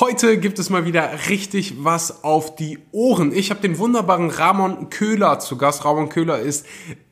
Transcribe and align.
Heute 0.00 0.38
gibt 0.38 0.60
es 0.60 0.70
mal 0.70 0.84
wieder 0.84 1.10
richtig 1.28 1.82
was 1.82 2.22
auf 2.22 2.54
die 2.54 2.78
Ohren. 2.92 3.32
Ich 3.32 3.50
habe 3.50 3.60
den 3.60 3.78
wunderbaren 3.78 4.30
Ramon 4.30 4.90
Köhler 4.90 5.40
zu 5.40 5.56
Gast. 5.58 5.84
Ramon 5.84 6.08
Köhler 6.08 6.38
ist 6.38 6.66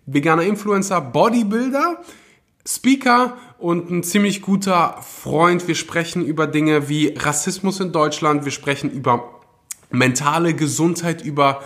veganer 0.05 0.43
Influencer, 0.43 1.01
Bodybuilder, 1.01 2.01
Speaker 2.65 3.39
und 3.59 3.91
ein 3.91 4.05
ziemlich 4.05 4.41
guter 4.41 5.01
Freund. 5.03 5.67
Wir 5.67 5.75
sprechen 5.75 6.25
über 6.25 6.47
Dinge 6.47 6.89
wie 6.89 7.09
Rassismus 7.09 7.81
in 7.81 7.91
Deutschland. 7.91 8.45
Wir 8.45 8.53
sprechen 8.53 8.93
über 8.93 9.41
mentale 9.91 10.55
Gesundheit, 10.55 11.25
über 11.25 11.65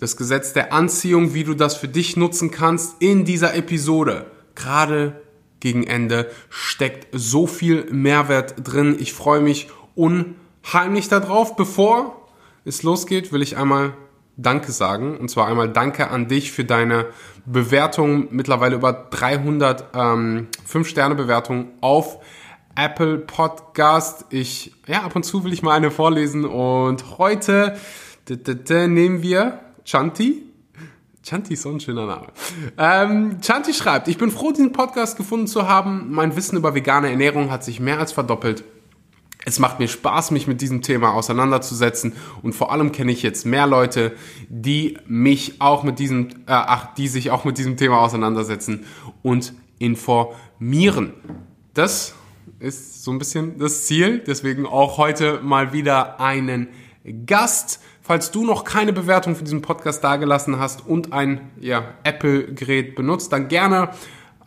das 0.00 0.16
Gesetz 0.16 0.54
der 0.54 0.72
Anziehung, 0.72 1.34
wie 1.34 1.44
du 1.44 1.52
das 1.52 1.76
für 1.76 1.88
dich 1.88 2.16
nutzen 2.16 2.50
kannst 2.50 3.02
in 3.02 3.26
dieser 3.26 3.54
Episode. 3.54 4.30
Gerade 4.54 5.20
gegen 5.60 5.84
Ende 5.84 6.30
steckt 6.48 7.08
so 7.12 7.46
viel 7.46 7.84
Mehrwert 7.90 8.54
drin. 8.64 8.96
Ich 8.98 9.12
freue 9.12 9.40
mich 9.40 9.68
unheimlich 9.98 11.08
darauf. 11.08 11.56
Bevor 11.56 12.28
es 12.64 12.82
losgeht, 12.82 13.32
will 13.32 13.42
ich 13.42 13.56
einmal 13.56 13.94
Danke 14.36 14.70
sagen. 14.70 15.16
Und 15.16 15.28
zwar 15.28 15.48
einmal 15.48 15.68
Danke 15.68 16.10
an 16.10 16.28
dich 16.28 16.52
für 16.52 16.64
deine 16.64 17.06
Bewertung. 17.44 18.28
Mittlerweile 18.30 18.76
über 18.76 18.92
300 18.92 19.86
ähm, 19.94 20.46
5-Sterne-Bewertungen 20.70 21.72
auf 21.80 22.18
Apple 22.76 23.18
Podcast. 23.18 24.26
Ich, 24.30 24.72
ja, 24.86 25.02
ab 25.02 25.16
und 25.16 25.24
zu 25.24 25.42
will 25.42 25.52
ich 25.52 25.62
mal 25.62 25.72
eine 25.72 25.90
vorlesen. 25.90 26.44
Und 26.44 27.18
heute 27.18 27.76
nehmen 28.70 29.22
wir 29.22 29.58
Chanti. 29.84 30.44
Chanti 31.24 31.54
ist 31.54 31.62
so 31.62 31.70
ein 31.70 31.80
schöner 31.80 32.06
Name. 32.06 32.28
Ähm, 32.78 33.40
Chanti 33.40 33.74
schreibt, 33.74 34.06
ich 34.06 34.18
bin 34.18 34.30
froh, 34.30 34.52
diesen 34.52 34.70
Podcast 34.70 35.16
gefunden 35.16 35.48
zu 35.48 35.66
haben. 35.66 36.12
Mein 36.12 36.36
Wissen 36.36 36.56
über 36.56 36.74
vegane 36.74 37.10
Ernährung 37.10 37.50
hat 37.50 37.64
sich 37.64 37.80
mehr 37.80 37.98
als 37.98 38.12
verdoppelt. 38.12 38.62
Es 39.44 39.58
macht 39.58 39.78
mir 39.78 39.88
Spaß, 39.88 40.30
mich 40.30 40.46
mit 40.46 40.60
diesem 40.60 40.82
Thema 40.82 41.14
auseinanderzusetzen 41.14 42.12
und 42.42 42.54
vor 42.54 42.72
allem 42.72 42.92
kenne 42.92 43.12
ich 43.12 43.22
jetzt 43.22 43.46
mehr 43.46 43.66
Leute, 43.66 44.14
die 44.48 44.98
mich 45.06 45.60
auch 45.60 45.84
mit 45.84 45.98
diesem, 45.98 46.28
äh, 46.28 46.52
ach, 46.52 46.94
die 46.94 47.08
sich 47.08 47.30
auch 47.30 47.44
mit 47.44 47.56
diesem 47.56 47.76
Thema 47.76 48.00
auseinandersetzen 48.00 48.84
und 49.22 49.54
informieren. 49.78 51.12
Das 51.72 52.14
ist 52.58 53.04
so 53.04 53.12
ein 53.12 53.18
bisschen 53.18 53.58
das 53.58 53.86
Ziel, 53.86 54.22
deswegen 54.26 54.66
auch 54.66 54.98
heute 54.98 55.40
mal 55.42 55.72
wieder 55.72 56.20
einen 56.20 56.68
Gast. 57.26 57.80
Falls 58.02 58.30
du 58.30 58.44
noch 58.44 58.64
keine 58.64 58.92
Bewertung 58.92 59.36
für 59.36 59.44
diesen 59.44 59.62
Podcast 59.62 60.02
dagelassen 60.02 60.58
hast 60.58 60.86
und 60.86 61.12
ein 61.12 61.50
ja, 61.60 61.94
Apple-Gerät 62.04 62.94
benutzt, 62.94 63.32
dann 63.32 63.48
gerne 63.48 63.90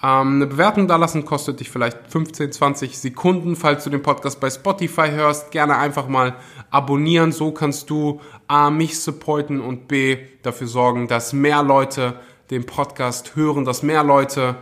ähm, 0.04 0.36
eine 0.36 0.48
Bewertung 0.48 0.88
da 0.88 0.96
lassen 0.96 1.26
kostet 1.26 1.60
dich 1.60 1.70
vielleicht 1.70 2.08
15, 2.08 2.52
20 2.52 2.98
Sekunden. 2.98 3.56
Falls 3.56 3.84
du 3.84 3.90
den 3.90 4.02
Podcast 4.02 4.40
bei 4.40 4.50
Spotify 4.50 5.10
hörst, 5.12 5.52
gerne 5.52 5.78
einfach 5.78 6.08
mal 6.08 6.36
abonnieren. 6.72 7.32
So 7.32 7.52
kannst 7.52 7.90
du 7.90 8.20
A, 8.48 8.72
mich 8.72 9.00
supporten 9.00 9.62
und 9.62 9.88
B, 9.88 10.18
dafür 10.42 10.68
sorgen, 10.68 11.08
dass 11.08 11.34
mehr 11.34 11.62
Leute 11.62 12.16
den 12.50 12.66
Podcast 12.66 13.36
hören, 13.36 13.64
dass 13.64 13.84
mehr 13.84 14.04
Leute 14.04 14.56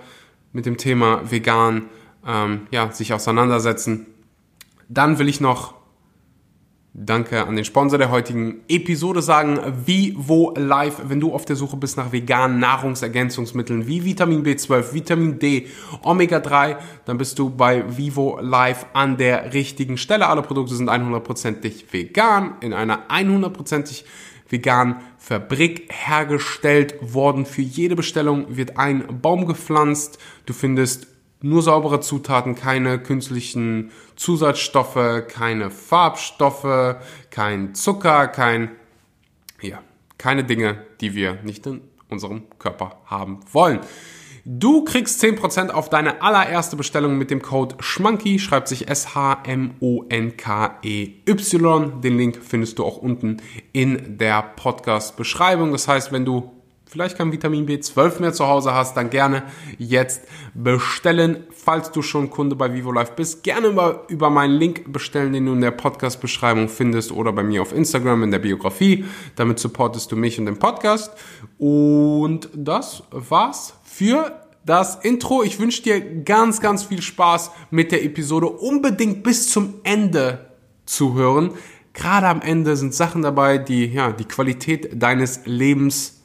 mit 0.51 0.65
dem 0.65 0.77
Thema 0.77 1.21
vegan 1.29 1.89
ähm, 2.27 2.67
ja, 2.71 2.91
sich 2.91 3.13
auseinandersetzen. 3.13 4.07
Dann 4.89 5.19
will 5.19 5.29
ich 5.29 5.39
noch 5.39 5.78
Danke 6.93 7.45
an 7.45 7.55
den 7.55 7.65
Sponsor 7.65 7.99
der 7.99 8.09
heutigen 8.09 8.61
Episode 8.67 9.21
sagen, 9.21 9.59
Vivo 9.85 10.55
Life, 10.57 11.03
wenn 11.07 11.19
du 11.19 11.33
auf 11.33 11.45
der 11.45 11.55
Suche 11.55 11.77
bist 11.77 11.97
nach 11.97 12.11
veganen 12.11 12.59
Nahrungsergänzungsmitteln 12.59 13.85
wie 13.85 14.03
Vitamin 14.05 14.43
B12, 14.43 14.93
Vitamin 14.93 15.37
D, 15.37 15.67
Omega 16.01 16.39
3, 16.39 16.77
dann 17.05 17.19
bist 17.19 17.37
du 17.37 17.51
bei 17.51 17.83
Vivo 17.95 18.39
Life 18.41 18.87
an 18.93 19.17
der 19.17 19.53
richtigen 19.53 19.97
Stelle. 19.97 20.27
Alle 20.27 20.41
Produkte 20.41 20.73
sind 20.73 20.89
100%ig 20.89 21.85
vegan, 21.91 22.55
in 22.61 22.73
einer 22.73 23.07
100%ig 23.07 24.03
veganen 24.49 24.95
Fabrik 25.19 25.89
hergestellt 25.89 26.95
worden. 27.01 27.45
Für 27.45 27.61
jede 27.61 27.95
Bestellung 27.95 28.57
wird 28.57 28.77
ein 28.77 29.21
Baum 29.21 29.45
gepflanzt. 29.45 30.17
Du 30.47 30.53
findest 30.53 31.08
nur 31.41 31.61
saubere 31.61 32.01
Zutaten, 32.01 32.55
keine 32.55 32.99
künstlichen 32.99 33.91
Zusatzstoffe, 34.15 35.27
keine 35.27 35.69
Farbstoffe, 35.69 36.97
kein 37.29 37.75
Zucker, 37.75 38.27
kein, 38.27 38.71
ja, 39.61 39.81
keine 40.17 40.43
Dinge, 40.43 40.85
die 41.01 41.15
wir 41.15 41.39
nicht 41.43 41.65
in 41.65 41.81
unserem 42.09 42.43
Körper 42.59 42.97
haben 43.05 43.39
wollen. 43.51 43.79
Du 44.45 44.83
kriegst 44.83 45.23
10% 45.23 45.69
auf 45.69 45.89
deine 45.89 46.21
allererste 46.21 46.75
Bestellung 46.75 47.17
mit 47.17 47.29
dem 47.29 47.41
Code 47.41 47.75
SCHMANKY, 47.81 48.39
schreibt 48.39 48.67
sich 48.67 48.87
S-H-M-O-N-K-E-Y. 48.89 49.61
Den 52.01 52.17
Link 52.17 52.39
findest 52.41 52.79
du 52.79 52.85
auch 52.85 52.97
unten 52.97 53.37
in 53.73 54.17
der 54.17 54.41
Podcast-Beschreibung. 54.41 55.71
Das 55.71 55.87
heißt, 55.87 56.11
wenn 56.11 56.25
du 56.25 56.51
vielleicht 56.89 57.17
kein 57.17 57.31
Vitamin 57.31 57.67
B12 57.67 58.19
mehr 58.19 58.33
zu 58.33 58.47
Hause 58.47 58.73
hast, 58.73 58.97
dann 58.97 59.11
gerne 59.11 59.43
jetzt 59.77 60.23
bestellen. 60.55 61.43
Falls 61.51 61.91
du 61.91 62.01
schon 62.01 62.31
Kunde 62.31 62.55
bei 62.55 62.73
VivoLife 62.73 63.13
bist, 63.15 63.43
gerne 63.43 63.67
über, 63.67 64.05
über 64.07 64.29
meinen 64.31 64.55
Link 64.55 64.91
bestellen, 64.91 65.33
den 65.33 65.45
du 65.45 65.53
in 65.53 65.61
der 65.61 65.71
Podcast-Beschreibung 65.71 66.67
findest 66.67 67.11
oder 67.11 67.31
bei 67.31 67.43
mir 67.43 67.61
auf 67.61 67.73
Instagram 67.73 68.23
in 68.23 68.31
der 68.31 68.39
Biografie. 68.39 69.05
Damit 69.35 69.59
supportest 69.59 70.11
du 70.11 70.15
mich 70.15 70.39
und 70.39 70.47
den 70.47 70.57
Podcast. 70.57 71.13
Und 71.59 72.49
das 72.55 73.03
war's 73.11 73.75
für 73.83 74.41
das 74.65 74.95
Intro. 75.03 75.43
Ich 75.43 75.59
wünsche 75.59 75.83
dir 75.83 76.23
ganz, 76.23 76.59
ganz 76.59 76.83
viel 76.83 77.03
Spaß 77.03 77.51
mit 77.69 77.91
der 77.91 78.03
Episode. 78.03 78.47
Unbedingt 78.47 79.21
bis 79.21 79.51
zum 79.51 79.75
Ende 79.83 80.55
zu 80.85 81.13
hören. 81.13 81.51
Gerade 81.93 82.27
am 82.27 82.41
Ende 82.41 82.75
sind 82.75 82.95
Sachen 82.95 83.21
dabei, 83.21 83.59
die 83.59 83.85
ja 83.85 84.11
die 84.11 84.25
Qualität 84.25 85.01
deines 85.01 85.41
Lebens 85.45 86.18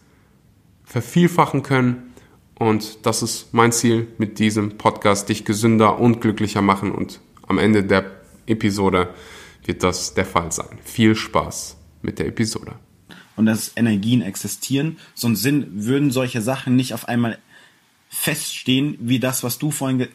vervielfachen 0.95 1.65
können. 1.65 2.15
Und 2.55 3.05
das 3.05 3.25
ist 3.25 3.53
mein 3.53 3.73
Ziel 3.73 4.07
mit 4.17 4.39
diesem 4.39 4.79
Podcast, 4.79 5.29
dich 5.29 5.45
gesünder 5.45 5.99
und 5.99 6.21
glücklicher 6.21 6.63
machen. 6.63 6.93
Und 6.93 7.19
am 7.49 7.59
Ende 7.59 7.83
der 7.83 8.13
Episode 8.47 9.13
wird 9.65 9.83
das 9.83 10.15
der 10.15 10.25
Fall 10.25 10.53
sein. 10.53 10.79
Viel 10.85 11.17
Spaß 11.17 11.77
mit 12.03 12.21
der 12.21 12.29
Episode. 12.29 12.75
Und 13.35 13.47
dass 13.47 13.73
Energien 13.75 14.23
existieren, 14.23 14.99
sonst 15.15 15.43
sind, 15.43 15.85
würden 15.85 16.13
solche 16.13 16.41
Sachen 16.41 16.77
nicht 16.77 16.95
auf 16.95 17.09
einmal 17.09 17.39
feststehen, 18.09 18.97
wie 19.01 19.19
das, 19.19 19.43
was 19.43 19.59
du 19.59 19.73
vorhin 19.73 20.07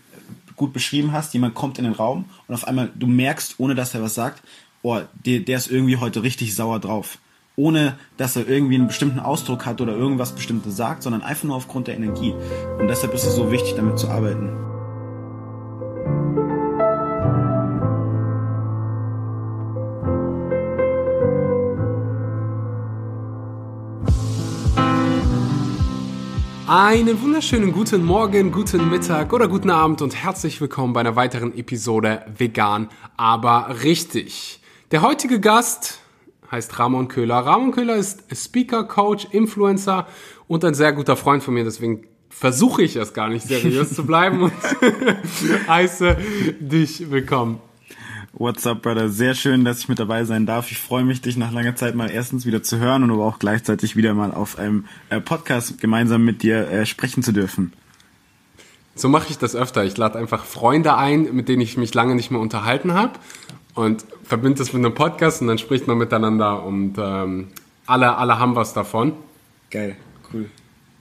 gut 0.56 0.72
beschrieben 0.72 1.12
hast. 1.12 1.34
Jemand 1.34 1.56
kommt 1.56 1.78
in 1.78 1.84
den 1.84 1.94
Raum 1.94 2.24
und 2.48 2.56
auf 2.56 2.66
einmal, 2.66 2.90
du 2.96 3.06
merkst, 3.06 3.56
ohne 3.58 3.76
dass 3.76 3.94
er 3.94 4.02
was 4.02 4.16
sagt, 4.16 4.42
oh, 4.82 5.02
der, 5.26 5.42
der 5.42 5.58
ist 5.58 5.70
irgendwie 5.70 5.98
heute 5.98 6.24
richtig 6.24 6.56
sauer 6.56 6.80
drauf 6.80 7.18
ohne 7.60 7.98
dass 8.16 8.38
er 8.38 8.48
irgendwie 8.48 8.76
einen 8.76 8.88
bestimmten 8.88 9.20
Ausdruck 9.20 9.66
hat 9.66 9.82
oder 9.82 9.94
irgendwas 9.94 10.32
Bestimmtes 10.32 10.78
sagt, 10.78 11.04
sondern 11.04 11.22
einfach 11.22 11.44
nur 11.44 11.58
aufgrund 11.58 11.88
der 11.88 11.96
Energie. 11.96 12.34
Und 12.80 12.88
deshalb 12.88 13.14
ist 13.14 13.26
es 13.26 13.36
so 13.36 13.52
wichtig, 13.52 13.76
damit 13.76 14.00
zu 14.00 14.08
arbeiten. 14.08 14.50
Einen 26.66 27.22
wunderschönen 27.22 27.74
guten 27.74 28.06
Morgen, 28.06 28.52
guten 28.52 28.90
Mittag 28.90 29.34
oder 29.34 29.48
guten 29.48 29.72
Abend 29.72 30.02
und 30.02 30.16
herzlich 30.16 30.62
willkommen 30.62 30.94
bei 30.94 31.02
einer 31.02 31.16
weiteren 31.16 31.58
Episode 31.58 32.24
Vegan, 32.38 32.90
aber 33.18 33.82
richtig. 33.84 34.62
Der 34.92 35.02
heutige 35.02 35.40
Gast 35.40 36.00
heißt 36.52 36.80
Ramon 36.80 37.08
Köhler. 37.08 37.36
Ramon 37.36 37.72
Köhler 37.72 37.96
ist 37.96 38.24
Speaker, 38.34 38.84
Coach, 38.84 39.28
Influencer 39.32 40.08
und 40.48 40.66
ein 40.66 40.74
sehr 40.74 40.94
guter 40.94 41.16
Freund 41.16 41.44
von 41.44 41.54
mir. 41.54 41.64
Deswegen 41.64 42.06
versuche 42.30 42.84
ich 42.84 42.96
es 42.96 43.14
gar 43.14 43.30
nicht 43.30 43.48
seriös 43.48 43.94
zu 43.94 44.06
bleiben 44.06 44.44
und 44.44 44.54
heiße 45.68 46.18
dich 46.60 47.12
willkommen. 47.12 47.60
What's 48.34 48.66
up, 48.68 48.84
Brother? 48.84 49.10
Sehr 49.10 49.34
schön, 49.34 49.66
dass 49.66 49.80
ich 49.80 49.90
mit 49.90 50.00
dabei 50.00 50.24
sein 50.24 50.46
darf. 50.46 50.72
Ich 50.72 50.78
freue 50.78 51.04
mich, 51.04 51.22
dich 51.22 51.36
nach 51.36 51.52
langer 51.52 51.76
Zeit 51.76 51.96
mal 51.96 52.10
erstens 52.10 52.46
wieder 52.46 52.62
zu 52.62 52.78
hören 52.78 53.04
und 53.04 53.12
aber 53.12 53.26
auch 53.26 53.40
gleichzeitig 53.40 53.96
wieder 53.96 54.14
mal 54.14 54.32
auf 54.32 54.60
einem 54.60 54.86
äh, 55.10 55.20
Podcast 55.20 55.82
gemeinsam 55.82 56.24
mit 56.24 56.44
dir 56.44 56.70
äh, 56.70 56.86
sprechen 56.86 57.24
zu 57.24 57.32
dürfen. 57.32 57.74
So 58.96 59.10
mache 59.10 59.28
ich 59.30 59.38
das 59.38 59.56
öfter. 59.56 59.84
Ich 59.84 59.98
lade 59.98 60.20
einfach 60.20 60.46
Freunde 60.46 60.96
ein, 60.96 61.34
mit 61.34 61.50
denen 61.50 61.62
ich 61.62 61.78
mich 61.78 61.94
lange 61.94 62.16
nicht 62.16 62.32
mehr 62.32 62.40
unterhalten 62.40 62.94
habe 62.94 63.14
und 63.80 64.04
verbindet 64.24 64.60
das 64.60 64.74
mit 64.74 64.84
einem 64.84 64.94
Podcast 64.94 65.42
und 65.42 65.48
dann 65.48 65.58
spricht 65.58 65.88
man 65.88 65.98
miteinander 65.98 66.64
und 66.64 66.96
ähm, 66.98 67.48
alle, 67.86 68.18
alle 68.18 68.38
haben 68.38 68.54
was 68.56 68.74
davon. 68.74 69.14
Geil, 69.72 69.96
cool. 70.34 70.50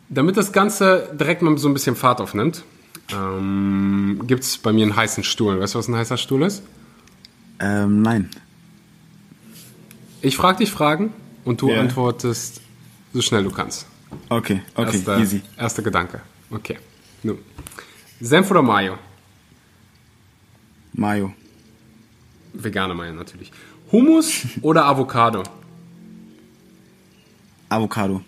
Damit 0.08 0.36
das 0.36 0.52
Ganze 0.52 1.10
direkt 1.19 1.42
mal 1.42 1.58
so 1.58 1.69
ein 1.69 1.75
bisschen 1.75 1.96
Fahrt 1.96 2.20
aufnimmt, 2.20 2.62
ähm, 3.12 4.22
gibt 4.28 4.44
es 4.44 4.58
bei 4.58 4.72
mir 4.72 4.84
einen 4.84 4.94
heißen 4.94 5.25
Stuhl. 5.25 5.58
Weißt 5.58 5.75
du, 5.75 5.80
was 5.80 5.88
ein 5.88 5.96
heißer 5.96 6.16
Stuhl 6.16 6.42
ist? 6.42 6.62
Ähm, 7.58 8.02
nein. 8.02 8.30
Ich 10.22 10.36
frage 10.36 10.58
dich 10.58 10.70
Fragen 10.70 11.12
und 11.44 11.60
du 11.60 11.70
yeah. 11.70 11.80
antwortest 11.80 12.60
so 13.12 13.22
schnell 13.22 13.42
du 13.42 13.50
kannst. 13.50 13.86
Okay, 14.28 14.62
okay, 14.76 14.96
erster, 14.96 15.19
easy. 15.19 15.42
Erster 15.56 15.82
Gedanke. 15.82 16.20
Okay. 16.48 16.78
Nun. 17.25 17.38
Senf 18.20 18.48
oder 18.52 18.62
Mayo? 18.62 18.98
Mayo. 20.92 21.32
Vegane 22.58 22.94
Meier 22.94 23.12
natürlich. 23.12 23.52
Hummus 23.90 24.46
oder 24.62 24.84
Avocado? 24.84 25.43
Avocado. 27.69 28.22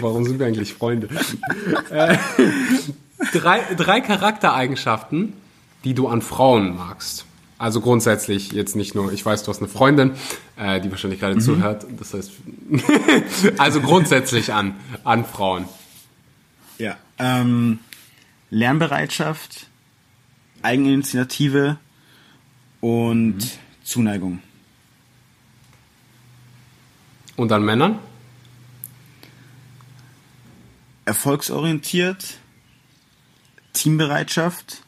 Warum 0.00 0.24
sind 0.24 0.38
wir 0.38 0.46
eigentlich 0.46 0.74
Freunde? 0.74 1.08
äh, 1.90 2.16
drei, 3.32 3.60
drei 3.74 4.00
Charaktereigenschaften, 4.00 5.34
die 5.84 5.94
du 5.94 6.08
an 6.08 6.22
Frauen 6.22 6.76
magst. 6.76 7.24
Also 7.56 7.80
grundsätzlich 7.80 8.52
jetzt 8.52 8.74
nicht 8.74 8.94
nur, 8.94 9.12
ich 9.12 9.24
weiß, 9.24 9.44
du 9.44 9.48
hast 9.50 9.58
eine 9.58 9.68
Freundin, 9.68 10.12
äh, 10.56 10.80
die 10.80 10.90
wahrscheinlich 10.90 11.20
gerade 11.20 11.36
mhm. 11.36 11.40
zuhört. 11.40 11.86
Das 11.98 12.12
heißt, 12.12 12.32
also 13.58 13.80
grundsätzlich 13.80 14.52
an, 14.52 14.74
an 15.04 15.24
Frauen. 15.24 15.66
Ja. 16.78 16.96
Ähm, 17.18 17.78
Lernbereitschaft, 18.50 19.68
Eigeninitiative 20.64 21.78
und 22.80 23.36
mhm. 23.36 23.50
Zuneigung. 23.84 24.42
Und 27.36 27.52
an 27.52 27.64
Männern? 27.64 27.98
Erfolgsorientiert, 31.04 32.38
Teambereitschaft 33.74 34.82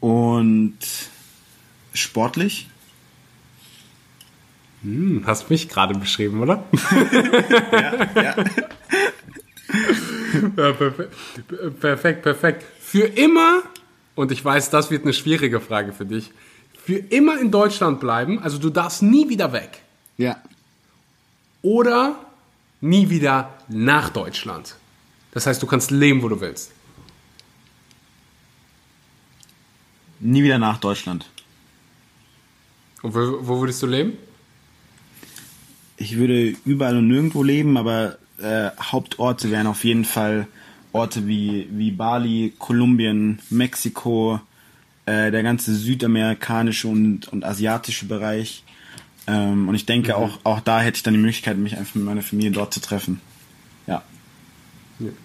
und 0.00 0.76
sportlich. 1.94 2.68
Hm, 4.82 5.22
hast 5.26 5.48
mich 5.48 5.68
gerade 5.68 5.94
beschrieben, 5.98 6.40
oder? 6.40 6.64
ja, 7.72 8.22
ja. 8.22 8.34
ja 10.56 10.72
perfekt, 10.72 11.80
perfekt, 11.80 12.22
perfekt. 12.22 12.64
Für 12.80 13.06
immer, 13.06 13.62
und 14.16 14.32
ich 14.32 14.44
weiß, 14.44 14.70
das 14.70 14.90
wird 14.90 15.04
eine 15.04 15.12
schwierige 15.12 15.60
Frage 15.60 15.92
für 15.92 16.06
dich, 16.06 16.32
für 16.82 16.96
immer 16.96 17.40
in 17.40 17.52
Deutschland 17.52 18.00
bleiben, 18.00 18.40
also 18.40 18.58
du 18.58 18.70
darfst 18.70 19.02
nie 19.02 19.28
wieder 19.28 19.52
weg. 19.52 19.82
Ja. 20.16 20.42
Oder 21.62 22.18
nie 22.80 23.10
wieder 23.10 23.54
nach 23.68 24.08
Deutschland. 24.08 24.76
Das 25.32 25.46
heißt, 25.46 25.62
du 25.62 25.66
kannst 25.66 25.90
leben, 25.90 26.22
wo 26.22 26.28
du 26.28 26.40
willst. 26.40 26.72
Nie 30.18 30.42
wieder 30.42 30.58
nach 30.58 30.78
Deutschland. 30.78 31.28
Und 33.02 33.14
wo, 33.14 33.46
wo 33.46 33.60
würdest 33.60 33.82
du 33.82 33.86
leben? 33.86 34.14
Ich 35.98 36.16
würde 36.16 36.56
überall 36.64 36.96
und 36.96 37.08
nirgendwo 37.08 37.42
leben, 37.42 37.76
aber 37.76 38.18
äh, 38.38 38.70
Hauptorte 38.80 39.50
wären 39.50 39.66
auf 39.66 39.84
jeden 39.84 40.04
Fall 40.04 40.46
Orte 40.96 41.26
wie, 41.26 41.68
wie 41.70 41.90
Bali, 41.90 42.52
Kolumbien, 42.58 43.40
Mexiko, 43.50 44.40
äh, 45.04 45.30
der 45.30 45.42
ganze 45.42 45.74
südamerikanische 45.74 46.88
und, 46.88 47.28
und 47.28 47.44
asiatische 47.44 48.06
Bereich. 48.06 48.64
Ähm, 49.26 49.68
und 49.68 49.74
ich 49.74 49.86
denke, 49.86 50.12
mhm. 50.12 50.16
auch, 50.16 50.38
auch 50.44 50.60
da 50.60 50.80
hätte 50.80 50.96
ich 50.96 51.02
dann 51.02 51.14
die 51.14 51.20
Möglichkeit, 51.20 51.58
mich 51.58 51.76
einfach 51.76 51.94
mit 51.94 52.04
meiner 52.04 52.22
Familie 52.22 52.50
dort 52.52 52.72
zu 52.72 52.80
treffen. 52.80 53.20
Ja. 53.86 54.02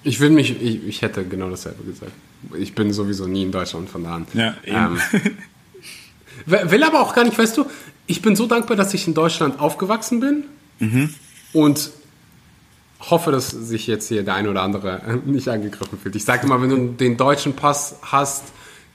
Ich 0.04 0.20
will 0.20 0.30
mich, 0.30 0.62
ich, 0.62 0.86
ich 0.86 1.02
hätte 1.02 1.26
genau 1.26 1.50
dasselbe 1.50 1.84
gesagt. 1.84 2.12
Ich 2.58 2.76
bin 2.76 2.92
sowieso 2.92 3.28
nie 3.28 3.44
in 3.44 3.52
Deutschland 3.52 3.90
von 3.90 4.04
da 4.04 4.16
an. 4.16 4.28
Ja, 4.34 4.56
eben. 4.66 5.00
Ähm, 5.14 6.72
will 6.72 6.84
aber 6.84 7.02
auch 7.02 7.14
gar 7.14 7.24
nicht, 7.24 7.38
weißt 7.38 7.58
du, 7.58 7.66
ich 8.08 8.22
bin 8.22 8.36
so 8.36 8.48
dankbar, 8.48 8.76
dass 8.76 8.94
ich 8.94 9.08
in 9.08 9.14
Deutschland 9.14 9.60
aufgewachsen 9.60 10.20
bin 10.20 10.44
mhm. 10.80 11.14
und 11.54 11.92
hoffe, 13.10 13.32
dass 13.32 13.50
sich 13.50 13.88
jetzt 13.88 14.08
hier 14.08 14.24
der 14.24 14.36
eine 14.36 14.50
oder 14.50 14.62
andere 14.62 15.02
nicht 15.26 15.48
angegriffen 15.48 15.98
fühlt. 15.98 16.16
Ich 16.16 16.26
sage 16.26 16.46
immer, 16.46 16.62
wenn 16.62 16.70
du 16.70 16.88
den 16.94 17.18
deutschen 17.18 17.54
Pass 17.54 18.00
hast, 18.04 18.44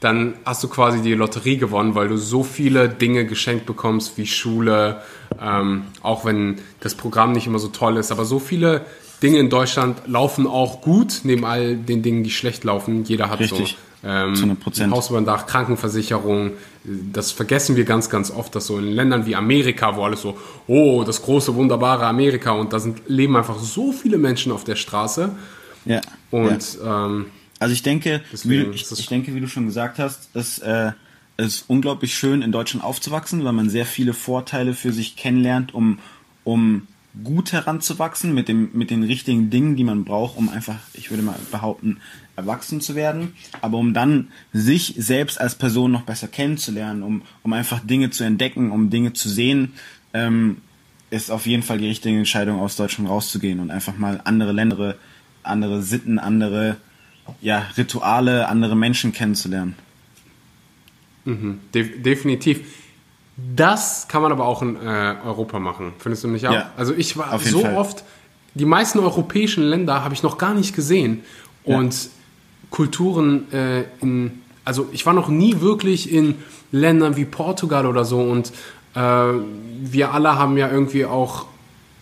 dann 0.01 0.35
hast 0.45 0.63
du 0.63 0.69
quasi 0.69 1.01
die 1.01 1.15
Lotterie 1.15 1.57
gewonnen, 1.57 1.95
weil 1.95 2.09
du 2.09 2.19
so 2.19 2.43
viele 2.43 2.89
Dinge 2.89 3.25
geschenkt 3.25 3.65
bekommst 3.67 4.19
wie 4.19 4.27
Schule, 4.27 5.01
ähm, 5.41 5.85
auch 6.03 6.25
wenn 6.25 6.57
das 6.81 6.95
Programm 6.95 7.33
nicht 7.33 7.47
immer 7.47 7.59
so 7.59 7.69
toll 7.69 7.97
ist, 7.97 8.13
aber 8.13 8.25
so 8.27 8.39
viele 8.39 8.85
Dinge 9.23 9.39
in 9.39 9.49
Deutschland 9.49 10.03
laufen 10.07 10.47
auch 10.47 10.83
gut, 10.83 11.21
neben 11.25 11.47
all 11.47 11.77
den 11.77 12.03
Dingen, 12.03 12.23
die 12.23 12.31
schlecht 12.31 12.65
laufen. 12.65 13.05
Jeder 13.05 13.31
hat 13.31 13.41
Richtig. 13.41 13.71
so 13.71 13.86
ähm, 14.07 14.57
Haus 14.93 15.11
über 15.11 15.21
Dach, 15.23 15.47
Krankenversicherung. 15.47 16.53
Das 16.85 17.33
vergessen 17.33 17.75
wir 17.75 17.85
ganz, 17.85 18.09
ganz 18.09 18.31
oft, 18.31 18.55
dass 18.55 18.69
so 18.69 18.79
in 18.79 18.93
Ländern 18.93 19.27
wie 19.27 19.35
Amerika, 19.35 19.97
wo 19.97 20.05
alles 20.05 20.23
so, 20.23 20.39
oh, 20.69 21.03
das 21.05 21.23
große, 21.23 21.55
wunderbare 21.57 22.07
Amerika 22.07 22.53
und 22.53 22.73
da 22.73 22.79
sind, 22.79 23.09
leben 23.09 23.37
einfach 23.37 23.59
so 23.59 23.91
viele 23.91 24.19
Menschen 24.19 24.53
auf 24.53 24.63
der 24.63 24.77
Straße. 24.77 25.31
Ja. 25.85 26.01
Und 26.31 26.79
ja. 26.79 27.07
Ähm, 27.07 27.27
also 27.59 27.73
ich 27.73 27.83
denke, 27.83 28.23
wie, 28.45 28.63
ich, 28.63 28.91
ich, 28.91 29.07
denke, 29.07 29.35
wie 29.35 29.41
du 29.41 29.49
schon 29.49 29.67
gesagt 29.67 29.99
hast, 29.99 30.29
es 30.35 30.59
äh, 30.61 30.93
ist 31.37 31.65
unglaublich 31.69 32.15
schön, 32.15 32.43
in 32.43 32.53
Deutschland 32.53 32.85
aufzuwachsen, 32.85 33.45
weil 33.45 33.53
man 33.53 33.69
sehr 33.71 33.87
viele 33.87 34.13
Vorteile 34.13 34.75
für 34.75 34.93
sich 34.93 35.17
kennenlernt, 35.17 35.75
um, 35.75 35.99
um 36.45 36.87
gut 37.25 37.53
heranzuwachsen 37.53 38.35
mit, 38.35 38.49
dem, 38.49 38.71
mit 38.73 38.91
den 38.91 39.03
richtigen 39.03 39.51
Dingen, 39.51 39.77
die 39.77 39.85
man 39.85 40.05
braucht, 40.05 40.37
um 40.37 40.49
einfach, 40.49 40.79
ich 40.95 41.11
würde 41.11 41.23
mal 41.23 41.39
behaupten, 41.51 41.99
erwachsen 42.37 42.81
zu 42.81 42.95
werden, 42.95 43.35
aber 43.63 43.79
um 43.79 43.95
dann 43.95 44.29
sich 44.53 44.95
selbst 44.99 45.41
als 45.41 45.55
Person 45.55 45.93
noch 45.93 46.03
besser 46.03 46.29
kennenzulernen, 46.29 47.03
um, 47.03 47.23
um 47.43 47.53
einfach 47.53 47.81
Dinge 47.81 48.11
zu 48.11 48.25
entdecken, 48.25 48.71
um 48.71 48.91
Dinge 48.91 49.13
zu 49.15 49.29
sehen, 49.29 49.73
ähm, 50.13 50.59
ist 51.11 51.31
auf 51.31 51.47
jeden 51.47 51.63
Fall 51.63 51.79
die 51.79 51.89
richtige 51.89 52.19
Entscheidung, 52.19 52.61
aus 52.61 52.77
Deutschland 52.77 53.09
rauszugehen 53.09 53.61
und 53.61 53.71
einfach 53.71 53.97
mal 53.97 54.21
andere 54.25 54.53
Länder, 54.53 54.97
andere 55.43 55.83
Sitten, 55.83 56.19
andere 56.19 56.77
ja, 57.41 57.67
Rituale, 57.77 58.49
andere 58.49 58.77
Menschen 58.77 59.13
kennenzulernen. 59.13 59.75
Mhm, 61.25 61.59
de 61.75 61.99
definitiv. 62.01 62.61
Das 63.37 64.09
kann 64.09 64.23
man 64.23 64.33
aber 64.33 64.47
auch 64.47 64.63
in 64.63 64.77
äh, 64.77 65.15
Europa 65.25 65.59
machen. 65.59 65.93
Findest 65.99 66.25
du 66.25 66.29
nicht 66.29 66.47
auch? 66.49 66.53
Ja, 66.53 66.71
also 66.77 66.95
ich 66.95 67.17
war 67.17 67.39
so 67.39 67.61
Fall. 67.61 67.75
oft, 67.75 68.05
die 68.55 68.65
meisten 68.65 68.99
europäischen 68.99 69.63
Länder 69.65 70.03
habe 70.03 70.15
ich 70.15 70.23
noch 70.23 70.39
gar 70.39 70.55
nicht 70.55 70.75
gesehen. 70.75 71.23
Ja. 71.65 71.77
Und 71.77 72.09
Kulturen 72.71 73.53
äh, 73.53 73.85
in, 74.01 74.43
also 74.65 74.89
ich 74.93 75.05
war 75.05 75.13
noch 75.13 75.29
nie 75.29 75.61
wirklich 75.61 76.11
in 76.13 76.37
Ländern 76.73 77.17
wie 77.17 77.25
Portugal 77.25 77.87
oder 77.87 78.05
so 78.05 78.21
und 78.21 78.53
äh, 78.95 79.01
wir 79.01 80.13
alle 80.13 80.39
haben 80.39 80.57
ja 80.57 80.71
irgendwie 80.71 81.05
auch 81.05 81.47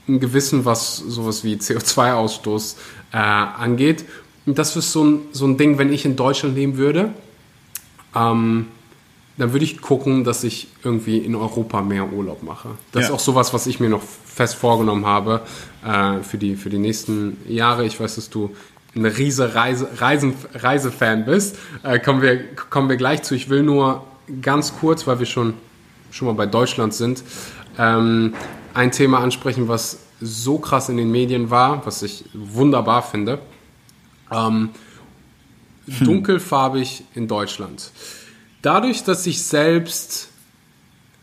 ein 0.09 0.21
Gewissen, 0.21 0.65
was 0.65 0.97
sowas 0.97 1.45
wie 1.45 1.57
CO2-Ausstoß 1.57 2.77
äh, 3.13 3.17
angeht. 3.17 4.05
Und 4.47 4.59
das 4.59 4.77
ist 4.77 4.93
so 4.93 5.05
ein, 5.05 5.21
so 5.33 5.47
ein 5.47 5.57
Ding, 5.57 5.79
wenn 5.79 5.93
ich 5.93 6.05
in 6.05 6.17
Deutschland 6.17 6.55
leben 6.55 6.77
würde, 6.77 7.11
ähm, 8.15 8.67
dann 9.37 9.53
würde 9.53 9.65
ich 9.65 9.81
gucken, 9.81 10.23
dass 10.25 10.45
ich 10.45 10.69
irgendwie 10.85 11.19
in 11.19 11.35
Europa 11.35 11.83
mehr 11.83 12.13
Urlaub 12.13 12.43
mache. 12.43 12.71
Das 12.93 13.03
ja. 13.03 13.09
ist 13.09 13.15
auch 13.15 13.21
sowas, 13.21 13.53
was 13.53 13.67
ich 13.67 13.81
mir 13.81 13.89
noch 13.89 14.03
fest 14.03 14.55
vorgenommen 14.55 15.07
habe 15.07 15.43
äh, 15.85 16.23
für, 16.23 16.39
die, 16.39 16.55
für 16.55 16.71
die 16.71 16.79
nächsten 16.79 17.39
Jahre. 17.49 17.85
Ich 17.85 17.99
weiß, 17.99 18.15
dass 18.15 18.31
du 18.31 18.55
ein 18.95 19.05
riese 19.05 19.57
Reise, 19.57 19.89
Reisen, 19.97 20.35
Reisefan 20.55 21.25
bist. 21.25 21.59
Äh, 21.83 21.99
kommen, 21.99 22.23
wir, 22.23 22.55
kommen 22.55 22.89
wir 22.89 22.97
gleich 22.97 23.23
zu. 23.23 23.35
Ich 23.35 23.49
will 23.49 23.65
nur 23.65 24.05
ganz 24.41 24.77
kurz, 24.79 25.07
weil 25.07 25.19
wir 25.19 25.27
schon, 25.27 25.55
schon 26.13 26.29
mal 26.29 26.35
bei 26.35 26.47
Deutschland 26.47 26.95
sind, 26.95 27.25
ähm, 27.77 28.35
ein 28.73 28.93
Thema 28.93 29.19
ansprechen, 29.19 29.67
was 29.67 29.99
so 30.21 30.59
krass 30.59 30.89
in 30.89 30.97
den 30.97 31.11
Medien 31.11 31.51
war, 31.51 31.85
was 31.87 32.03
ich 32.03 32.25
wunderbar 32.35 33.03
finde. 33.03 33.41
Ähm, 34.31 34.71
hm. 35.87 36.07
Dunkelfarbig 36.07 37.03
in 37.15 37.27
Deutschland 37.27 37.91
dadurch, 38.65 39.05
dass 39.05 39.27
ich 39.27 39.43
selbst 39.43 40.29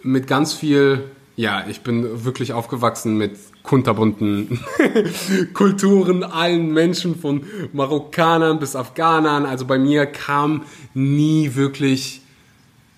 mit 0.04 0.28
ganz 0.28 0.54
viel, 0.54 1.10
ja, 1.36 1.66
ich 1.68 1.82
bin 1.82 2.24
wirklich 2.24 2.54
aufgewachsen 2.54 3.18
mit 3.18 3.38
kunterbunten 3.64 4.60
Kulturen, 5.54 6.24
allen 6.24 6.72
Menschen 6.72 7.20
von 7.20 7.44
Marokkanern 7.74 8.60
bis 8.60 8.76
Afghanern. 8.76 9.46
Also 9.46 9.66
bei 9.66 9.78
mir 9.78 10.06
kam 10.06 10.64
nie 10.94 11.56
wirklich, 11.56 12.22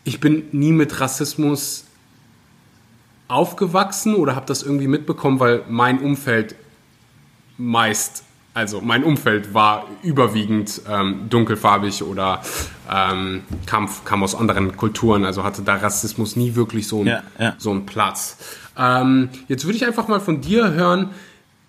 ich 0.03 0.19
bin 0.19 0.45
nie 0.51 0.71
mit 0.71 0.99
Rassismus 0.99 1.85
aufgewachsen 3.27 4.15
oder 4.15 4.35
habe 4.35 4.45
das 4.45 4.63
irgendwie 4.63 4.87
mitbekommen, 4.87 5.39
weil 5.39 5.63
mein 5.69 5.99
Umfeld 5.99 6.55
meist 7.57 8.23
also 8.53 8.81
mein 8.81 9.03
Umfeld 9.03 9.53
war 9.53 9.87
überwiegend 10.03 10.81
ähm, 10.89 11.27
dunkelfarbig 11.29 12.03
oder 12.03 12.41
ähm, 12.91 13.43
kam, 13.65 13.89
kam 14.05 14.23
aus 14.23 14.35
anderen 14.35 14.77
Kulturen, 14.77 15.25
also 15.25 15.43
hatte 15.43 15.63
da 15.63 15.75
Rassismus 15.75 16.35
nie 16.35 16.55
wirklich 16.55 16.87
so, 16.87 17.01
ein, 17.01 17.07
ja, 17.07 17.23
ja. 17.39 17.55
so 17.57 17.71
einen 17.71 17.85
Platz. 17.85 18.37
Ähm, 18.77 19.29
jetzt 19.47 19.65
würde 19.65 19.77
ich 19.77 19.85
einfach 19.85 20.07
mal 20.07 20.19
von 20.19 20.41
dir 20.41 20.71
hören, 20.71 21.09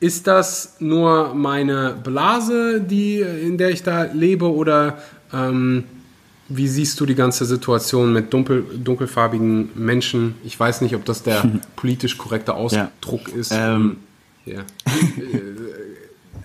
ist 0.01 0.27
das 0.27 0.77
nur 0.81 1.35
meine 1.35 1.97
Blase, 2.03 2.81
die, 2.83 3.21
in 3.21 3.57
der 3.57 3.71
ich 3.71 3.83
da 3.83 4.03
lebe 4.03 4.53
oder 4.53 4.99
ähm, 5.33 5.85
wie 6.49 6.69
siehst 6.69 7.01
du 7.01 7.07
die 7.07 7.15
ganze 7.15 7.47
Situation 7.47 8.13
mit 8.13 8.33
dunkel, 8.33 8.67
dunkelfarbigen 8.77 9.71
Menschen? 9.75 10.35
Ich 10.45 10.61
weiß 10.61 10.83
nicht, 10.83 10.95
ob 10.95 11.07
das 11.07 11.23
der 11.23 11.43
politisch 11.77 12.19
korrekte 12.19 12.55
Ausdruck 12.55 13.29
ja. 13.29 13.35
ist. 13.35 13.53
Ähm. 13.55 13.97
Ja. 14.45 14.61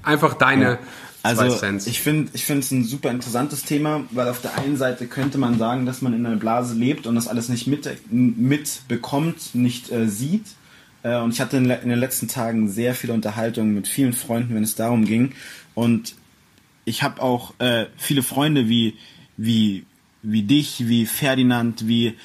Einfach 0.04 0.34
deine, 0.36 0.80
Also 1.24 1.48
zwei 1.50 1.58
Cents. 1.58 1.88
ich 1.88 2.00
finde 2.00 2.32
ich 2.34 2.46
finde 2.46 2.62
es 2.62 2.72
ein 2.72 2.84
super 2.86 3.12
interessantes 3.12 3.64
Thema, 3.64 4.04
weil 4.12 4.30
auf 4.30 4.42
der 4.42 4.58
einen 4.58 4.78
Seite 4.78 5.08
könnte 5.08 5.38
man 5.38 5.58
sagen, 5.58 5.86
dass 5.86 6.02
man 6.02 6.14
in 6.14 6.26
einer 6.26 6.38
Blase 6.38 6.76
lebt 6.76 7.08
und 7.08 7.16
das 7.16 7.28
alles 7.28 7.50
nicht 7.50 7.68
mit, 7.68 7.90
mitbekommt, 8.10 9.54
nicht 9.56 9.92
äh, 9.92 10.08
sieht. 10.08 10.46
Äh, 11.04 11.18
und 11.18 11.34
ich 11.34 11.42
hatte 11.42 11.58
in, 11.58 11.70
in 11.70 11.90
den 11.90 12.00
letzten 12.00 12.28
Tagen 12.28 12.70
sehr 12.70 12.96
viele 12.96 13.14
Unterhaltungen 13.14 13.74
mit 13.74 13.88
vielen 13.88 14.14
Freunden, 14.14 14.56
wenn 14.56 14.64
es 14.64 14.76
darum 14.76 15.06
ging. 15.06 15.34
Und 15.76 16.16
ich 16.86 17.04
habe 17.04 17.22
auch 17.22 17.54
äh, 17.60 17.86
viele 17.98 18.24
Freunde 18.24 18.70
wie, 18.70 18.96
wie, 19.38 19.86
wie 20.24 20.44
dich, 20.44 20.88
wie 20.88 21.06
Ferdinand, 21.06 21.88
wie 21.88 22.16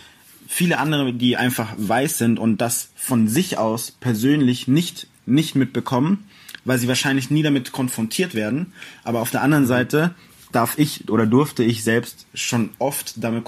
viele 0.46 0.78
andere, 0.78 1.12
die 1.12 1.36
einfach 1.36 1.74
weiß 1.76 2.18
sind 2.18 2.38
und 2.38 2.60
das 2.60 2.90
von 2.94 3.28
sich 3.28 3.58
aus 3.58 3.90
persönlich 3.90 4.68
nicht, 4.68 5.08
nicht 5.26 5.54
mitbekommen, 5.54 6.24
weil 6.64 6.78
sie 6.78 6.88
wahrscheinlich 6.88 7.30
nie 7.30 7.42
damit 7.42 7.72
konfrontiert 7.72 8.34
werden. 8.34 8.72
Aber 9.02 9.20
auf 9.20 9.30
der 9.30 9.42
anderen 9.42 9.66
Seite 9.66 10.14
darf 10.52 10.78
ich 10.78 11.08
oder 11.10 11.26
durfte 11.26 11.64
ich 11.64 11.82
selbst 11.82 12.26
schon 12.34 12.70
oft 12.78 13.14
damit 13.16 13.44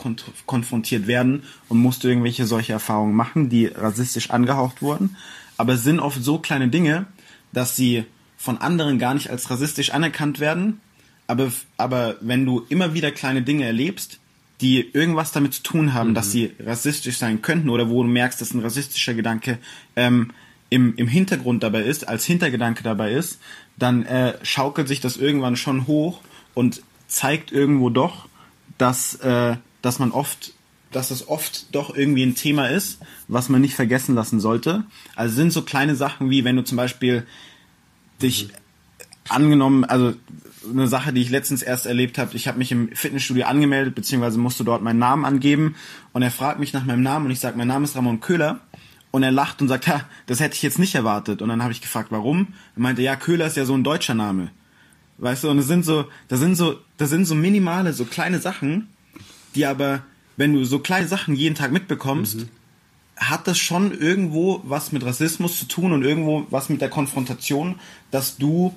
konfrontiert 0.46 1.06
werden 1.06 1.44
und 1.68 1.78
musste 1.78 2.08
irgendwelche 2.08 2.46
solche 2.46 2.72
Erfahrungen 2.72 3.14
machen, 3.14 3.48
die 3.48 3.66
rassistisch 3.66 4.30
angehaucht 4.30 4.82
wurden. 4.82 5.16
Aber 5.56 5.74
es 5.74 5.84
sind 5.84 6.00
oft 6.00 6.22
so 6.22 6.38
kleine 6.38 6.68
Dinge, 6.68 7.06
dass 7.52 7.76
sie 7.76 8.04
von 8.36 8.58
anderen 8.58 8.98
gar 8.98 9.14
nicht 9.14 9.30
als 9.30 9.50
rassistisch 9.50 9.90
anerkannt 9.90 10.40
werden. 10.40 10.80
Aber, 11.26 11.52
aber 11.76 12.16
wenn 12.20 12.44
du 12.44 12.66
immer 12.68 12.94
wieder 12.94 13.10
kleine 13.10 13.42
Dinge 13.42 13.64
erlebst, 13.64 14.18
die 14.60 14.88
irgendwas 14.92 15.32
damit 15.32 15.54
zu 15.54 15.62
tun 15.62 15.92
haben, 15.94 16.14
dass 16.14 16.32
sie 16.32 16.52
rassistisch 16.58 17.18
sein 17.18 17.42
könnten 17.42 17.68
oder 17.68 17.90
wo 17.90 18.02
du 18.02 18.08
merkst, 18.08 18.40
dass 18.40 18.54
ein 18.54 18.60
rassistischer 18.60 19.14
Gedanke 19.14 19.58
ähm, 19.96 20.32
im, 20.70 20.94
im 20.96 21.08
Hintergrund 21.08 21.62
dabei 21.62 21.82
ist, 21.82 22.08
als 22.08 22.24
Hintergedanke 22.24 22.82
dabei 22.82 23.12
ist, 23.12 23.38
dann 23.76 24.04
äh, 24.04 24.34
schaukelt 24.42 24.88
sich 24.88 25.00
das 25.00 25.16
irgendwann 25.16 25.56
schon 25.56 25.86
hoch 25.86 26.20
und 26.54 26.82
zeigt 27.06 27.52
irgendwo 27.52 27.90
doch, 27.90 28.28
dass, 28.78 29.14
äh, 29.16 29.56
dass 29.82 29.98
man 29.98 30.10
oft, 30.10 30.54
dass 30.90 31.08
das 31.08 31.28
oft 31.28 31.74
doch 31.74 31.94
irgendwie 31.94 32.24
ein 32.24 32.34
Thema 32.34 32.68
ist, 32.68 32.98
was 33.28 33.48
man 33.48 33.60
nicht 33.60 33.74
vergessen 33.74 34.14
lassen 34.14 34.40
sollte. 34.40 34.84
Also 35.14 35.34
sind 35.34 35.52
so 35.52 35.62
kleine 35.62 35.94
Sachen 35.94 36.30
wie, 36.30 36.44
wenn 36.44 36.56
du 36.56 36.64
zum 36.64 36.76
Beispiel 36.76 37.26
dich 38.20 38.48
angenommen, 39.28 39.84
also 39.84 40.14
eine 40.68 40.88
Sache, 40.88 41.12
die 41.12 41.20
ich 41.20 41.30
letztens 41.30 41.62
erst 41.62 41.86
erlebt 41.86 42.18
habe, 42.18 42.34
ich 42.34 42.48
habe 42.48 42.58
mich 42.58 42.72
im 42.72 42.88
Fitnessstudio 42.94 43.46
angemeldet, 43.46 43.94
beziehungsweise 43.94 44.38
musste 44.38 44.64
dort 44.64 44.82
meinen 44.82 44.98
Namen 44.98 45.24
angeben 45.24 45.76
und 46.12 46.22
er 46.22 46.30
fragt 46.30 46.58
mich 46.58 46.72
nach 46.72 46.84
meinem 46.84 47.02
Namen 47.02 47.26
und 47.26 47.30
ich 47.30 47.40
sage, 47.40 47.56
mein 47.56 47.68
Name 47.68 47.84
ist 47.84 47.94
Ramon 47.94 48.20
Köhler 48.20 48.60
und 49.10 49.22
er 49.22 49.32
lacht 49.32 49.62
und 49.62 49.68
sagt, 49.68 49.86
ha, 49.88 50.04
das 50.26 50.40
hätte 50.40 50.54
ich 50.54 50.62
jetzt 50.62 50.78
nicht 50.78 50.94
erwartet 50.94 51.42
und 51.42 51.48
dann 51.48 51.62
habe 51.62 51.72
ich 51.72 51.80
gefragt, 51.80 52.08
warum? 52.10 52.48
Er 52.74 52.82
meinte, 52.82 53.02
ja, 53.02 53.16
Köhler 53.16 53.46
ist 53.46 53.56
ja 53.56 53.64
so 53.64 53.74
ein 53.74 53.84
deutscher 53.84 54.14
Name. 54.14 54.50
Weißt 55.18 55.44
du, 55.44 55.50
und 55.50 55.58
es 55.58 55.66
sind 55.66 55.84
so, 55.84 56.04
das 56.28 56.40
sind 56.40 56.56
so, 56.56 56.78
das 56.98 57.10
sind 57.10 57.24
so 57.24 57.34
minimale, 57.34 57.92
so 57.92 58.04
kleine 58.04 58.38
Sachen, 58.38 58.88
die 59.54 59.64
aber, 59.64 60.02
wenn 60.36 60.52
du 60.52 60.64
so 60.64 60.78
kleine 60.78 61.08
Sachen 61.08 61.34
jeden 61.34 61.54
Tag 61.54 61.72
mitbekommst, 61.72 62.46
hat 63.16 63.48
das 63.48 63.58
schon 63.58 63.98
irgendwo 63.98 64.60
was 64.64 64.92
mit 64.92 65.04
Rassismus 65.04 65.58
zu 65.58 65.66
tun 65.66 65.92
und 65.92 66.02
irgendwo 66.02 66.46
was 66.50 66.68
mit 66.68 66.82
der 66.82 66.90
Konfrontation, 66.90 67.76
dass 68.10 68.36
du 68.36 68.74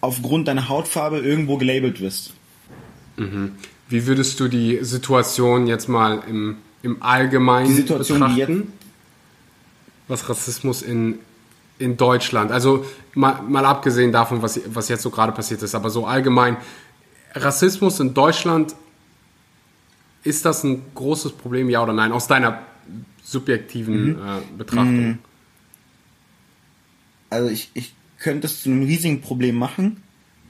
aufgrund 0.00 0.48
deiner 0.48 0.68
Hautfarbe 0.68 1.18
irgendwo 1.18 1.58
gelabelt 1.58 2.00
wirst. 2.00 2.32
Wie 3.88 4.06
würdest 4.06 4.38
du 4.40 4.48
die 4.48 4.78
Situation 4.82 5.66
jetzt 5.66 5.88
mal 5.88 6.22
im, 6.28 6.56
im 6.82 7.02
Allgemeinen 7.02 7.68
Die 7.68 7.74
Situation, 7.74 8.18
die 8.18 8.40
betrachten? 8.40 8.72
Was 10.08 10.28
Rassismus 10.28 10.82
in, 10.82 11.18
in 11.78 11.96
Deutschland, 11.96 12.50
also 12.50 12.84
mal, 13.14 13.42
mal 13.42 13.64
abgesehen 13.64 14.10
davon, 14.12 14.42
was, 14.42 14.60
was 14.66 14.88
jetzt 14.88 15.02
so 15.02 15.10
gerade 15.10 15.32
passiert 15.32 15.62
ist, 15.62 15.74
aber 15.74 15.90
so 15.90 16.06
allgemein, 16.06 16.56
Rassismus 17.34 18.00
in 18.00 18.14
Deutschland, 18.14 18.74
ist 20.24 20.44
das 20.44 20.64
ein 20.64 20.82
großes 20.94 21.32
Problem, 21.32 21.70
ja 21.70 21.82
oder 21.82 21.92
nein, 21.92 22.12
aus 22.12 22.26
deiner 22.26 22.62
subjektiven 23.22 24.12
Mhm. 24.12 24.18
äh, 24.18 24.56
Betrachtung? 24.56 25.18
Also 27.30 27.50
ich, 27.50 27.70
ich 27.74 27.94
könnte 28.18 28.46
es 28.46 28.62
zu 28.62 28.70
einem 28.70 28.82
riesigen 28.82 29.20
Problem 29.20 29.54
machen, 29.56 30.02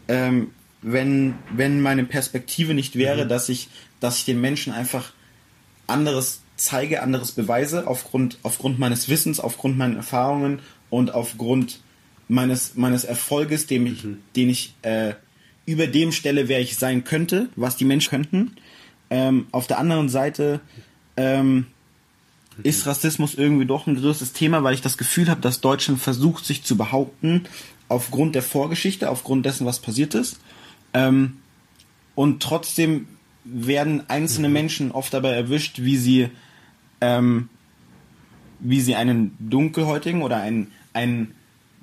ähm, 0.06 0.52
wenn, 0.80 1.34
wenn 1.52 1.80
meine 1.80 2.04
Perspektive 2.04 2.72
nicht 2.72 2.96
wäre, 2.96 3.26
dass 3.26 3.48
ich, 3.48 3.68
dass 4.00 4.18
ich 4.18 4.24
den 4.24 4.40
Menschen 4.40 4.72
einfach 4.72 5.12
anderes 5.88 6.40
zeige, 6.58 7.02
anderes 7.02 7.32
beweise, 7.32 7.86
aufgrund, 7.86 8.38
aufgrund 8.42 8.78
meines 8.78 9.08
Wissens, 9.08 9.40
aufgrund 9.40 9.78
meiner 9.78 9.96
Erfahrungen 9.96 10.60
und 10.90 11.14
aufgrund 11.14 11.80
meines, 12.28 12.74
meines 12.74 13.04
Erfolges, 13.04 13.66
dem 13.66 13.86
ich, 13.86 14.04
den 14.36 14.50
ich 14.50 14.74
äh, 14.82 15.14
über 15.64 15.86
dem 15.86 16.12
stelle, 16.12 16.48
wer 16.48 16.60
ich 16.60 16.76
sein 16.76 17.04
könnte, 17.04 17.48
was 17.56 17.76
die 17.76 17.84
Menschen 17.84 18.10
könnten. 18.10 18.56
Ähm, 19.10 19.46
auf 19.52 19.66
der 19.66 19.78
anderen 19.78 20.08
Seite 20.08 20.60
ähm, 21.16 21.66
ist 22.62 22.86
Rassismus 22.86 23.34
irgendwie 23.34 23.66
doch 23.66 23.86
ein 23.86 23.96
größeres 23.96 24.32
Thema, 24.32 24.62
weil 24.64 24.74
ich 24.74 24.82
das 24.82 24.98
Gefühl 24.98 25.28
habe, 25.28 25.40
dass 25.40 25.60
Deutschland 25.60 26.00
versucht, 26.00 26.44
sich 26.44 26.64
zu 26.64 26.76
behaupten, 26.76 27.44
aufgrund 27.88 28.34
der 28.34 28.42
Vorgeschichte, 28.42 29.10
aufgrund 29.10 29.46
dessen, 29.46 29.66
was 29.66 29.80
passiert 29.80 30.14
ist. 30.14 30.40
Ähm, 30.92 31.38
und 32.14 32.42
trotzdem 32.42 33.06
werden 33.44 34.02
einzelne 34.08 34.48
Menschen 34.48 34.90
oft 34.90 35.14
dabei 35.14 35.30
erwischt, 35.30 35.80
wie 35.80 35.96
sie, 35.96 36.28
ähm, 37.00 37.48
wie 38.60 38.80
sie 38.80 38.94
einen 38.96 39.36
Dunkelhäutigen 39.38 40.22
oder 40.22 40.38
einen, 40.38 40.72
einen, 40.92 41.34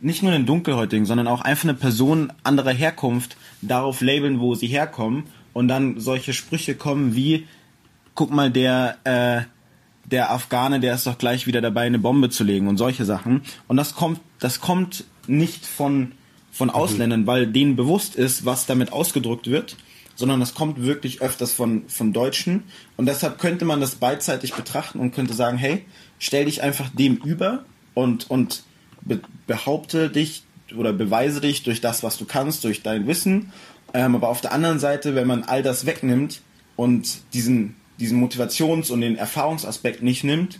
nicht 0.01 0.23
nur 0.23 0.31
einen 0.31 0.45
Dunkelhäutigen, 0.45 1.05
sondern 1.05 1.27
auch 1.27 1.41
einfach 1.41 1.65
eine 1.65 1.73
Person 1.73 2.31
anderer 2.43 2.71
Herkunft 2.71 3.37
darauf 3.61 4.01
labeln, 4.01 4.39
wo 4.39 4.55
sie 4.55 4.67
herkommen. 4.67 5.23
Und 5.53 5.67
dann 5.67 5.99
solche 5.99 6.33
Sprüche 6.33 6.75
kommen 6.75 7.15
wie, 7.15 7.47
guck 8.13 8.31
mal, 8.31 8.51
der, 8.51 8.97
äh, 9.05 9.41
der 10.09 10.31
Afghane, 10.31 10.79
der 10.79 10.95
ist 10.95 11.07
doch 11.07 11.17
gleich 11.17 11.47
wieder 11.47 11.61
dabei, 11.61 11.85
eine 11.85 11.99
Bombe 11.99 12.29
zu 12.29 12.43
legen 12.43 12.67
und 12.67 12.77
solche 12.77 13.05
Sachen. 13.05 13.41
Und 13.67 13.77
das 13.77 13.95
kommt, 13.95 14.19
das 14.39 14.59
kommt 14.59 15.05
nicht 15.27 15.65
von, 15.65 16.11
von 16.51 16.69
Ausländern, 16.69 17.25
weil 17.25 17.47
denen 17.47 17.75
bewusst 17.75 18.15
ist, 18.15 18.45
was 18.45 18.65
damit 18.65 18.91
ausgedrückt 18.91 19.49
wird, 19.49 19.77
sondern 20.15 20.39
das 20.39 20.53
kommt 20.53 20.81
wirklich 20.81 21.21
öfters 21.21 21.51
von, 21.51 21.87
von 21.87 22.13
Deutschen. 22.13 22.63
Und 22.97 23.05
deshalb 23.05 23.37
könnte 23.37 23.65
man 23.65 23.81
das 23.81 23.95
beidseitig 23.95 24.53
betrachten 24.53 24.99
und 24.99 25.11
könnte 25.11 25.33
sagen, 25.33 25.57
hey, 25.57 25.85
stell 26.19 26.45
dich 26.45 26.63
einfach 26.63 26.89
dem 26.89 27.17
über 27.17 27.65
und, 27.93 28.29
und 28.29 28.63
be 29.01 29.19
behaupte 29.45 30.09
dich 30.09 30.43
oder 30.75 30.93
beweise 30.93 31.41
dich 31.41 31.63
durch 31.63 31.81
das, 31.81 32.01
was 32.01 32.17
du 32.17 32.25
kannst, 32.25 32.63
durch 32.63 32.81
dein 32.81 33.05
Wissen. 33.07 33.51
Ähm, 33.93 34.15
aber 34.15 34.29
auf 34.29 34.41
der 34.41 34.51
anderen 34.51 34.79
Seite, 34.79 35.13
wenn 35.15 35.27
man 35.27 35.43
all 35.43 35.61
das 35.61 35.85
wegnimmt 35.85 36.41
und 36.75 37.19
diesen, 37.33 37.75
diesen 37.99 38.19
Motivations- 38.23 38.91
und 38.91 39.01
den 39.01 39.15
Erfahrungsaspekt 39.15 40.01
nicht 40.01 40.23
nimmt, 40.23 40.59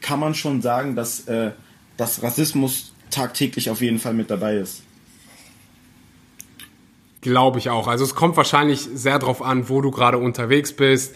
kann 0.00 0.20
man 0.20 0.34
schon 0.34 0.62
sagen, 0.62 0.94
dass, 0.94 1.26
äh, 1.26 1.52
dass 1.96 2.22
Rassismus 2.22 2.92
tagtäglich 3.10 3.70
auf 3.70 3.80
jeden 3.80 3.98
Fall 3.98 4.14
mit 4.14 4.30
dabei 4.30 4.56
ist. 4.56 4.82
Glaube 7.22 7.58
ich 7.58 7.70
auch. 7.70 7.88
Also 7.88 8.04
es 8.04 8.14
kommt 8.14 8.36
wahrscheinlich 8.36 8.86
sehr 8.94 9.18
darauf 9.18 9.42
an, 9.42 9.68
wo 9.68 9.80
du 9.80 9.90
gerade 9.90 10.18
unterwegs 10.18 10.72
bist, 10.72 11.14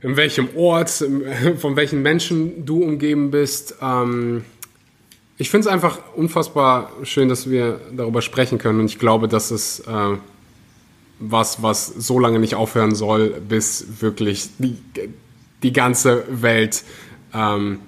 in 0.00 0.16
welchem 0.16 0.48
Ort, 0.56 0.90
von 1.58 1.76
welchen 1.76 2.02
Menschen 2.02 2.66
du 2.66 2.82
umgeben 2.82 3.30
bist. 3.30 3.76
Ähm, 3.80 4.44
ich 5.36 5.50
finde 5.50 5.68
es 5.68 5.72
einfach 5.72 6.00
unfassbar 6.16 6.90
schön, 7.04 7.28
dass 7.28 7.48
wir 7.48 7.80
darüber 7.92 8.22
sprechen 8.22 8.58
können 8.58 8.80
und 8.80 8.86
ich 8.86 8.98
glaube, 8.98 9.28
dass 9.28 9.52
es 9.52 9.80
äh, 9.80 10.16
was, 11.20 11.62
was 11.62 11.86
so 11.86 12.18
lange 12.18 12.38
nicht 12.38 12.54
aufhören 12.54 12.94
soll, 12.94 13.40
bis 13.40 14.00
wirklich 14.00 14.48
die, 14.58 14.78
die 15.62 15.72
ganze 15.72 16.24
Welt 16.28 16.84
ähm, 17.34 17.80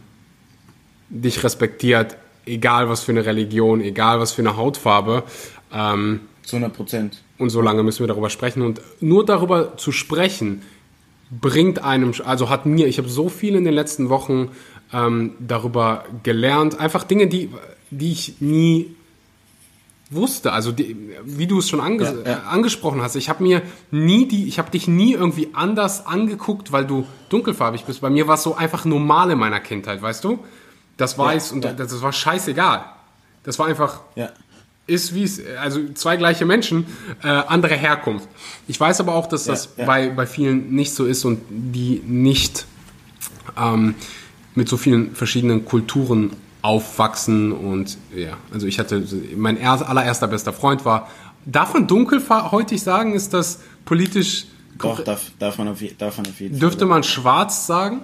dich 1.08 1.42
respektiert, 1.42 2.16
egal 2.46 2.88
was 2.88 3.02
für 3.02 3.12
eine 3.12 3.24
Religion, 3.26 3.80
egal 3.80 4.20
was 4.20 4.32
für 4.32 4.42
eine 4.42 4.56
Hautfarbe. 4.56 5.24
Ähm, 5.72 6.20
Zu 6.42 6.56
100 6.56 6.76
Prozent. 6.76 7.22
Und 7.40 7.50
so 7.50 7.60
lange 7.60 7.82
müssen 7.82 8.00
wir 8.00 8.08
darüber 8.08 8.30
sprechen. 8.30 8.62
Und 8.62 8.80
nur 9.00 9.24
darüber 9.24 9.76
zu 9.76 9.92
sprechen, 9.92 10.62
bringt 11.30 11.82
einem, 11.82 12.12
also 12.24 12.50
hat 12.50 12.66
mir, 12.66 12.86
ich 12.86 12.98
habe 12.98 13.08
so 13.08 13.28
viel 13.28 13.54
in 13.54 13.64
den 13.64 13.74
letzten 13.74 14.08
Wochen 14.08 14.50
ähm, 14.92 15.34
darüber 15.38 16.04
gelernt. 16.22 16.78
Einfach 16.78 17.04
Dinge, 17.04 17.28
die, 17.28 17.50
die 17.90 18.12
ich 18.12 18.40
nie 18.40 18.94
wusste. 20.10 20.52
Also 20.52 20.72
die, 20.72 20.96
wie 21.24 21.46
du 21.46 21.58
es 21.58 21.68
schon 21.68 21.80
ange 21.80 22.04
Ja, 22.04 22.12
ja. 22.12 22.22
äh, 22.22 22.48
angesprochen 22.48 23.00
hast, 23.00 23.14
ich 23.14 23.28
habe 23.28 23.42
mir 23.42 23.62
nie 23.90 24.26
die, 24.26 24.48
ich 24.48 24.58
habe 24.58 24.70
dich 24.70 24.88
nie 24.88 25.12
irgendwie 25.14 25.50
anders 25.52 26.06
angeguckt, 26.06 26.72
weil 26.72 26.84
du 26.84 27.06
dunkelfarbig 27.28 27.84
bist. 27.84 28.00
Bei 28.00 28.10
mir 28.10 28.26
war 28.26 28.34
es 28.34 28.42
so 28.42 28.56
einfach 28.56 28.84
normal 28.84 29.30
in 29.30 29.38
meiner 29.38 29.60
Kindheit, 29.60 30.02
weißt 30.02 30.24
du? 30.24 30.40
Das 30.96 31.16
weiß 31.16 31.52
und 31.52 31.64
ja. 31.64 31.72
das, 31.72 31.92
das 31.92 32.02
war 32.02 32.12
scheißegal. 32.12 32.84
Das 33.44 33.58
war 33.58 33.66
einfach. 33.66 34.02
Ist 34.90 35.14
wie 35.14 35.22
es, 35.22 35.40
also 35.60 35.80
zwei 35.94 36.16
gleiche 36.16 36.44
Menschen, 36.44 36.86
äh, 37.22 37.28
andere 37.28 37.76
Herkunft. 37.76 38.28
Ich 38.68 38.78
weiß 38.78 39.00
aber 39.00 39.14
auch, 39.14 39.26
dass 39.26 39.44
das 39.44 39.70
ja. 39.76 39.86
Bei, 39.86 40.10
bei 40.10 40.26
vielen 40.26 40.74
nicht 40.74 40.94
so 40.94 41.06
ist 41.06 41.24
und 41.24 41.40
die 41.48 42.02
nicht 42.06 42.66
ähm, 43.58 43.94
mit 44.54 44.68
so 44.68 44.76
vielen 44.76 45.14
verschiedenen 45.14 45.64
Kulturen 45.64 46.32
aufwachsen 46.62 47.52
und 47.52 47.96
ja, 48.14 48.36
also 48.52 48.66
ich 48.66 48.78
hatte, 48.78 49.02
mein 49.34 49.56
er, 49.56 49.88
allererster 49.88 50.28
bester 50.28 50.52
Freund 50.52 50.84
war 50.84 51.08
Darf 51.46 51.74
man 51.74 51.86
dunkelhäutig 51.86 52.82
sagen? 52.82 53.14
Ist 53.14 53.32
das 53.32 53.60
politisch. 53.84 54.46
Doch, 54.78 55.02
darf, 55.02 55.30
darf, 55.38 55.58
man 55.58 55.68
auf, 55.68 55.82
darf 55.98 56.18
man 56.18 56.26
auf 56.26 56.40
jeden 56.40 56.54
Fall. 56.54 56.60
Dürfte 56.60 56.86
man 56.86 57.02
schwarz 57.02 57.66
sagen? 57.66 58.02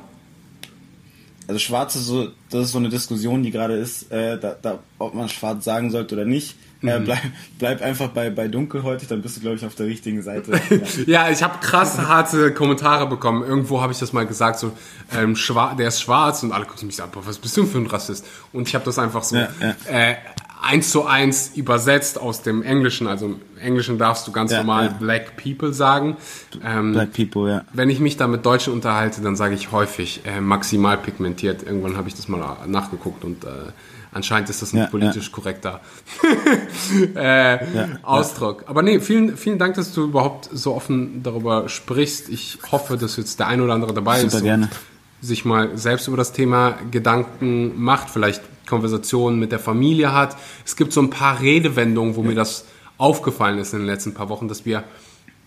Also 1.48 1.58
schwarz 1.58 1.94
ist 1.96 2.06
so, 2.06 2.28
das 2.50 2.66
ist 2.66 2.72
so 2.72 2.78
eine 2.78 2.88
Diskussion, 2.88 3.42
die 3.42 3.50
gerade 3.50 3.74
ist, 3.74 4.10
äh, 4.10 4.38
da, 4.38 4.56
da, 4.60 4.80
ob 4.98 5.14
man 5.14 5.28
schwarz 5.28 5.64
sagen 5.64 5.90
sollte 5.90 6.14
oder 6.16 6.24
nicht. 6.24 6.56
Mhm. 6.86 6.92
Äh, 6.92 7.00
bleib, 7.00 7.22
bleib 7.58 7.82
einfach 7.82 8.08
bei, 8.08 8.30
bei 8.30 8.48
dunkelhäutig, 8.48 9.08
dann 9.08 9.22
bist 9.22 9.36
du, 9.36 9.40
glaube 9.40 9.56
ich, 9.56 9.64
auf 9.66 9.74
der 9.74 9.86
richtigen 9.86 10.22
Seite. 10.22 10.60
Ja, 11.06 11.30
ich 11.30 11.42
habe 11.42 11.58
krass 11.60 11.98
harte 11.98 12.52
Kommentare 12.52 13.06
bekommen. 13.06 13.42
Irgendwo 13.42 13.80
habe 13.80 13.92
ich 13.92 13.98
das 13.98 14.12
mal 14.12 14.26
gesagt, 14.26 14.58
so 14.58 14.72
ähm, 15.16 15.36
der 15.78 15.88
ist 15.88 16.00
schwarz 16.00 16.42
und 16.42 16.52
alle 16.52 16.64
gucken 16.64 16.86
mich 16.86 17.00
an, 17.02 17.10
was 17.14 17.38
bist 17.38 17.56
du 17.56 17.66
für 17.66 17.78
ein 17.78 17.86
Rassist? 17.86 18.26
Und 18.52 18.68
ich 18.68 18.74
habe 18.74 18.84
das 18.84 18.98
einfach 18.98 19.22
so 19.22 19.36
Ja, 19.36 19.48
ja. 19.60 19.74
Äh, 19.88 20.16
eins 20.62 20.90
zu 20.90 21.06
eins 21.06 21.52
übersetzt 21.54 22.20
aus 22.20 22.42
dem 22.42 22.62
Englischen. 22.62 23.06
Also 23.06 23.26
im 23.26 23.40
Englischen 23.60 23.98
darfst 23.98 24.26
du 24.26 24.32
ganz 24.32 24.52
Ja, 24.52 24.58
normal 24.58 24.86
ja. 24.86 24.92
Black 24.92 25.36
People 25.36 25.72
sagen. 25.72 26.16
Ähm, 26.64 26.92
Black 26.92 27.12
people, 27.12 27.50
ja. 27.50 27.64
Wenn 27.72 27.90
ich 27.90 28.00
mich 28.00 28.16
da 28.16 28.26
mit 28.26 28.44
Deutschen 28.44 28.72
unterhalte, 28.72 29.20
dann 29.20 29.36
sage 29.36 29.54
ich 29.54 29.72
häufig 29.72 30.22
äh, 30.24 30.40
maximal 30.40 30.98
pigmentiert. 30.98 31.62
Irgendwann 31.62 31.96
habe 31.96 32.08
ich 32.08 32.14
das 32.14 32.28
mal 32.28 32.56
nachgeguckt 32.66 33.24
und 33.24 33.44
äh, 33.44 33.48
anscheinend 34.16 34.50
ist 34.50 34.62
das 34.62 34.72
ein 34.72 34.78
Ja, 34.78 34.86
politisch 34.86 35.30
korrekter 35.30 35.80
äh, 37.14 37.58
Ausdruck. 38.02 38.64
Aber 38.66 38.82
nee, 38.82 39.00
vielen, 39.00 39.36
vielen 39.36 39.58
Dank, 39.58 39.74
dass 39.76 39.92
du 39.92 40.04
überhaupt 40.04 40.48
so 40.52 40.74
offen 40.74 41.22
darüber 41.22 41.68
sprichst. 41.68 42.28
Ich 42.28 42.58
hoffe, 42.72 42.96
dass 42.96 43.16
jetzt 43.16 43.38
der 43.38 43.46
ein 43.48 43.60
oder 43.60 43.74
andere 43.74 43.94
dabei 43.94 44.20
Super 44.20 44.36
ist 44.38 44.42
gerne. 44.42 44.68
sich 45.20 45.44
mal 45.44 45.76
selbst 45.78 46.08
über 46.08 46.16
das 46.16 46.32
Thema 46.32 46.76
Gedanken 46.90 47.80
macht, 47.80 48.10
vielleicht 48.10 48.42
Konversationen 48.66 49.38
mit 49.38 49.52
der 49.52 49.60
Familie 49.60 50.12
hat. 50.12 50.36
Es 50.64 50.76
gibt 50.76 50.92
so 50.92 51.00
ein 51.00 51.10
paar 51.10 51.40
Redewendungen, 51.40 52.16
wo 52.16 52.22
mir 52.22 52.34
das 52.34 52.64
aufgefallen 52.98 53.58
ist 53.58 53.72
in 53.72 53.80
den 53.80 53.86
letzten 53.86 54.14
paar 54.14 54.28
Wochen, 54.28 54.48
dass 54.48 54.64
wir 54.64 54.82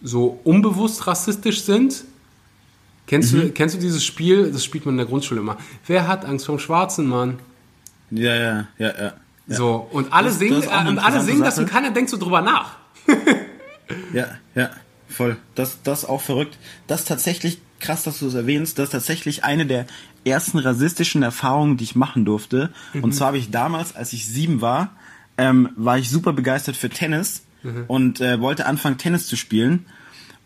so 0.01 0.39
unbewusst 0.43 1.07
rassistisch 1.07 1.63
sind. 1.63 2.03
Kennst, 3.07 3.33
Mhm. 3.33 3.39
du, 3.41 3.49
kennst 3.51 3.75
du 3.75 3.79
dieses 3.79 4.05
Spiel? 4.05 4.51
Das 4.51 4.63
spielt 4.63 4.85
man 4.85 4.93
in 4.93 4.97
der 4.99 5.07
Grundschule 5.07 5.41
immer. 5.41 5.57
Wer 5.87 6.07
hat 6.07 6.25
Angst 6.25 6.45
vom 6.45 6.59
schwarzen 6.59 7.07
Mann? 7.07 7.39
Ja, 8.11 8.35
ja, 8.35 8.67
ja, 8.77 8.93
ja. 8.99 9.13
So, 9.47 9.87
und 9.91 10.13
alle 10.13 10.29
Das- 10.29 10.39
singen, 10.39 10.61
das 10.61 10.65
äh, 10.85 10.87
und 10.87 10.99
alle 10.99 11.21
singen 11.21 11.41
das 11.43 11.57
und 11.57 11.67
keiner 11.69 11.91
denkt 11.91 12.09
so 12.09 12.17
drüber 12.17 12.41
nach. 12.41 12.77
Ja, 14.13 14.27
ja, 14.55 14.69
voll. 15.07 15.37
Das, 15.55 15.81
das 15.83 16.05
auch 16.05 16.21
verrückt. 16.21 16.57
Das 16.87 17.01
ist 17.01 17.07
tatsächlich, 17.07 17.59
krass, 17.79 18.03
dass 18.03 18.19
du 18.19 18.27
es 18.27 18.35
erwähnst, 18.35 18.77
das 18.77 18.85
ist 18.85 18.91
tatsächlich 18.91 19.43
eine 19.43 19.65
der 19.65 19.87
ersten 20.25 20.59
rassistischen 20.59 21.23
Erfahrungen, 21.23 21.77
die 21.77 21.85
ich 21.85 21.95
machen 21.95 22.23
durfte. 22.25 22.71
Und 23.01 23.13
zwar 23.15 23.27
habe 23.27 23.37
ich 23.39 23.49
damals, 23.49 23.95
als 23.95 24.13
ich 24.13 24.27
sieben 24.27 24.61
war, 24.61 24.91
ähm, 25.37 25.69
war 25.75 25.97
ich 25.97 26.09
super 26.09 26.33
begeistert 26.33 26.75
für 26.75 26.89
Tennis 26.89 27.43
und 27.87 28.21
äh, 28.21 28.39
wollte 28.39 28.65
anfangen, 28.67 28.97
Tennis 28.99 29.25
zu 29.27 29.35
spielen. 29.35 29.85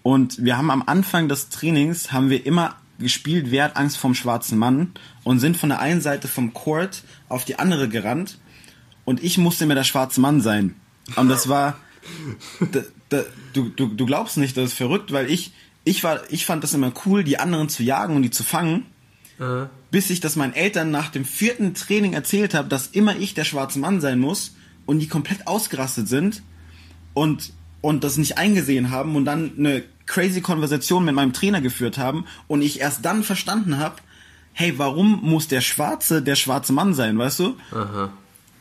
Und 0.03 0.43
wir 0.43 0.58
haben 0.58 0.72
am 0.72 0.84
Anfang 0.86 1.27
des 1.27 1.50
Trainings, 1.50 2.12
haben 2.13 2.29
wir 2.29 2.46
immer 2.46 2.75
gespielt, 3.00 3.48
wer 3.50 3.66
hat 3.66 3.78
Angst 3.78 3.98
vom 3.98 4.16
schwarzen 4.16 4.58
Mann 4.58 4.92
und 5.24 5.40
sind 5.40 5.58
von 5.58 5.70
der 5.70 5.80
einen 5.80 6.02
Seite 6.02 6.28
vom 6.28 6.54
Court 6.54 7.04
auf 7.30 7.46
die 7.46 7.60
andere 7.60 7.90
gerannt. 7.90 8.40
Und 9.06 9.24
ich 9.24 9.38
musste 9.38 9.66
mir 9.66 9.76
der 9.76 9.84
schwarze 9.84 10.22
Mann 10.22 10.42
sein. 10.42 10.76
Und 11.16 11.28
das 11.30 11.50
war, 11.50 11.78
da, 12.72 12.82
da, 13.10 13.24
du, 13.54 13.70
du, 13.70 13.88
du 13.88 14.06
glaubst 14.06 14.38
nicht, 14.38 14.56
das 14.56 14.66
ist 14.66 14.78
verrückt, 14.78 15.12
weil 15.12 15.30
ich, 15.30 15.54
ich 15.84 16.04
war, 16.04 16.22
ich 16.30 16.46
fand 16.46 16.64
das 16.64 16.74
immer 16.74 16.94
cool, 17.06 17.24
die 17.24 17.40
anderen 17.40 17.70
zu 17.70 17.84
jagen 17.84 18.16
und 18.16 18.24
die 18.24 18.32
zu 18.32 18.44
fangen, 18.44 18.86
bis 19.92 20.10
ich 20.10 20.22
das 20.22 20.36
meinen 20.36 20.54
Eltern 20.54 20.92
nach 20.92 21.10
dem 21.10 21.26
vierten 21.26 21.74
Training 21.74 22.14
erzählt 22.14 22.54
habe, 22.54 22.70
dass 22.70 22.88
immer 22.88 23.16
ich 23.18 23.34
der 23.34 23.44
schwarze 23.44 23.80
Mann 23.80 24.00
sein 24.00 24.20
muss 24.20 24.56
und 24.86 25.00
die 25.00 25.08
komplett 25.08 25.48
ausgerastet 25.48 26.08
sind 26.08 26.44
und, 27.14 27.52
und 27.82 28.04
das 28.04 28.18
nicht 28.18 28.38
eingesehen 28.38 28.90
haben 28.90 29.16
und 29.16 29.26
dann 29.26 29.52
eine 29.58 29.84
crazy 30.06 30.42
Konversation 30.42 31.06
mit 31.06 31.16
meinem 31.16 31.34
Trainer 31.34 31.62
geführt 31.62 31.98
haben 31.98 32.26
und 32.48 32.62
ich 32.62 32.80
erst 32.80 33.06
dann 33.06 33.24
verstanden 33.24 33.78
habe, 33.78 33.96
hey, 34.54 34.78
warum 34.78 35.20
muss 35.22 35.48
der 35.48 35.62
Schwarze 35.62 36.22
der 36.22 36.36
schwarze 36.36 36.74
Mann 36.74 36.94
sein, 36.94 37.18
weißt 37.18 37.40
du? 37.40 37.58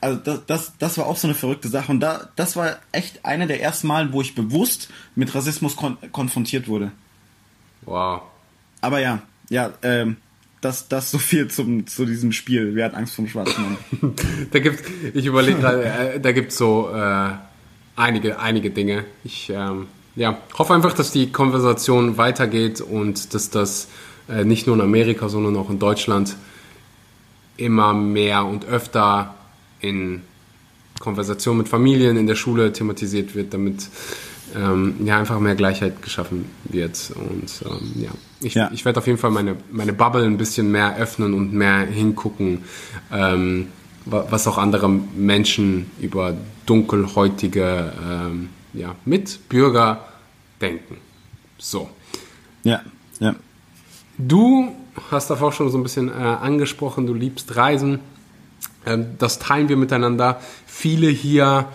Also 0.01 0.19
das, 0.19 0.47
das, 0.47 0.73
das 0.79 0.99
war 0.99 1.07
auch 1.07 1.17
so 1.17 1.29
eine 1.29 1.35
verrückte 1.35 1.69
Sache 1.69 1.93
und 1.93 2.01
da, 2.01 2.29
das 2.37 2.57
war 2.57 2.79
echt 2.91 3.25
eine 3.25 3.47
der 3.47 3.63
ersten 3.63 3.87
Male, 3.87 4.13
wo 4.13 4.21
ich 4.21 4.35
bewusst 4.35 4.89
mit 5.15 5.35
Rassismus 5.35 5.77
kon 5.77 5.97
konfrontiert 6.11 6.67
wurde. 6.67 6.91
Wow. 7.83 8.23
Aber 8.81 8.99
ja, 9.01 9.23
ja, 9.49 9.73
ähm, 9.83 10.17
das, 10.61 10.89
das 10.89 11.11
so 11.11 11.19
viel 11.19 11.49
zum, 11.49 11.87
zu 11.87 12.07
diesem 12.07 12.33
Spiel. 12.33 12.75
Wer 12.75 12.87
hat 12.87 12.95
Angst 12.95 13.15
vom 13.15 13.29
schwarzen 13.29 13.63
Mann? 13.63 14.15
Da 14.51 14.59
gibt, 14.61 14.83
ich 15.15 15.27
überlege 15.27 15.59
gerade, 15.59 15.85
äh, 15.85 16.21
da 16.21 16.33
gibt 16.33 16.53
es 16.53 16.59
so 16.59 16.91
äh, 16.95 17.31
einige, 17.97 18.39
einige 18.39 18.71
Dinge. 18.71 19.05
Ich 19.25 19.51
ähm, 19.51 19.89
ja, 20.17 20.39
hoffe 20.59 20.75
einfach, 20.75 20.93
dass 20.93 21.11
die 21.13 21.33
Konversation 21.33 22.17
weitergeht 22.19 22.81
und 22.81 23.33
dass 23.35 23.51
das 23.51 23.89
äh, 24.29 24.45
nicht 24.45 24.67
nur 24.67 24.77
in 24.77 24.83
Amerika, 24.83 25.29
sondern 25.29 25.57
auch 25.57 25.71
in 25.71 25.79
Deutschland 25.79 26.37
immer 27.57 27.93
mehr 27.95 28.45
und 28.45 28.65
öfter 28.67 29.35
in 29.81 30.23
Konversation 31.01 31.59
mit 31.59 31.69
Familien 31.69 32.17
in 32.17 32.27
der 32.27 32.35
Schule 32.35 32.73
thematisiert 32.73 33.35
wird, 33.35 33.53
damit 33.55 33.89
ähm, 34.55 34.95
ja 35.05 35.19
einfach 35.19 35.41
mehr 35.41 35.55
Gleichheit 35.55 36.03
geschaffen 36.03 36.45
wird. 36.65 37.13
Und 37.17 37.51
ähm, 37.69 38.03
ja, 38.03 38.11
ich, 38.41 38.55
Ja. 38.55 38.71
ich 38.73 38.85
werde 38.85 38.99
auf 39.01 39.07
jeden 39.07 39.19
Fall 39.19 39.31
meine, 39.31 39.57
meine 39.71 39.93
Bubble 39.93 40.25
ein 40.25 40.37
bisschen 40.37 40.71
mehr 40.71 40.97
öffnen 40.97 41.35
und 41.35 41.53
mehr 41.53 41.79
hingucken, 41.81 42.59
ähm, 43.11 43.69
wa- 44.05 44.27
was 44.31 44.47
auch 44.47 44.59
andere 44.59 44.89
Menschen 44.89 45.91
über 46.01 46.37
dunkelhäutige 46.67 47.93
ähm, 48.09 48.49
ja, 48.73 48.95
Mitbürger 49.05 50.09
denken. 50.61 50.97
So. 51.59 51.91
Ja, 52.65 52.83
ja. 53.21 53.35
Du 54.19 54.75
hast 55.11 55.31
davor 55.31 55.53
schon 55.53 55.71
so 55.71 55.79
ein 55.79 55.83
bisschen 55.83 56.09
äh, 56.09 56.13
angesprochen, 56.13 57.07
du 57.07 57.15
liebst 57.15 57.57
Reisen. 57.57 58.01
Ähm, 58.87 59.17
das 59.19 59.39
teilen 59.39 59.69
wir 59.69 59.77
miteinander. 59.77 60.41
Viele 60.67 61.09
hier, 61.09 61.69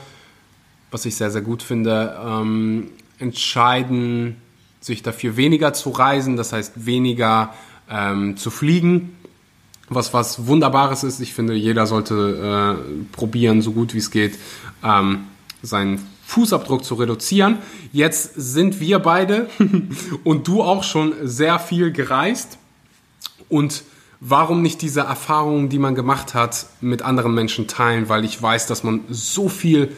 was 0.92 1.06
ich 1.06 1.16
sehr, 1.16 1.32
sehr 1.32 1.42
gut 1.42 1.64
finde, 1.64 2.18
ähm, 2.24 2.90
entscheiden 3.20 4.38
sich 4.80 5.04
dafür, 5.04 5.38
weniger 5.38 5.74
zu 5.74 5.90
reisen, 5.90 6.38
das 6.38 6.54
heißt 6.54 6.86
weniger 6.86 7.54
ähm, 7.90 8.38
zu 8.38 8.52
fliegen. 8.52 9.14
Was 9.90 10.14
was 10.14 10.48
Wunderbares 10.48 11.04
ist. 11.04 11.22
Ich 11.22 11.34
finde, 11.34 11.54
jeder 11.54 11.88
sollte 11.88 12.78
äh, 12.78 13.06
probieren, 13.14 13.62
so 13.62 13.72
gut 13.72 13.94
wie 13.94 14.00
es 14.00 14.12
geht, 14.12 14.38
ähm, 14.84 15.28
seinen 15.62 16.06
Fußabdruck 16.28 16.84
zu 16.84 16.96
reduzieren. 16.96 17.60
Jetzt 17.94 18.34
sind 18.36 18.82
wir 18.82 19.00
beide 19.00 19.50
und 20.26 20.48
du 20.48 20.62
auch 20.62 20.84
schon 20.84 21.14
sehr 21.24 21.58
viel 21.58 21.92
gereist. 21.92 22.58
Und 23.48 23.84
warum 24.20 24.62
nicht 24.62 24.82
diese 24.82 25.02
Erfahrungen, 25.02 25.70
die 25.70 25.80
man 25.80 25.96
gemacht 25.96 26.34
hat, 26.34 26.66
mit 26.82 27.02
anderen 27.02 27.34
Menschen 27.34 27.68
teilen? 27.68 28.10
Weil 28.10 28.26
ich 28.26 28.42
weiß, 28.42 28.68
dass 28.68 28.84
man 28.84 29.06
so 29.10 29.48
viel 29.48 29.94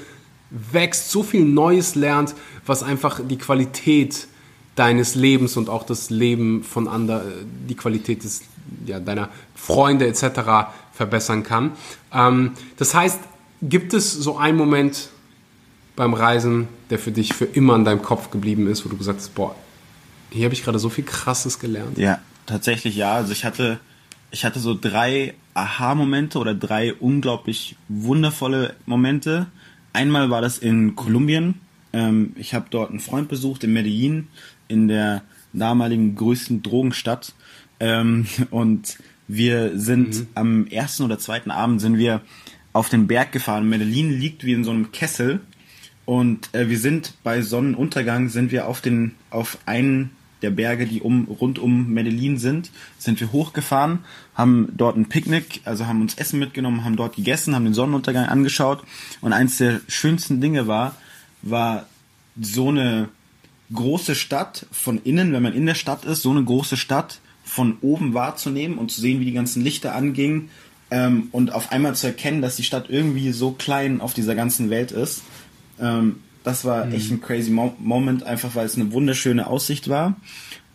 wächst, 0.52 1.10
so 1.10 1.24
viel 1.24 1.44
Neues 1.44 1.96
lernt, 1.96 2.36
was 2.64 2.84
einfach 2.84 3.20
die 3.28 3.38
Qualität 3.38 4.28
deines 4.76 5.16
Lebens 5.16 5.58
und 5.58 5.68
auch 5.68 5.84
das 5.84 6.12
Leben 6.12 6.64
von 6.64 6.88
anderen, 6.88 7.24
die 7.68 7.76
Qualität 7.76 8.24
des, 8.24 8.44
ja, 8.86 9.00
deiner 9.00 9.30
Freunde 9.56 10.06
etc. 10.06 10.70
verbessern 10.94 11.42
kann. 11.42 11.72
Ähm, 12.14 12.52
das 12.78 12.94
heißt, 12.94 13.20
gibt 13.64 13.96
es 13.96 14.14
so 14.14 14.38
einen 14.38 14.58
Moment 14.58 15.10
beim 16.00 16.14
Reisen, 16.14 16.70
der 16.90 16.98
für 16.98 17.12
dich 17.12 17.34
für 17.34 17.44
immer 17.44 17.76
in 17.76 17.84
deinem 17.84 18.02
Kopf 18.02 18.32
geblieben 18.32 18.68
ist, 18.68 18.86
wo 18.86 18.90
du 18.90 18.96
gesagt 18.96 19.20
hast, 19.20 19.36
boah, 19.36 19.54
hier 20.32 20.46
habe 20.46 20.54
ich 20.54 20.64
gerade 20.64 20.80
so 20.80 20.88
viel 20.88 21.04
Krasses 21.04 21.60
gelernt. 21.60 21.98
Ja, 21.98 22.22
tatsächlich 22.46 22.96
ja. 22.96 23.16
Also 23.16 23.34
ich 23.34 23.44
hatte, 23.44 23.82
ich 24.32 24.46
hatte 24.46 24.62
so 24.62 24.74
drei 24.80 25.34
Aha-Momente 25.56 26.40
oder 26.40 26.56
drei 26.56 26.94
unglaublich 26.94 27.76
wundervolle 27.90 28.76
Momente. 28.86 29.48
Einmal 29.92 30.30
war 30.30 30.42
das 30.42 30.58
in 30.58 30.96
Kolumbien. 30.96 31.56
Ähm, 31.92 32.32
ich 32.38 32.54
habe 32.54 32.68
dort 32.70 32.92
einen 32.92 33.02
Freund 33.02 33.28
besucht 33.28 33.66
in 33.66 33.74
Medellin, 33.74 34.30
in 34.70 34.88
der 34.88 35.24
damaligen 35.52 36.16
größten 36.16 36.64
Drogenstadt. 36.64 37.34
Ähm, 37.82 38.26
und 38.52 39.00
wir 39.28 39.78
sind 39.78 40.28
am 40.34 40.66
ersten 40.68 41.04
oder 41.04 41.20
zweiten 41.20 41.52
Abend 41.52 41.82
sind 41.82 41.98
wir 41.98 42.22
auf 42.72 42.88
den 42.88 43.08
Berg 43.08 43.34
gefahren. 43.34 43.68
Medellin 43.68 44.18
liegt 44.18 44.46
wie 44.46 44.54
in 44.54 44.64
so 44.64 44.72
einem 44.72 44.94
Kessel. 44.94 45.42
Und 46.10 46.56
äh, 46.56 46.70
wir 46.70 46.80
sind 46.80 47.14
bei 47.22 47.44
Sonnenuntergang 47.44 48.30
sind 48.30 48.52
wir 48.52 48.68
auf 48.68 48.82
den 48.82 49.14
auf 49.30 49.60
einen 49.68 50.10
der 50.42 50.50
Berge, 50.50 50.88
die 50.88 51.02
um 51.02 51.26
rund 51.26 51.60
um 51.60 51.94
Medellin 51.94 52.40
sind, 52.40 52.72
sind 52.98 53.20
wir 53.20 53.32
hochgefahren, 53.32 54.00
haben 54.34 54.70
dort 54.76 54.98
ein 54.98 55.08
Picknick, 55.08 55.62
also 55.66 55.86
haben 55.86 56.02
uns 56.02 56.16
Essen 56.16 56.40
mitgenommen, 56.40 56.84
haben 56.84 56.96
dort 56.96 57.16
gegessen, 57.16 57.54
haben 57.54 57.66
den 57.66 57.76
Sonnenuntergang 57.76 58.26
angeschaut 58.26 58.82
und 59.22 59.34
eins 59.34 59.58
der 59.58 59.82
schönsten 59.88 60.42
Dinge 60.42 60.66
war, 60.66 60.96
war 61.44 61.86
so 62.42 62.70
eine 62.70 63.10
große 63.72 64.16
Stadt 64.16 64.66
von 64.72 65.00
innen, 65.04 65.32
wenn 65.32 65.44
man 65.44 65.54
in 65.54 65.68
der 65.68 65.76
Stadt 65.76 66.06
ist, 66.06 66.24
so 66.24 66.32
eine 66.32 66.44
große 66.44 66.76
Stadt 66.76 67.20
von 67.44 67.78
oben 67.82 68.16
wahrzunehmen 68.16 68.80
und 68.80 68.92
zu 68.92 69.00
sehen, 69.00 69.20
wie 69.20 69.26
die 69.26 69.34
ganzen 69.34 69.64
Lichter 69.64 69.94
angingen 69.94 70.50
ähm, 70.90 71.28
und 71.32 71.54
auf 71.54 71.72
einmal 71.72 71.94
zu 71.94 72.08
erkennen, 72.08 72.42
dass 72.42 72.56
die 72.56 72.64
Stadt 72.64 72.90
irgendwie 72.90 73.32
so 73.32 73.52
klein 73.52 74.02
auf 74.02 74.16
dieser 74.16 74.34
ganzen 74.34 74.72
Welt 74.72 74.92
ist. 74.92 75.22
Ähm, 75.80 76.18
das 76.44 76.66
war 76.66 76.86
mhm. 76.86 76.94
echt 76.94 77.12
ein 77.12 77.22
crazy 77.22 77.52
Mo 77.52 77.76
Moment, 77.80 78.24
einfach 78.24 78.56
weil 78.56 78.66
es 78.66 78.76
eine 78.76 78.92
wunderschöne 78.92 79.48
Aussicht 79.48 79.90
war. 79.90 80.16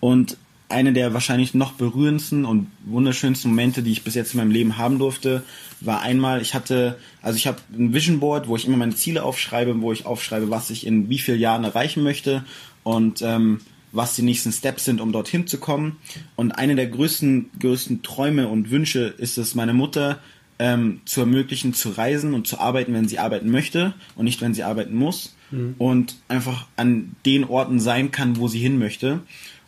Und 0.00 0.36
eine 0.68 0.92
der 0.92 1.14
wahrscheinlich 1.14 1.54
noch 1.54 1.72
berührendsten 1.72 2.44
und 2.44 2.66
wunderschönsten 2.84 3.50
Momente, 3.50 3.82
die 3.82 3.92
ich 3.92 4.02
bis 4.02 4.14
jetzt 4.14 4.34
in 4.34 4.38
meinem 4.38 4.50
Leben 4.50 4.76
haben 4.78 4.98
durfte, 4.98 5.42
war 5.80 6.00
einmal, 6.00 6.40
ich 6.40 6.54
hatte, 6.54 6.98
also 7.22 7.36
ich 7.36 7.46
habe 7.46 7.58
ein 7.72 7.92
Vision 7.92 8.18
Board, 8.20 8.48
wo 8.48 8.56
ich 8.56 8.66
immer 8.66 8.76
meine 8.76 8.94
Ziele 8.94 9.22
aufschreibe, 9.22 9.80
wo 9.80 9.92
ich 9.92 10.06
aufschreibe, 10.06 10.50
was 10.50 10.70
ich 10.70 10.86
in 10.86 11.08
wie 11.08 11.18
vielen 11.18 11.38
Jahren 11.38 11.64
erreichen 11.64 12.02
möchte 12.02 12.44
und 12.82 13.22
ähm, 13.22 13.60
was 13.92 14.16
die 14.16 14.22
nächsten 14.22 14.52
Steps 14.52 14.84
sind, 14.84 15.00
um 15.00 15.12
dorthin 15.12 15.46
zu 15.46 15.58
kommen. 15.58 15.96
Und 16.34 16.52
eine 16.52 16.74
der 16.74 16.88
größten, 16.88 17.50
größten 17.60 18.02
Träume 18.02 18.48
und 18.48 18.70
Wünsche 18.70 19.14
ist 19.16 19.38
es, 19.38 19.54
meine 19.54 19.74
Mutter 19.74 20.18
ähm, 20.58 21.00
zu 21.04 21.20
ermöglichen, 21.20 21.74
zu 21.74 21.90
reisen 21.90 22.34
und 22.34 22.46
zu 22.46 22.58
arbeiten, 22.58 22.92
wenn 22.94 23.08
sie 23.08 23.18
arbeiten 23.18 23.50
möchte 23.50 23.94
und 24.14 24.24
nicht, 24.24 24.40
wenn 24.40 24.54
sie 24.54 24.62
arbeiten 24.62 24.94
muss. 24.94 25.34
Mhm. 25.50 25.74
Und 25.78 26.16
einfach 26.28 26.66
an 26.76 27.16
den 27.26 27.44
Orten 27.44 27.80
sein 27.80 28.10
kann, 28.10 28.36
wo 28.38 28.48
sie 28.48 28.60
hin 28.60 28.78
möchte. 28.78 29.20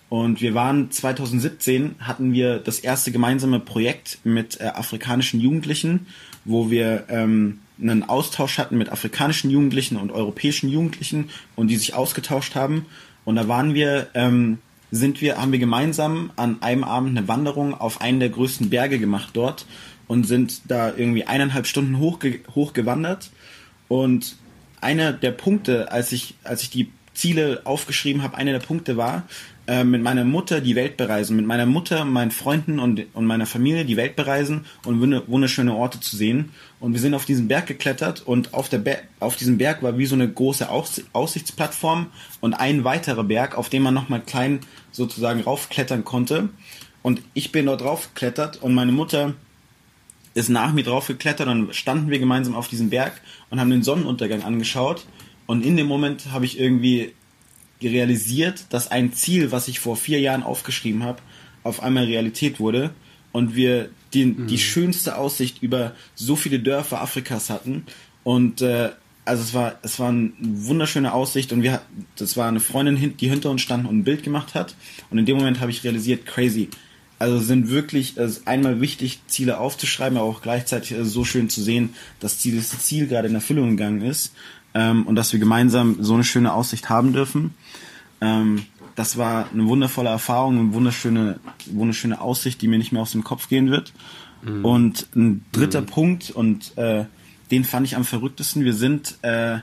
Und 0.09 0.41
wir 0.41 0.55
waren 0.55 0.91
2017 0.91 1.97
hatten 1.99 2.33
wir 2.33 2.59
das 2.59 2.79
erste 2.79 3.11
gemeinsame 3.11 3.59
Projekt 3.59 4.19
mit 4.23 4.61
äh, 4.61 4.67
afrikanischen 4.67 5.41
Jugendlichen, 5.41 6.07
wo 6.45 6.71
wir 6.71 7.05
ähm, 7.09 7.59
einen 7.81 8.05
Austausch 8.05 8.59
hatten 8.59 8.79
mit 8.79 8.91
afrikanischen 8.91 9.51
Jugendlichen 9.51 9.97
und 9.97 10.13
europäischen 10.13 10.69
Jugendlichen 10.69 11.31
und 11.57 11.69
die 11.69 11.77
sich 11.77 11.95
ausgetauscht 11.95 12.55
haben. 12.55 12.87
Und 13.25 13.37
da 13.37 13.49
waren 13.49 13.75
wir, 13.75 14.09
ähm, 14.15 14.59
sind 14.93 15.21
wir, 15.21 15.39
haben 15.39 15.51
wir 15.51 15.59
gemeinsam 15.59 16.31
an 16.37 16.63
einem 16.63 16.85
Abend 16.85 17.19
eine 17.19 17.27
Wanderung 17.27 17.75
auf 17.75 18.01
einen 18.01 18.21
der 18.21 18.29
größten 18.29 18.71
Berge 18.71 19.01
gemacht 19.01 19.31
dort 19.33 19.67
und 20.09 20.27
sind 20.27 20.63
da 20.69 20.93
irgendwie 20.95 21.25
eineinhalb 21.25 21.67
Stunden 21.67 21.99
hochge 21.99 22.41
hochgewandert. 22.55 23.31
Und 23.89 24.37
einer 24.81 25.13
der 25.13 25.33
Punkte, 25.33 25.91
als 25.93 26.13
ich, 26.13 26.35
als 26.45 26.63
ich 26.63 26.71
die 26.71 26.91
Ziele 27.15 27.63
aufgeschrieben 27.65 28.23
habe, 28.23 28.37
einer 28.37 28.53
der 28.53 28.61
Punkte 28.61 28.97
war, 28.97 29.25
äh, 29.67 29.83
mit 29.83 30.03
meiner 30.03 30.25
Mutter 30.25 30.61
die 30.61 30.77
Welt 30.77 30.97
bereisen, 30.97 31.35
mit 31.35 31.47
meiner 31.47 31.67
Mutter, 31.67 32.05
meinen 32.05 32.31
Freunden 32.31 32.79
und, 32.79 33.05
und 33.15 33.27
meiner 33.27 33.47
Familie 33.47 33.85
die 33.85 33.97
Welt 33.97 34.15
bereisen 34.15 34.65
und 34.85 35.01
wunderschöne 35.01 35.75
Orte 35.75 35.99
zu 35.99 36.15
sehen. 36.15 36.51
Und 36.79 36.93
wir 36.93 37.01
sind 37.01 37.15
auf 37.15 37.25
diesen 37.25 37.49
Berg 37.49 37.67
geklettert 37.67 38.21
und 38.21 38.55
auf, 38.55 38.69
der 38.69 38.79
Be 38.79 38.99
auf 39.19 39.35
diesem 39.35 39.59
Berg 39.59 39.83
war 39.83 39.99
wie 39.99 40.07
so 40.07 40.15
eine 40.15 40.29
große 40.29 40.69
Aus 40.69 41.03
Aussichtsplattform 41.13 42.09
und 42.41 42.55
ein 42.55 42.85
weiterer 42.85 43.25
Berg, 43.25 43.59
auf 43.59 43.69
dem 43.69 43.83
man 43.83 43.95
nochmal 43.95 44.21
klein 44.21 44.61
sozusagen 44.93 45.41
raufklettern 45.41 46.05
konnte. 46.05 46.51
Und 47.03 47.23
ich 47.35 47.51
bin 47.51 47.67
dort 47.67 47.81
draufgeklettert 47.81 48.63
und 48.63 48.75
meine 48.75 48.93
Mutter 48.93 49.35
ist 50.37 50.51
nach 50.51 50.73
mir 50.73 50.85
draufgeklettert 50.85 51.49
und 51.49 51.75
standen 51.75 52.11
wir 52.11 52.19
gemeinsam 52.19 52.55
auf 52.55 52.69
diesem 52.69 52.91
Berg 52.91 53.21
und 53.49 53.59
haben 53.59 53.71
den 53.71 53.83
Sonnenuntergang 53.83 54.43
angeschaut. 54.43 55.07
Und 55.47 55.65
in 55.65 55.79
dem 55.79 55.87
Moment 55.87 56.31
habe 56.31 56.45
ich 56.45 56.61
irgendwie 56.61 57.15
realisiert, 57.83 58.67
dass 58.69 58.91
ein 58.91 59.15
Ziel, 59.15 59.51
was 59.51 59.67
ich 59.67 59.81
vor 59.81 59.97
vier 59.97 60.21
Jahren 60.21 60.43
aufgeschrieben 60.43 61.05
habe, 61.05 61.23
auf 61.63 61.83
einmal 61.83 62.05
Realität 62.05 62.61
wurde 62.61 62.91
und 63.33 63.57
wir 63.57 63.89
die, 64.13 64.27
mhm. 64.27 64.47
die 64.47 64.59
schönste 64.59 65.17
Aussicht 65.17 65.63
über 65.63 65.95
so 66.15 66.37
viele 66.37 66.61
Dörfer 66.61 67.01
Afrikas 67.01 67.49
hatten 67.49 67.87
und 68.23 68.61
äh, 68.61 68.91
also 69.25 69.43
es 69.43 69.55
war 69.55 69.79
es 69.83 69.99
war 69.99 70.11
eine 70.11 70.31
wunderschöne 70.39 71.13
Aussicht 71.13 71.53
und 71.53 71.63
wir 71.63 71.83
das 72.17 72.37
war 72.37 72.47
eine 72.47 72.61
Freundin 72.61 73.17
die 73.17 73.29
hinter 73.29 73.51
uns 73.51 73.63
stand 73.63 73.89
und 73.89 73.99
ein 73.99 74.05
Bild 74.05 74.23
gemacht 74.23 74.55
hat 74.55 74.77
und 75.11 75.19
in 75.19 75.27
dem 75.27 75.37
Moment 75.37 75.61
habe 75.61 75.73
ich 75.73 75.83
realisiert 75.83 76.25
crazy 76.25 76.71
also 77.19 77.39
sind 77.39 77.71
wirklich 77.71 78.17
es 78.17 78.39
ist 78.39 78.49
einmal 78.49 78.81
wichtig 78.81 79.21
Ziele 79.27 79.59
aufzuschreiben 79.59 80.19
aber 80.19 80.27
auch 80.27 80.43
gleichzeitig 80.43 80.93
es 80.93 81.13
so 81.13 81.25
schön 81.25 81.49
zu 81.49 81.63
sehen 81.63 81.95
dass 82.21 82.39
dieses 82.39 82.79
Ziel 82.81 83.07
gerade 83.07 83.29
in 83.29 83.35
Erfüllung 83.35 83.71
gegangen 83.71 84.03
ist 84.03 84.33
ähm, 84.77 85.07
und 85.07 85.17
dass 85.17 85.33
wir 85.33 85.41
gemeinsam 85.41 85.97
so 86.01 86.15
eine 86.15 86.25
schöne 86.25 86.53
Aussicht 86.53 86.91
haben 86.91 87.15
dürfen. 87.15 87.55
Ähm, 88.21 88.67
das 88.95 89.17
war 89.17 89.51
eine 89.53 89.67
wundervolle 89.67 90.11
Erfahrung, 90.11 90.59
eine 90.59 90.75
wunderschöne, 90.75 91.41
wunderschöne 91.67 92.21
Aussicht, 92.21 92.61
die 92.61 92.69
mir 92.69 92.79
nicht 92.79 92.93
mehr 92.93 93.03
aus 93.03 93.13
dem 93.13 93.25
Kopf 93.25 93.49
gehen 93.49 93.71
wird. 93.71 93.95
Mhm. 94.43 94.65
Und 94.65 95.09
ein 95.17 95.45
dritter 95.53 95.81
mhm. 95.81 95.87
Punkt, 95.87 96.31
und 96.31 96.77
äh, 96.77 97.07
den 97.51 97.65
fand 97.65 97.87
ich 97.87 97.97
am 97.97 98.05
verrücktesten, 98.05 98.65
wir 98.65 98.75
sind 98.75 99.17
äh, 99.23 99.59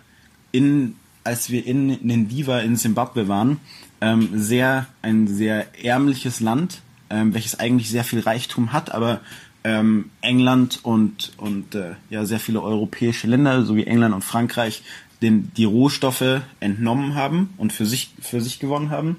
in, 0.51 0.95
als 1.23 1.51
wir 1.51 1.65
in 1.65 1.99
Nendiva 2.01 2.59
in 2.59 2.75
Simbabwe 2.75 3.27
waren, 3.27 3.59
ähm, 4.01 4.29
sehr, 4.33 4.87
ein 5.03 5.27
sehr 5.27 5.83
ärmliches 5.83 6.39
Land, 6.39 6.81
ähm, 7.13 7.34
welches 7.34 7.60
eigentlich 7.60 7.89
sehr 7.89 8.04
viel 8.04 8.21
Reichtum 8.21 8.73
hat, 8.73 8.91
aber 8.91 9.21
ähm, 9.63 10.10
England 10.21 10.80
und, 10.82 11.32
und 11.38 11.76
äh, 11.76 11.91
ja, 12.10 12.26
sehr 12.26 12.39
viele 12.39 12.62
europäische 12.62 13.28
Länder, 13.28 13.63
so 13.63 13.76
wie 13.76 13.86
England 13.86 14.15
und 14.15 14.23
Frankreich, 14.23 14.82
den, 15.21 15.52
die 15.56 15.65
Rohstoffe 15.65 16.41
entnommen 16.60 17.13
haben 17.13 17.54
und 17.58 17.71
für 17.71 17.86
sich, 17.86 18.13
für 18.19 18.41
sich 18.41 18.60
gewonnen 18.60 18.89
haben. 18.89 19.17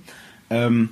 Ähm, 0.51 0.91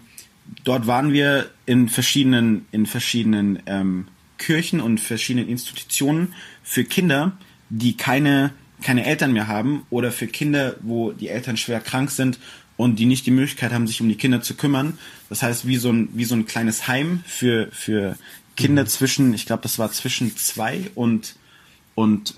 dort 0.62 0.86
waren 0.86 1.12
wir 1.12 1.50
in 1.66 1.88
verschiedenen, 1.88 2.66
in 2.70 2.86
verschiedenen 2.86 3.58
ähm, 3.66 4.06
Kirchen 4.38 4.80
und 4.80 5.00
verschiedenen 5.00 5.48
Institutionen 5.48 6.34
für 6.62 6.84
Kinder, 6.84 7.32
die 7.68 7.96
keine, 7.96 8.52
keine 8.80 9.04
Eltern 9.04 9.32
mehr 9.32 9.48
haben 9.48 9.84
oder 9.90 10.12
für 10.12 10.28
Kinder, 10.28 10.76
wo 10.82 11.10
die 11.10 11.28
Eltern 11.28 11.56
schwer 11.56 11.80
krank 11.80 12.10
sind 12.12 12.38
und 12.76 12.98
die 12.98 13.06
nicht 13.06 13.26
die 13.26 13.30
Möglichkeit 13.30 13.72
haben, 13.72 13.86
sich 13.86 14.00
um 14.00 14.08
die 14.08 14.16
Kinder 14.16 14.42
zu 14.42 14.54
kümmern. 14.54 14.98
Das 15.28 15.42
heißt, 15.42 15.66
wie 15.66 15.76
so 15.76 15.90
ein, 15.90 16.08
wie 16.14 16.24
so 16.24 16.34
ein 16.34 16.46
kleines 16.46 16.88
Heim 16.88 17.22
für, 17.26 17.68
für 17.72 18.16
Kinder 18.56 18.82
mhm. 18.82 18.88
zwischen, 18.88 19.34
ich 19.34 19.46
glaube, 19.46 19.62
das 19.62 19.78
war 19.78 19.90
zwischen 19.92 20.36
zwei 20.36 20.90
und, 20.94 21.36
und 21.94 22.34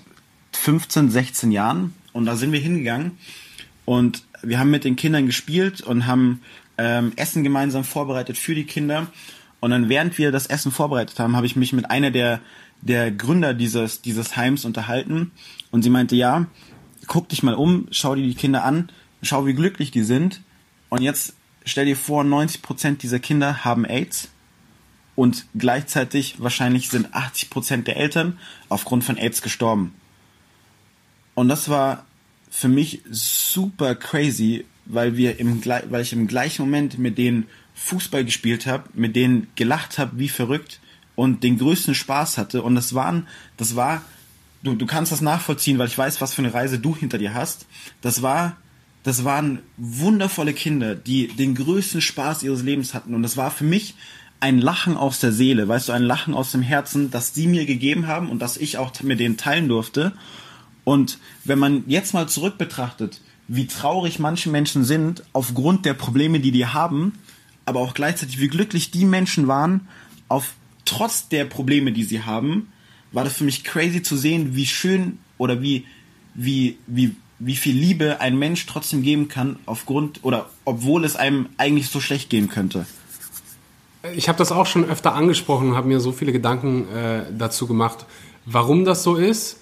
15, 0.53 1.09
16 1.09 1.51
Jahren. 1.51 1.93
Und 2.13 2.25
da 2.25 2.35
sind 2.35 2.51
wir 2.51 2.59
hingegangen 2.59 3.17
und 3.83 4.23
wir 4.41 4.59
haben 4.59 4.71
mit 4.71 4.83
den 4.83 4.95
Kindern 4.95 5.25
gespielt 5.25 5.81
und 5.81 6.07
haben 6.07 6.41
ähm, 6.77 7.13
Essen 7.15 7.43
gemeinsam 7.43 7.83
vorbereitet 7.83 8.37
für 8.37 8.55
die 8.55 8.65
Kinder. 8.65 9.07
Und 9.59 9.71
dann, 9.71 9.89
während 9.89 10.17
wir 10.17 10.31
das 10.31 10.47
Essen 10.47 10.71
vorbereitet 10.71 11.19
haben, 11.19 11.35
habe 11.35 11.45
ich 11.45 11.55
mich 11.55 11.73
mit 11.73 11.89
einer 11.89 12.11
der, 12.11 12.39
der 12.81 13.11
Gründer 13.11 13.53
dieses, 13.53 14.01
dieses 14.01 14.35
Heims 14.37 14.65
unterhalten. 14.65 15.31
Und 15.71 15.81
sie 15.81 15.89
meinte, 15.89 16.15
ja, 16.15 16.45
guck 17.07 17.29
dich 17.29 17.43
mal 17.43 17.55
um, 17.55 17.87
schau 17.91 18.15
dir 18.15 18.23
die 18.23 18.35
Kinder 18.35 18.63
an, 18.63 18.89
schau, 19.27 19.45
wie 19.45 19.53
glücklich 19.53 19.91
die 19.91 20.03
sind. 20.03 20.41
Und 20.89 21.01
jetzt 21.01 21.33
stell 21.65 21.85
dir 21.85 21.97
vor, 21.97 22.23
90 22.23 22.61
Prozent 22.61 23.03
dieser 23.03 23.19
Kinder 23.19 23.65
haben 23.65 23.85
AIDS. 23.85 24.29
Und 25.15 25.45
gleichzeitig 25.57 26.35
wahrscheinlich 26.39 26.89
sind 26.89 27.13
80% 27.13 27.83
der 27.83 27.97
Eltern 27.97 28.37
aufgrund 28.67 29.03
von 29.03 29.17
AIDS 29.17 29.41
gestorben. 29.41 29.93
Und 31.35 31.47
das 31.47 31.69
war 31.69 32.05
für 32.49 32.67
mich 32.67 33.01
super 33.09 33.95
crazy, 33.95 34.65
weil 34.85 35.17
wir 35.17 35.39
im 35.39 35.63
weil 35.65 36.01
ich 36.01 36.13
im 36.13 36.27
gleichen 36.27 36.61
Moment 36.63 36.97
mit 36.97 37.17
denen 37.17 37.47
Fußball 37.75 38.23
gespielt 38.23 38.65
habe, 38.65 38.89
mit 38.93 39.15
denen 39.15 39.47
gelacht 39.55 39.97
habe 39.97 40.17
wie 40.19 40.29
verrückt 40.29 40.79
und 41.15 41.43
den 41.43 41.57
größten 41.57 41.95
Spaß 41.95 42.37
hatte 42.37 42.61
und 42.61 42.75
das 42.75 42.93
waren 42.93 43.27
das 43.57 43.75
war 43.75 44.03
du 44.63 44.75
du 44.75 44.85
kannst 44.85 45.11
das 45.11 45.21
nachvollziehen, 45.21 45.77
weil 45.77 45.87
ich 45.87 45.97
weiß, 45.97 46.21
was 46.21 46.33
für 46.33 46.41
eine 46.41 46.53
Reise 46.53 46.79
du 46.79 46.95
hinter 46.95 47.17
dir 47.17 47.33
hast. 47.33 47.65
Das 48.01 48.21
war 48.21 48.57
das 49.05 49.23
waren 49.23 49.59
wundervolle 49.77 50.53
Kinder, 50.53 50.95
die 50.95 51.27
den 51.27 51.53
größten 51.53 52.01
Spaß 52.01 52.41
ihres 52.41 52.63
Lebens 52.63 52.95
hatten 52.95 53.13
und 53.13 53.21
das 53.21 53.37
war 53.37 53.51
für 53.51 53.63
mich 53.63 53.93
ein 54.39 54.59
Lachen 54.59 54.97
aus 54.97 55.19
der 55.19 55.31
Seele, 55.31 55.67
weißt 55.67 55.89
du, 55.89 55.93
ein 55.93 56.01
Lachen 56.01 56.33
aus 56.33 56.51
dem 56.51 56.63
Herzen, 56.63 57.11
das 57.11 57.35
sie 57.35 57.45
mir 57.47 57.65
gegeben 57.67 58.07
haben 58.07 58.29
und 58.29 58.39
das 58.39 58.57
ich 58.57 58.79
auch 58.79 58.91
mit 59.03 59.19
denen 59.19 59.37
teilen 59.37 59.69
durfte. 59.69 60.13
Und 60.83 61.19
wenn 61.43 61.59
man 61.59 61.83
jetzt 61.87 62.13
mal 62.15 62.27
zurück 62.27 62.57
betrachtet, 62.57 63.21
wie 63.47 63.67
traurig 63.67 64.17
manche 64.17 64.49
Menschen 64.49 64.83
sind 64.83 65.23
aufgrund 65.33 65.85
der 65.85 65.93
Probleme, 65.93 66.39
die 66.39 66.51
die 66.51 66.65
haben, 66.65 67.13
aber 67.65 67.81
auch 67.81 67.93
gleichzeitig 67.93 68.39
wie 68.39 68.47
glücklich 68.47 68.89
die 68.89 69.05
Menschen 69.05 69.47
waren, 69.47 69.87
auf 70.29 70.55
trotz 70.83 71.29
der 71.29 71.45
Probleme, 71.45 71.91
die 71.91 72.03
sie 72.03 72.23
haben, 72.23 72.71
war 73.11 73.23
das 73.23 73.37
für 73.37 73.43
mich 73.43 73.63
crazy 73.63 74.01
zu 74.01 74.17
sehen, 74.17 74.55
wie 74.55 74.65
schön 74.65 75.19
oder 75.37 75.61
wie 75.61 75.85
wie 76.33 76.77
wie 76.87 77.15
wie 77.45 77.55
viel 77.55 77.75
Liebe 77.75 78.21
ein 78.21 78.37
Mensch 78.37 78.65
trotzdem 78.65 79.03
geben 79.03 79.27
kann 79.27 79.57
aufgrund 79.65 80.23
oder 80.23 80.49
obwohl 80.65 81.05
es 81.05 81.15
einem 81.15 81.47
eigentlich 81.57 81.89
so 81.89 81.99
schlecht 81.99 82.29
gehen 82.29 82.49
könnte. 82.49 82.85
Ich 84.15 84.27
habe 84.29 84.37
das 84.37 84.51
auch 84.51 84.65
schon 84.65 84.85
öfter 84.85 85.15
angesprochen 85.15 85.69
und 85.69 85.75
habe 85.75 85.87
mir 85.87 85.99
so 85.99 86.11
viele 86.11 86.31
Gedanken 86.31 86.87
äh, 86.89 87.23
dazu 87.35 87.67
gemacht, 87.67 88.05
warum 88.45 88.85
das 88.85 89.03
so 89.03 89.15
ist 89.15 89.59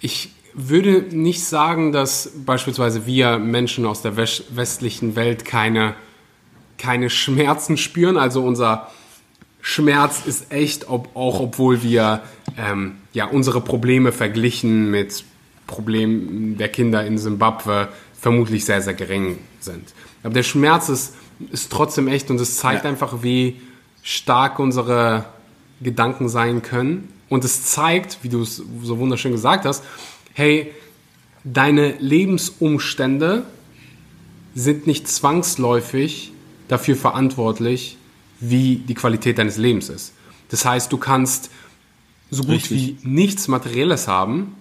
ich 0.00 0.30
würde 0.54 1.04
nicht 1.10 1.44
sagen, 1.44 1.92
dass 1.92 2.32
beispielsweise 2.44 3.06
wir 3.06 3.38
Menschen 3.38 3.84
aus 3.86 4.02
der 4.02 4.16
westlichen 4.16 5.16
Welt 5.16 5.44
keine, 5.44 5.94
keine 6.78 7.10
Schmerzen 7.10 7.76
spüren. 7.76 8.16
Also 8.16 8.42
unser 8.42 8.90
Schmerz 9.60 10.22
ist 10.24 10.52
echt, 10.52 10.88
ob, 10.88 11.14
auch 11.14 11.40
obwohl 11.40 11.82
wir 11.82 12.22
ähm, 12.56 12.96
ja, 13.12 13.26
unsere 13.26 13.60
Probleme 13.60 14.12
verglichen 14.12 14.90
mit 14.90 15.24
Problemen 15.66 16.56
der 16.56 16.68
Kinder 16.68 17.04
in 17.04 17.18
Simbabwe 17.18 17.88
vermutlich 18.18 18.64
sehr, 18.64 18.82
sehr 18.82 18.94
gering 18.94 19.38
sind. 19.60 19.94
Aber 20.22 20.34
der 20.34 20.42
Schmerz 20.42 20.88
ist, 20.88 21.14
ist 21.50 21.70
trotzdem 21.70 22.08
echt 22.08 22.30
und 22.30 22.40
es 22.40 22.56
zeigt 22.56 22.84
ja. 22.84 22.90
einfach, 22.90 23.22
wie 23.22 23.60
stark 24.02 24.58
unsere 24.58 25.26
Gedanken 25.80 26.28
sein 26.28 26.62
können 26.62 27.08
und 27.28 27.44
es 27.44 27.64
zeigt, 27.64 28.18
wie 28.22 28.28
du 28.28 28.42
es 28.42 28.62
so 28.82 28.98
wunderschön 28.98 29.32
gesagt 29.32 29.64
hast, 29.64 29.84
hey, 30.32 30.72
deine 31.44 31.92
Lebensumstände 31.98 33.44
sind 34.54 34.86
nicht 34.86 35.08
zwangsläufig 35.08 36.32
dafür 36.68 36.96
verantwortlich, 36.96 37.96
wie 38.40 38.76
die 38.76 38.94
Qualität 38.94 39.38
deines 39.38 39.56
Lebens 39.56 39.88
ist. 39.88 40.12
Das 40.48 40.64
heißt, 40.64 40.92
du 40.92 40.98
kannst 40.98 41.50
so 42.30 42.42
gut 42.42 42.54
Richtig. 42.54 42.96
wie 43.02 43.08
nichts 43.08 43.48
Materielles 43.48 44.08
haben, 44.08 44.54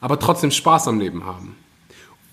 aber 0.00 0.18
trotzdem 0.18 0.50
Spaß 0.50 0.88
am 0.88 0.98
Leben 0.98 1.24
haben. 1.24 1.56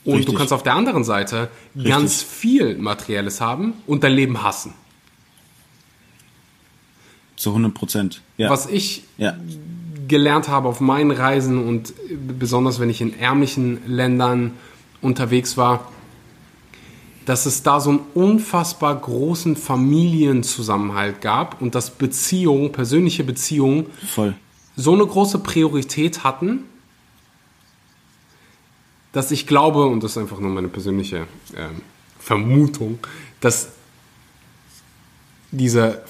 Und 0.06 0.16
Richtig. 0.16 0.34
du 0.34 0.38
kannst 0.38 0.54
auf 0.54 0.64
der 0.64 0.74
anderen 0.74 1.04
Seite 1.04 1.50
ganz 1.84 2.24
viel 2.24 2.78
Materielles 2.78 3.42
haben 3.42 3.74
und 3.88 4.04
dein 4.04 4.14
Leben 4.14 4.42
hassen. 4.42 4.74
Zu 7.36 7.50
100 7.50 7.74
Prozent. 7.74 8.22
Ja. 8.38 8.50
Was 8.50 8.68
ich 8.68 9.04
ja. 9.18 9.36
gelernt 10.08 10.48
habe 10.48 10.70
auf 10.70 10.80
meinen 10.80 11.12
Reisen 11.12 11.64
und 11.68 11.94
besonders 12.38 12.80
wenn 12.80 12.90
ich 12.90 13.02
in 13.02 13.20
ärmlichen 13.20 13.80
Ländern 13.86 14.54
unterwegs 15.02 15.58
war, 15.58 15.92
dass 17.26 17.46
es 17.46 17.62
da 17.62 17.82
so 17.82 17.90
einen 17.90 18.00
unfassbar 18.14 18.96
großen 18.96 19.58
Familienzusammenhalt 19.58 21.20
gab 21.20 21.62
und 21.62 21.76
dass 21.76 21.92
Beziehungen, 21.92 22.72
persönliche 22.72 23.26
Beziehungen 23.26 23.88
Voll. 24.08 24.34
so 24.78 24.94
eine 24.94 25.06
große 25.06 25.40
Priorität 25.40 26.24
hatten, 26.24 26.64
dass 29.12 29.32
ich 29.32 29.48
glaube, 29.48 29.86
und 29.86 30.04
das 30.04 30.12
ist 30.12 30.18
einfach 30.18 30.40
nur 30.40 30.52
meine 30.52 30.68
persönliche 30.68 31.28
ähm, 31.56 31.82
Vermutung, 32.20 33.00
dass 33.40 33.70
dieser, 35.52 36.02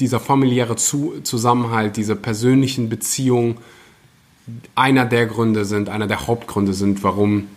dieser 0.00 0.20
familiäre 0.20 0.76
Zu 0.76 1.20
Zusammenhalt, 1.22 1.96
diese 1.96 2.16
persönlichen 2.16 2.88
Beziehungen 2.88 3.58
einer 4.74 5.04
der 5.04 5.26
Gründe 5.26 5.64
sind, 5.64 5.88
einer 5.88 6.06
der 6.06 6.26
Hauptgründe 6.26 6.74
sind, 6.74 7.02
warum 7.02 7.48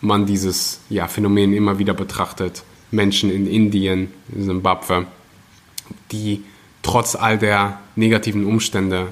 man 0.00 0.26
dieses 0.26 0.80
ja, 0.90 1.06
Phänomen 1.08 1.52
immer 1.52 1.78
wieder 1.78 1.94
betrachtet. 1.94 2.64
Menschen 2.90 3.30
in 3.30 3.46
Indien, 3.46 4.12
in 4.34 4.44
Simbabwe, 4.44 5.06
die 6.10 6.44
trotz 6.82 7.14
all 7.14 7.38
der 7.38 7.80
negativen 7.96 8.44
Umstände 8.44 9.08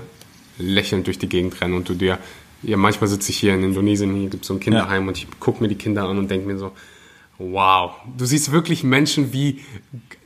lächelnd 0.58 1.06
durch 1.06 1.18
die 1.18 1.28
Gegend 1.28 1.60
rennen 1.60 1.74
und 1.74 1.88
du 1.88 1.94
dir, 1.94 2.18
ja, 2.62 2.76
manchmal 2.76 3.08
sitze 3.08 3.30
ich 3.30 3.38
hier 3.38 3.54
in 3.54 3.64
Indonesien, 3.64 4.14
hier 4.14 4.28
gibt 4.28 4.42
es 4.42 4.48
so 4.48 4.54
ein 4.54 4.60
Kinderheim 4.60 5.08
und 5.08 5.16
ich 5.16 5.26
gucke 5.40 5.62
mir 5.62 5.68
die 5.68 5.76
Kinder 5.76 6.04
an 6.04 6.18
und 6.18 6.30
denke 6.30 6.46
mir 6.46 6.58
so, 6.58 6.72
wow, 7.38 7.92
du 8.18 8.26
siehst 8.26 8.52
wirklich 8.52 8.84
Menschen 8.84 9.32
wie, 9.32 9.60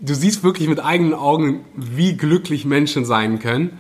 du 0.01 0.15
siehst 0.15 0.43
wirklich 0.43 0.69
mit 0.69 0.81
eigenen 0.81 1.15
Augen, 1.15 1.65
wie 1.77 2.17
glücklich 2.17 2.65
Menschen 2.65 3.05
sein 3.05 3.39
können. 3.39 3.79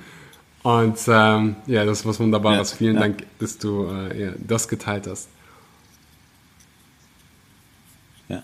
Und 0.62 0.98
ähm, 1.08 1.56
ja, 1.66 1.84
das 1.84 2.00
ist 2.00 2.06
was 2.06 2.20
Wunderbares. 2.20 2.70
Ja, 2.70 2.76
Vielen 2.78 2.94
ja. 2.94 3.02
Dank, 3.02 3.24
dass 3.38 3.58
du 3.58 3.86
äh, 3.86 4.26
ja, 4.26 4.32
das 4.38 4.68
geteilt 4.68 5.06
hast. 5.06 5.28
Ja. 8.28 8.42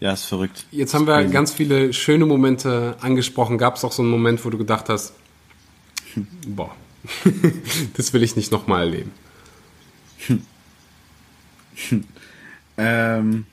Ja, 0.00 0.12
ist 0.12 0.24
verrückt. 0.24 0.66
Jetzt 0.70 0.92
haben 0.92 1.06
wir 1.06 1.14
Crazy. 1.14 1.32
ganz 1.32 1.52
viele 1.52 1.92
schöne 1.94 2.26
Momente 2.26 2.96
angesprochen. 3.00 3.56
Gab 3.56 3.76
es 3.76 3.84
auch 3.84 3.92
so 3.92 4.02
einen 4.02 4.10
Moment, 4.10 4.44
wo 4.44 4.50
du 4.50 4.58
gedacht 4.58 4.90
hast, 4.90 5.14
boah, 6.46 6.74
das 7.96 8.12
will 8.12 8.22
ich 8.22 8.36
nicht 8.36 8.52
nochmal 8.52 8.86
erleben. 8.86 9.12
Ähm, 12.82 13.44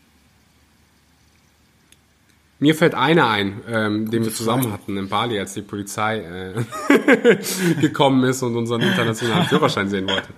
Mir 2.59 2.73
fällt 2.73 2.95
einer 2.95 3.29
ein, 3.29 3.61
ähm, 3.67 4.09
den 4.09 4.23
wir 4.23 4.33
zusammen 4.33 4.71
hatten 4.71 4.97
in 4.97 5.09
Bali, 5.09 5.39
als 5.39 5.53
die 5.53 5.61
Polizei 5.61 6.19
äh, 6.19 7.37
gekommen 7.81 8.23
ist 8.23 8.41
und 8.41 8.55
unseren 8.55 8.81
internationalen 8.81 9.45
Führerschein 9.45 9.89
sehen 9.89 10.07
wollte. 10.09 10.29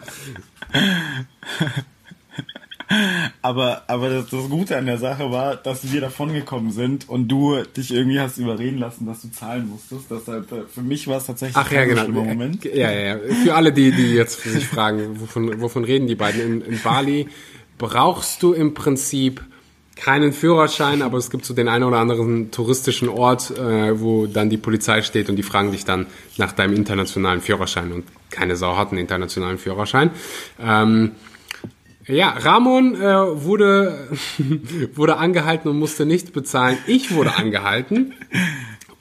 Aber 3.41 3.83
aber 3.87 4.09
das, 4.09 4.29
das 4.29 4.49
Gute 4.49 4.77
an 4.77 4.85
der 4.85 4.97
Sache 4.97 5.31
war, 5.31 5.55
dass 5.55 5.91
wir 5.91 6.01
davon 6.01 6.33
gekommen 6.33 6.71
sind 6.71 7.07
und 7.07 7.27
du 7.27 7.61
dich 7.77 7.91
irgendwie 7.91 8.19
hast 8.19 8.37
überreden 8.37 8.79
lassen, 8.79 9.05
dass 9.05 9.21
du 9.21 9.31
zahlen 9.31 9.69
musstest. 9.69 10.05
Deshalb 10.09 10.51
äh, 10.51 10.63
für 10.67 10.81
mich 10.81 11.07
war 11.07 11.17
es 11.17 11.25
tatsächlich 11.25 11.57
Ach 11.57 11.71
ja, 11.71 11.85
genau. 11.85 12.03
schlimmer 12.03 12.23
Moment. 12.23 12.65
Ja, 12.65 12.91
ja, 12.91 13.15
ja. 13.15 13.19
Für 13.43 13.55
alle, 13.55 13.71
die, 13.71 13.91
die 13.91 14.13
jetzt 14.13 14.41
sich 14.43 14.65
fragen, 14.67 15.19
wovon, 15.19 15.61
wovon 15.61 15.83
reden 15.83 16.07
die 16.07 16.15
beiden? 16.15 16.41
In, 16.41 16.61
in 16.61 16.81
Bali 16.81 17.27
brauchst 17.77 18.41
du 18.43 18.53
im 18.53 18.73
Prinzip 18.73 19.43
keinen 19.95 20.31
Führerschein, 20.31 21.01
aber 21.01 21.17
es 21.17 21.29
gibt 21.29 21.45
so 21.45 21.53
den 21.53 21.67
einen 21.67 21.83
oder 21.83 21.97
anderen 21.97 22.51
touristischen 22.51 23.09
Ort, 23.09 23.51
äh, 23.51 23.99
wo 23.99 24.27
dann 24.27 24.49
die 24.49 24.57
Polizei 24.57 25.01
steht 25.01 25.29
und 25.29 25.35
die 25.35 25.43
fragen 25.43 25.71
dich 25.71 25.83
dann 25.83 26.07
nach 26.37 26.53
deinem 26.53 26.73
internationalen 26.73 27.41
Führerschein 27.41 27.91
und 27.91 28.05
keine 28.29 28.55
Sau 28.55 28.77
hat 28.77 28.89
einen 28.91 28.99
internationalen 28.99 29.57
Führerschein. 29.57 30.11
Ähm, 30.61 31.11
ja, 32.09 32.29
Ramon 32.29 32.95
äh, 32.95 33.43
wurde, 33.43 34.09
wurde 34.95 35.17
angehalten 35.17 35.69
und 35.69 35.77
musste 35.77 36.05
nichts 36.05 36.31
bezahlen. 36.31 36.77
Ich 36.87 37.13
wurde 37.13 37.35
angehalten 37.35 38.13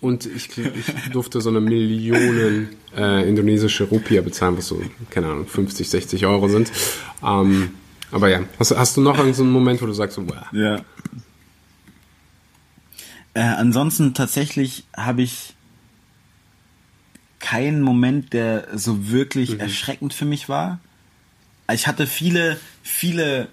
und 0.00 0.26
ich, 0.26 0.56
ich 0.58 1.10
durfte 1.12 1.40
so 1.40 1.48
eine 1.48 1.60
Millionen 1.60 2.68
äh, 2.96 3.28
indonesische 3.28 3.84
Rupia 3.84 4.22
bezahlen, 4.22 4.56
was 4.58 4.66
so, 4.66 4.80
keine 5.10 5.28
Ahnung, 5.28 5.46
50, 5.46 5.88
60 5.88 6.26
Euro 6.26 6.48
sind. 6.48 6.70
Ähm, 7.24 7.70
aber 8.12 8.28
ja, 8.28 8.40
hast, 8.58 8.76
hast 8.76 8.96
du 8.96 9.00
noch 9.00 9.12
irgendeinen 9.12 9.34
so 9.34 9.42
einen 9.42 9.52
Moment, 9.52 9.82
wo 9.82 9.86
du 9.86 9.92
sagst, 9.92 10.16
so, 10.16 10.26
wow, 10.28 10.36
Ja. 10.52 10.82
Äh, 13.34 13.40
ansonsten 13.40 14.14
tatsächlich 14.14 14.84
habe 14.96 15.22
ich 15.22 15.54
keinen 17.38 17.82
Moment, 17.82 18.32
der 18.32 18.66
so 18.74 19.10
wirklich 19.10 19.60
erschreckend 19.60 20.12
für 20.12 20.24
mich 20.24 20.48
war. 20.48 20.80
Ich 21.72 21.86
hatte 21.86 22.06
viele, 22.06 22.58
viele 22.82 23.48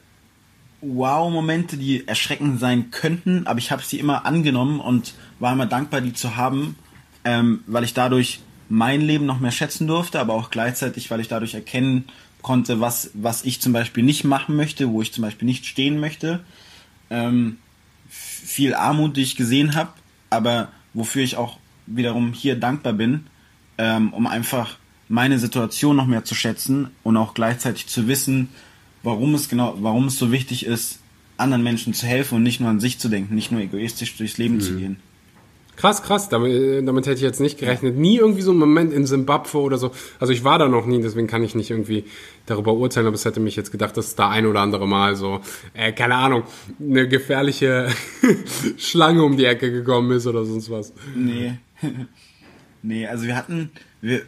Wow-Momente, 0.81 1.77
die 1.77 2.07
erschreckend 2.07 2.59
sein 2.59 2.91
könnten, 2.91 3.47
aber 3.47 3.59
ich 3.59 3.71
habe 3.71 3.83
sie 3.83 3.99
immer 3.99 4.25
angenommen 4.25 4.79
und 4.79 5.13
war 5.39 5.53
immer 5.53 5.65
dankbar, 5.65 6.01
die 6.01 6.13
zu 6.13 6.35
haben, 6.35 6.75
ähm, 7.23 7.63
weil 7.67 7.83
ich 7.83 7.93
dadurch 7.93 8.39
mein 8.69 9.01
Leben 9.01 9.25
noch 9.25 9.39
mehr 9.39 9.51
schätzen 9.51 9.87
durfte, 9.87 10.19
aber 10.19 10.33
auch 10.33 10.49
gleichzeitig, 10.49 11.11
weil 11.11 11.19
ich 11.19 11.27
dadurch 11.27 11.53
erkennen 11.53 12.05
konnte, 12.41 12.79
was, 12.79 13.11
was 13.13 13.43
ich 13.43 13.61
zum 13.61 13.73
Beispiel 13.73 14.03
nicht 14.03 14.23
machen 14.23 14.55
möchte, 14.55 14.89
wo 14.89 15.01
ich 15.01 15.11
zum 15.11 15.23
Beispiel 15.23 15.45
nicht 15.45 15.65
stehen 15.65 15.99
möchte. 15.99 16.43
Ähm, 17.09 17.57
viel 18.07 18.75
Armut, 18.75 19.17
die 19.17 19.23
ich 19.23 19.35
gesehen 19.35 19.75
habe, 19.75 19.91
aber 20.29 20.69
wofür 20.93 21.23
ich 21.23 21.37
auch 21.37 21.57
wiederum 21.85 22.33
hier 22.33 22.55
dankbar 22.59 22.93
bin, 22.93 23.27
ähm, 23.77 24.13
um 24.13 24.27
einfach 24.27 24.77
meine 25.07 25.39
Situation 25.39 25.95
noch 25.95 26.07
mehr 26.07 26.23
zu 26.23 26.35
schätzen 26.35 26.89
und 27.03 27.17
auch 27.17 27.33
gleichzeitig 27.33 27.87
zu 27.87 28.07
wissen, 28.07 28.49
warum 29.03 29.35
es 29.35 29.49
genau, 29.49 29.75
warum 29.79 30.07
es 30.07 30.17
so 30.17 30.31
wichtig 30.31 30.65
ist, 30.65 30.99
anderen 31.37 31.63
Menschen 31.63 31.93
zu 31.93 32.05
helfen 32.05 32.35
und 32.35 32.43
nicht 32.43 32.59
nur 32.59 32.69
an 32.69 32.79
sich 32.79 32.99
zu 32.99 33.09
denken, 33.09 33.35
nicht 33.35 33.51
nur 33.51 33.61
egoistisch 33.61 34.17
durchs 34.17 34.37
Leben 34.37 34.61
zu 34.61 34.75
gehen. 34.75 34.97
Krass, 35.75 36.03
krass, 36.03 36.29
damit, 36.29 36.53
äh, 36.53 36.81
damit 36.83 37.05
hätte 37.05 37.17
ich 37.17 37.21
jetzt 37.21 37.41
nicht 37.41 37.57
gerechnet. 37.59 37.97
Nie 37.97 38.17
irgendwie 38.17 38.41
so 38.41 38.51
ein 38.51 38.57
Moment 38.57 38.93
in 38.93 39.05
Simbabwe 39.05 39.57
oder 39.57 39.77
so. 39.77 39.91
Also 40.19 40.31
ich 40.31 40.43
war 40.43 40.57
da 40.57 40.69
noch 40.69 40.85
nie, 40.85 41.01
deswegen 41.01 41.27
kann 41.27 41.43
ich 41.43 41.53
nicht 41.53 41.69
irgendwie 41.69 42.05
darüber 42.45 42.73
urteilen, 42.73 43.07
aber 43.07 43.15
es 43.15 43.25
hätte 43.25 43.41
mich 43.41 43.55
jetzt 43.55 43.71
gedacht, 43.71 43.97
dass 43.97 44.15
da 44.15 44.29
ein 44.29 44.45
oder 44.45 44.61
andere 44.61 44.87
Mal 44.87 45.15
so, 45.15 45.41
äh, 45.73 45.91
keine 45.91 46.15
Ahnung, 46.15 46.43
eine 46.79 47.07
gefährliche 47.07 47.89
Schlange 48.77 49.23
um 49.23 49.35
die 49.35 49.45
Ecke 49.45 49.71
gekommen 49.71 50.11
ist 50.11 50.27
oder 50.27 50.45
sonst 50.45 50.69
was. 50.69 50.93
Nee. 51.13 51.55
nee, 52.81 53.05
also 53.05 53.25
wir 53.25 53.35
hatten, 53.35 53.71
wir, 54.01 54.21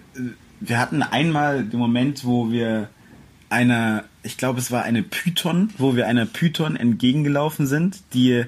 wir 0.60 0.80
hatten 0.80 1.04
einmal 1.04 1.64
den 1.64 1.80
Moment, 1.80 2.26
wo 2.26 2.52
wir 2.52 2.90
einer, 3.50 4.04
ich 4.24 4.38
glaube 4.38 4.60
es 4.60 4.72
war 4.72 4.84
eine 4.84 5.04
Python, 5.04 5.70
wo 5.78 5.96
wir 5.96 6.08
einer 6.08 6.26
Python 6.26 6.76
entgegengelaufen 6.76 7.68
sind, 7.68 8.02
die, 8.14 8.46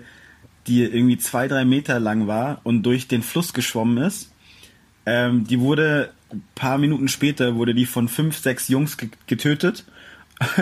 die 0.68 0.84
irgendwie 0.84 1.18
zwei, 1.18 1.48
drei 1.48 1.66
Meter 1.66 2.00
lang 2.00 2.28
war 2.28 2.62
und 2.64 2.84
durch 2.84 3.08
den 3.08 3.22
Fluss 3.22 3.54
geschwommen 3.54 3.98
ist. 3.98 4.32
Ähm, 5.06 5.48
die 5.48 5.60
wurde, 5.60 6.12
ein 6.32 6.44
paar 6.56 6.78
Minuten 6.78 7.08
später 7.08 7.56
wurde 7.56 7.74
die 7.74 7.86
von 7.86 8.08
fünf, 8.08 8.38
sechs 8.38 8.68
Jungs 8.68 8.98
ge 8.98 9.10
getötet. 9.28 9.86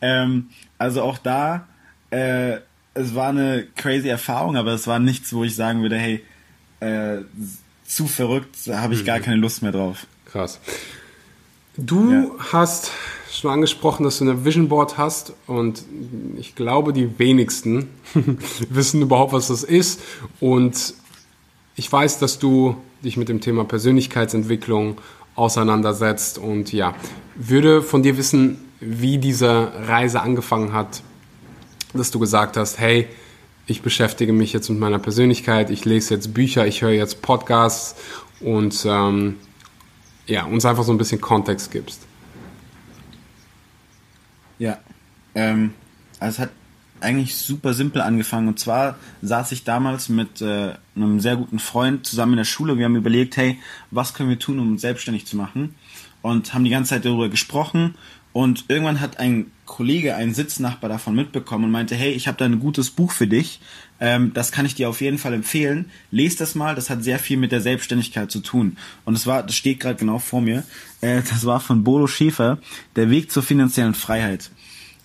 ähm, 0.00 0.48
also 0.78 1.02
auch 1.02 1.18
da, 1.18 1.66
äh, 2.10 2.58
es 2.94 3.14
war 3.14 3.28
eine 3.28 3.66
crazy 3.76 4.08
Erfahrung, 4.08 4.56
aber 4.56 4.72
es 4.72 4.86
war 4.86 4.98
nichts, 4.98 5.32
wo 5.32 5.44
ich 5.44 5.54
sagen 5.54 5.82
würde, 5.82 5.96
hey, 5.96 6.24
äh, 6.80 7.18
zu 7.84 8.06
verrückt, 8.06 8.56
da 8.66 8.80
habe 8.80 8.94
ich 8.94 9.04
gar 9.04 9.20
keine 9.20 9.36
Lust 9.36 9.62
mehr 9.62 9.72
drauf. 9.72 10.06
Krass. 10.30 10.60
Du 11.76 12.10
Ja. 12.10 12.26
hast 12.52 12.90
schon 13.30 13.50
angesprochen, 13.50 14.02
dass 14.04 14.18
du 14.18 14.24
eine 14.24 14.44
Vision 14.44 14.68
Board 14.68 14.98
hast 14.98 15.32
und 15.46 15.84
ich 16.36 16.54
glaube, 16.54 16.92
die 16.92 17.18
wenigsten 17.18 17.88
wissen 18.70 19.02
überhaupt, 19.02 19.32
was 19.32 19.48
das 19.48 19.62
ist. 19.62 20.00
Und 20.40 20.94
ich 21.76 21.90
weiß, 21.90 22.18
dass 22.18 22.38
du 22.38 22.76
dich 23.04 23.16
mit 23.16 23.28
dem 23.28 23.40
Thema 23.40 23.64
Persönlichkeitsentwicklung 23.64 24.98
auseinandersetzt 25.36 26.38
und 26.38 26.72
ja, 26.72 26.94
würde 27.36 27.80
von 27.82 28.02
dir 28.02 28.16
wissen, 28.16 28.58
wie 28.80 29.18
diese 29.18 29.70
Reise 29.86 30.20
angefangen 30.20 30.72
hat, 30.72 31.02
dass 31.94 32.10
du 32.10 32.18
gesagt 32.18 32.56
hast, 32.56 32.78
hey, 32.80 33.06
ich 33.66 33.82
beschäftige 33.82 34.32
mich 34.32 34.52
jetzt 34.52 34.68
mit 34.68 34.80
meiner 34.80 34.98
Persönlichkeit, 34.98 35.70
ich 35.70 35.84
lese 35.84 36.14
jetzt 36.14 36.34
Bücher, 36.34 36.66
ich 36.66 36.82
höre 36.82 36.90
jetzt 36.90 37.22
Podcasts 37.22 37.94
und 38.40 38.84
ähm, 38.88 39.36
ja, 40.28 40.44
uns 40.44 40.64
einfach 40.64 40.84
so 40.84 40.92
ein 40.92 40.98
bisschen 40.98 41.20
Kontext 41.20 41.72
gibst. 41.72 42.02
Ja. 44.58 44.78
Ähm, 45.34 45.72
also 46.20 46.34
es 46.34 46.38
hat 46.38 46.50
eigentlich 47.00 47.36
super 47.36 47.74
simpel 47.74 48.02
angefangen. 48.02 48.48
Und 48.48 48.58
zwar 48.58 48.96
saß 49.22 49.52
ich 49.52 49.64
damals 49.64 50.08
mit 50.08 50.40
äh, 50.42 50.74
einem 50.94 51.20
sehr 51.20 51.36
guten 51.36 51.58
Freund 51.58 52.06
zusammen 52.06 52.32
in 52.32 52.38
der 52.38 52.44
Schule. 52.44 52.76
Wir 52.76 52.84
haben 52.84 52.96
überlegt, 52.96 53.36
hey, 53.36 53.58
was 53.90 54.14
können 54.14 54.28
wir 54.28 54.38
tun, 54.38 54.58
um 54.58 54.72
uns 54.72 54.82
selbstständig 54.82 55.26
zu 55.26 55.36
machen? 55.36 55.74
Und 56.22 56.52
haben 56.54 56.64
die 56.64 56.70
ganze 56.70 56.90
Zeit 56.90 57.04
darüber 57.04 57.28
gesprochen. 57.28 57.94
Und 58.32 58.66
irgendwann 58.68 59.00
hat 59.00 59.18
ein 59.18 59.50
Kollege, 59.64 60.16
ein 60.16 60.34
Sitznachbar 60.34 60.90
davon 60.90 61.14
mitbekommen 61.14 61.64
und 61.64 61.70
meinte, 61.70 61.94
hey, 61.94 62.12
ich 62.12 62.28
habe 62.28 62.36
da 62.36 62.44
ein 62.44 62.60
gutes 62.60 62.90
Buch 62.90 63.12
für 63.12 63.26
dich. 63.26 63.60
Ähm, 64.00 64.32
das 64.32 64.52
kann 64.52 64.66
ich 64.66 64.74
dir 64.74 64.88
auf 64.88 65.00
jeden 65.00 65.18
Fall 65.18 65.34
empfehlen. 65.34 65.90
Lies 66.10 66.36
das 66.36 66.54
mal, 66.54 66.74
das 66.74 66.88
hat 66.90 67.02
sehr 67.02 67.18
viel 67.18 67.36
mit 67.36 67.52
der 67.52 67.60
Selbstständigkeit 67.60 68.30
zu 68.30 68.40
tun. 68.40 68.76
Und 69.04 69.14
es 69.14 69.26
war, 69.26 69.42
das 69.42 69.56
steht 69.56 69.80
gerade 69.80 69.96
genau 69.96 70.18
vor 70.18 70.40
mir, 70.40 70.64
äh, 71.00 71.22
das 71.28 71.44
war 71.44 71.60
von 71.60 71.84
Bodo 71.84 72.06
Schäfer, 72.06 72.58
Der 72.96 73.10
Weg 73.10 73.30
zur 73.30 73.42
finanziellen 73.42 73.94
Freiheit. 73.94 74.50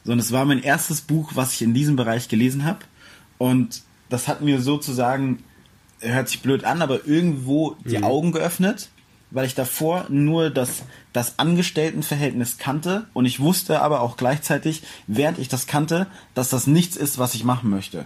So, 0.03 0.11
und 0.11 0.19
es 0.19 0.31
war 0.31 0.45
mein 0.45 0.61
erstes 0.61 1.01
Buch, 1.01 1.31
was 1.35 1.53
ich 1.53 1.61
in 1.61 1.73
diesem 1.73 1.95
Bereich 1.95 2.27
gelesen 2.27 2.65
habe. 2.65 2.79
Und 3.37 3.81
das 4.09 4.27
hat 4.27 4.41
mir 4.41 4.61
sozusagen, 4.61 5.39
hört 5.99 6.29
sich 6.29 6.41
blöd 6.41 6.65
an, 6.65 6.81
aber 6.81 7.07
irgendwo 7.07 7.75
die 7.85 7.97
mhm. 7.97 8.03
Augen 8.03 8.31
geöffnet, 8.31 8.89
weil 9.31 9.47
ich 9.47 9.55
davor 9.55 10.05
nur 10.09 10.49
das, 10.51 10.83
das 11.13 11.39
Angestelltenverhältnis 11.39 12.57
kannte 12.59 13.07
und 13.13 13.25
ich 13.25 13.39
wusste 13.39 13.81
aber 13.81 14.01
auch 14.01 14.17
gleichzeitig, 14.17 14.83
während 15.07 15.39
ich 15.39 15.47
das 15.47 15.65
kannte, 15.65 16.05
dass 16.35 16.49
das 16.49 16.67
nichts 16.67 16.95
ist, 16.95 17.17
was 17.17 17.33
ich 17.33 17.43
machen 17.43 17.69
möchte. 17.69 18.05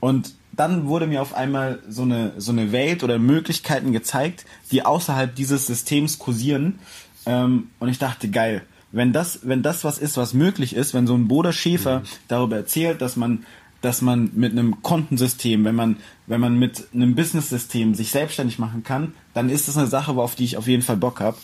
Und 0.00 0.34
dann 0.52 0.86
wurde 0.86 1.06
mir 1.06 1.22
auf 1.22 1.34
einmal 1.34 1.78
so 1.88 2.02
eine, 2.02 2.32
so 2.38 2.52
eine 2.52 2.72
Welt 2.72 3.04
oder 3.04 3.18
Möglichkeiten 3.18 3.92
gezeigt, 3.92 4.44
die 4.72 4.84
außerhalb 4.84 5.34
dieses 5.34 5.66
Systems 5.66 6.18
kursieren. 6.18 6.78
Ähm, 7.26 7.68
und 7.78 7.88
ich 7.88 7.98
dachte, 7.98 8.28
geil, 8.28 8.62
wenn 8.92 9.12
das, 9.12 9.40
wenn 9.42 9.62
das 9.62 9.84
was 9.84 9.98
ist, 9.98 10.16
was 10.16 10.34
möglich 10.34 10.74
ist, 10.74 10.94
wenn 10.94 11.06
so 11.06 11.14
ein 11.14 11.28
Boder 11.28 11.52
Schäfer 11.52 12.00
mhm. 12.00 12.04
darüber 12.28 12.56
erzählt, 12.56 13.00
dass 13.00 13.16
man, 13.16 13.44
dass 13.80 14.02
man 14.02 14.30
mit 14.34 14.52
einem 14.52 14.82
Kontensystem, 14.82 15.64
wenn 15.64 15.74
man, 15.74 15.96
wenn 16.26 16.40
man 16.40 16.58
mit 16.58 16.88
einem 16.92 17.14
Business-System 17.14 17.94
sich 17.94 18.10
selbstständig 18.10 18.58
machen 18.58 18.82
kann, 18.82 19.14
dann 19.32 19.48
ist 19.48 19.68
das 19.68 19.76
eine 19.76 19.86
Sache, 19.86 20.12
auf 20.12 20.34
die 20.34 20.44
ich 20.44 20.56
auf 20.56 20.66
jeden 20.66 20.82
Fall 20.82 20.96
Bock 20.96 21.20
habe. 21.20 21.36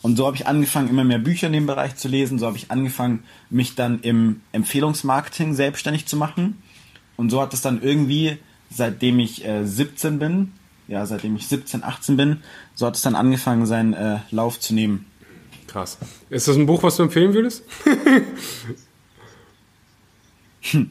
Und 0.00 0.16
so 0.16 0.26
habe 0.26 0.36
ich 0.36 0.46
angefangen, 0.46 0.88
immer 0.88 1.04
mehr 1.04 1.18
Bücher 1.18 1.46
in 1.46 1.54
dem 1.54 1.66
Bereich 1.66 1.96
zu 1.96 2.08
lesen. 2.08 2.38
So 2.38 2.46
habe 2.46 2.58
ich 2.58 2.70
angefangen, 2.70 3.24
mich 3.48 3.74
dann 3.74 4.00
im 4.00 4.42
Empfehlungsmarketing 4.52 5.54
selbstständig 5.54 6.04
zu 6.04 6.18
machen. 6.18 6.62
Und 7.16 7.30
so 7.30 7.40
hat 7.40 7.54
es 7.54 7.60
dann 7.60 7.82
irgendwie, 7.82 8.38
seitdem 8.70 9.18
ich 9.18 9.44
äh, 9.44 9.64
17 9.64 10.18
bin, 10.18 10.52
ja, 10.88 11.06
seitdem 11.06 11.36
ich 11.36 11.46
17, 11.46 11.82
18 11.82 12.16
bin, 12.16 12.42
so 12.74 12.86
hat 12.86 12.96
es 12.96 13.02
dann 13.02 13.14
angefangen, 13.14 13.66
seinen 13.66 13.94
äh, 13.94 14.18
Lauf 14.30 14.60
zu 14.60 14.74
nehmen. 14.74 15.06
Krass. 15.66 15.98
Ist 16.30 16.46
das 16.46 16.56
ein 16.56 16.66
Buch, 16.66 16.82
was 16.82 16.96
du 16.96 17.04
empfehlen 17.04 17.34
würdest? 17.34 17.64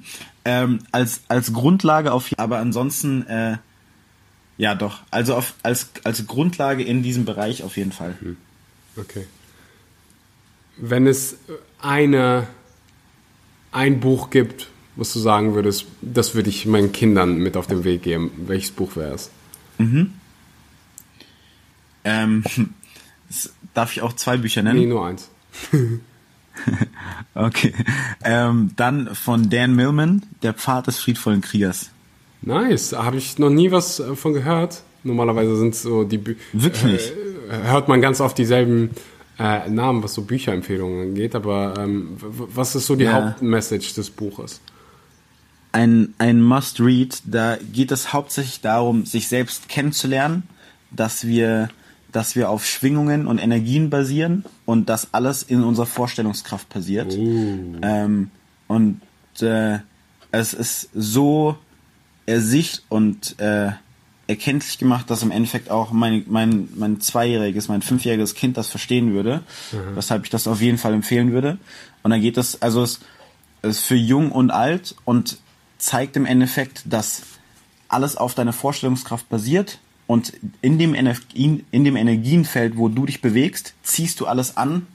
ähm, 0.45 0.79
als, 0.91 1.21
als 1.27 1.53
Grundlage 1.53 2.12
auf, 2.12 2.29
aber 2.38 2.57
ansonsten, 2.57 3.25
äh, 3.27 3.57
ja 4.57 4.75
doch, 4.75 5.01
also 5.12 5.36
auf, 5.36 5.53
als, 5.63 5.89
als 6.03 6.25
Grundlage 6.27 6.83
in 6.83 7.03
diesem 7.03 7.25
Bereich 7.25 7.63
auf 7.63 7.77
jeden 7.77 7.91
Fall. 7.91 8.15
Hm. 8.19 8.38
Okay. 8.97 9.25
Wenn 10.77 11.07
es 11.07 11.38
eine, 11.79 12.47
ein 13.71 13.99
Buch 13.99 14.31
gibt, 14.31 14.69
was 14.95 15.13
du 15.13 15.19
sagen 15.19 15.56
würdest, 15.56 15.86
das 16.01 16.36
würde 16.36 16.49
ich 16.49 16.65
meinen 16.65 16.91
Kindern 16.91 17.38
mit 17.38 17.58
auf 17.58 17.67
den 17.67 17.84
Weg 17.84 18.03
geben, 18.03 18.32
welches 18.45 18.71
Buch 18.71 18.95
wäre 18.95 19.13
es? 19.13 19.32
Mhm. 19.77 20.13
Ähm, 22.03 22.43
Darf 23.73 23.91
ich 23.91 24.01
auch 24.01 24.13
zwei 24.13 24.38
Bücher 24.38 24.62
nennen? 24.62 24.79
Nee, 24.79 24.86
nur 24.86 25.06
eins. 25.06 25.29
okay. 27.34 27.73
Ähm, 28.23 28.71
dann 28.75 29.15
von 29.15 29.49
Dan 29.49 29.75
Millman, 29.75 30.23
Der 30.43 30.53
Pfad 30.53 30.88
des 30.88 30.99
friedvollen 30.99 31.41
Kriegers. 31.41 31.89
Nice. 32.41 32.93
Habe 32.93 33.17
ich 33.17 33.39
noch 33.39 33.49
nie 33.49 33.71
was 33.71 33.99
äh, 33.99 34.15
von 34.15 34.34
gehört. 34.34 34.84
Normalerweise 35.03 35.56
sind 35.58 35.75
so 35.75 36.03
die 36.03 36.17
Bü 36.17 36.36
Wirklich? 36.51 37.12
Äh, 37.49 37.67
hört 37.67 37.88
man 37.88 38.01
ganz 38.01 38.21
oft 38.21 38.38
dieselben 38.38 38.91
äh, 39.39 39.67
Namen, 39.69 40.03
was 40.03 40.13
so 40.13 40.21
Bücherempfehlungen 40.21 41.10
angeht, 41.10 41.36
aber 41.36 41.73
ähm, 41.79 42.17
was 42.19 42.75
ist 42.75 42.86
so 42.86 42.95
die 42.95 43.06
ja. 43.06 43.13
Hauptmessage 43.13 43.95
des 43.95 44.10
Buches? 44.10 44.62
Ein, 45.73 46.13
ein 46.19 46.41
Must-Read, 46.41 47.23
da 47.25 47.57
geht 47.57 47.91
es 47.91 48.13
hauptsächlich 48.13 48.62
darum, 48.62 49.05
sich 49.05 49.27
selbst 49.27 49.67
kennenzulernen, 49.67 50.43
dass 50.91 51.27
wir 51.27 51.69
dass 52.13 52.36
wir 52.36 52.49
auf 52.49 52.65
Schwingungen 52.65 53.27
und 53.27 53.39
Energien 53.39 53.89
basieren 53.89 54.45
und 54.65 54.88
das 54.88 55.13
alles 55.13 55.43
in 55.43 55.63
unserer 55.63 55.88
Vorstellungskraft 55.88 56.69
passiert. 56.69 57.12
Uh. 57.12 57.79
Ähm, 57.81 58.29
und 58.67 59.01
äh, 59.41 59.79
es 60.31 60.53
ist 60.53 60.89
so 60.93 61.57
ersicht 62.25 62.83
und 62.88 63.39
äh, 63.39 63.71
erkenntlich 64.27 64.77
gemacht, 64.77 65.09
dass 65.09 65.23
im 65.23 65.31
Endeffekt 65.31 65.69
auch 65.69 65.91
mein, 65.91 66.23
mein, 66.27 66.69
mein 66.75 67.01
zweijähriges, 67.01 67.67
mein 67.67 67.81
fünfjähriges 67.81 68.36
Kind 68.36 68.57
das 68.57 68.69
verstehen 68.69 69.13
würde, 69.13 69.41
mhm. 69.71 69.95
weshalb 69.95 70.23
ich 70.23 70.29
das 70.29 70.47
auf 70.47 70.62
jeden 70.62 70.77
Fall 70.77 70.93
empfehlen 70.93 71.31
würde. 71.31 71.57
Und 72.03 72.12
dann 72.12 72.21
geht 72.21 72.38
es, 72.38 72.62
also 72.62 72.83
es 72.83 72.99
ist 73.63 73.79
für 73.79 73.95
jung 73.95 74.31
und 74.31 74.51
alt 74.51 74.95
und 75.03 75.38
zeigt 75.83 76.15
im 76.15 76.25
Endeffekt, 76.25 76.83
dass 76.85 77.23
alles 77.89 78.15
auf 78.15 78.33
deiner 78.33 78.53
Vorstellungskraft 78.53 79.27
basiert 79.29 79.79
und 80.07 80.33
in 80.61 80.79
dem, 80.79 80.95
Energien, 80.95 81.65
in 81.71 81.83
dem 81.83 81.97
Energienfeld, 81.97 82.77
wo 82.77 82.87
du 82.87 83.05
dich 83.05 83.21
bewegst, 83.21 83.73
ziehst 83.83 84.19
du 84.19 84.25
alles 84.25 84.55
an, 84.55 84.87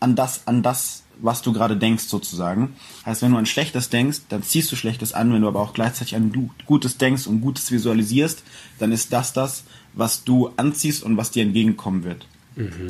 an 0.00 0.16
das, 0.16 0.46
an 0.46 0.62
das, 0.62 1.04
was 1.18 1.42
du 1.42 1.52
gerade 1.52 1.76
denkst, 1.76 2.04
sozusagen. 2.04 2.74
Heißt, 3.06 3.22
wenn 3.22 3.32
du 3.32 3.38
an 3.38 3.46
Schlechtes 3.46 3.88
denkst, 3.88 4.22
dann 4.28 4.42
ziehst 4.42 4.70
du 4.70 4.76
Schlechtes 4.76 5.14
an. 5.14 5.32
Wenn 5.32 5.42
du 5.42 5.48
aber 5.48 5.60
auch 5.60 5.72
gleichzeitig 5.72 6.16
an 6.16 6.50
Gutes 6.66 6.98
denkst 6.98 7.26
und 7.26 7.40
Gutes 7.40 7.70
visualisierst, 7.70 8.42
dann 8.78 8.92
ist 8.92 9.12
das 9.12 9.32
das, 9.32 9.64
was 9.94 10.24
du 10.24 10.50
anziehst 10.56 11.04
und 11.04 11.16
was 11.16 11.30
dir 11.30 11.44
entgegenkommen 11.44 12.04
wird. 12.04 12.26
Mhm. 12.56 12.88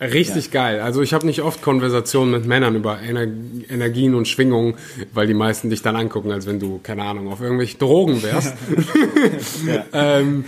Richtig 0.00 0.46
ja. 0.46 0.50
geil. 0.50 0.80
Also 0.80 1.02
ich 1.02 1.14
habe 1.14 1.24
nicht 1.24 1.42
oft 1.42 1.62
Konversationen 1.62 2.32
mit 2.32 2.46
Männern 2.46 2.74
über 2.74 3.00
Ener 3.00 3.26
Energien 3.68 4.14
und 4.14 4.26
Schwingungen, 4.26 4.74
weil 5.12 5.26
die 5.26 5.34
meisten 5.34 5.70
dich 5.70 5.82
dann 5.82 5.94
angucken, 5.94 6.32
als 6.32 6.46
wenn 6.46 6.58
du, 6.58 6.80
keine 6.82 7.04
Ahnung, 7.04 7.28
auf 7.28 7.40
irgendwelche 7.40 7.78
Drogen 7.78 8.22
wärst. 8.22 8.54
ähm, 9.92 10.44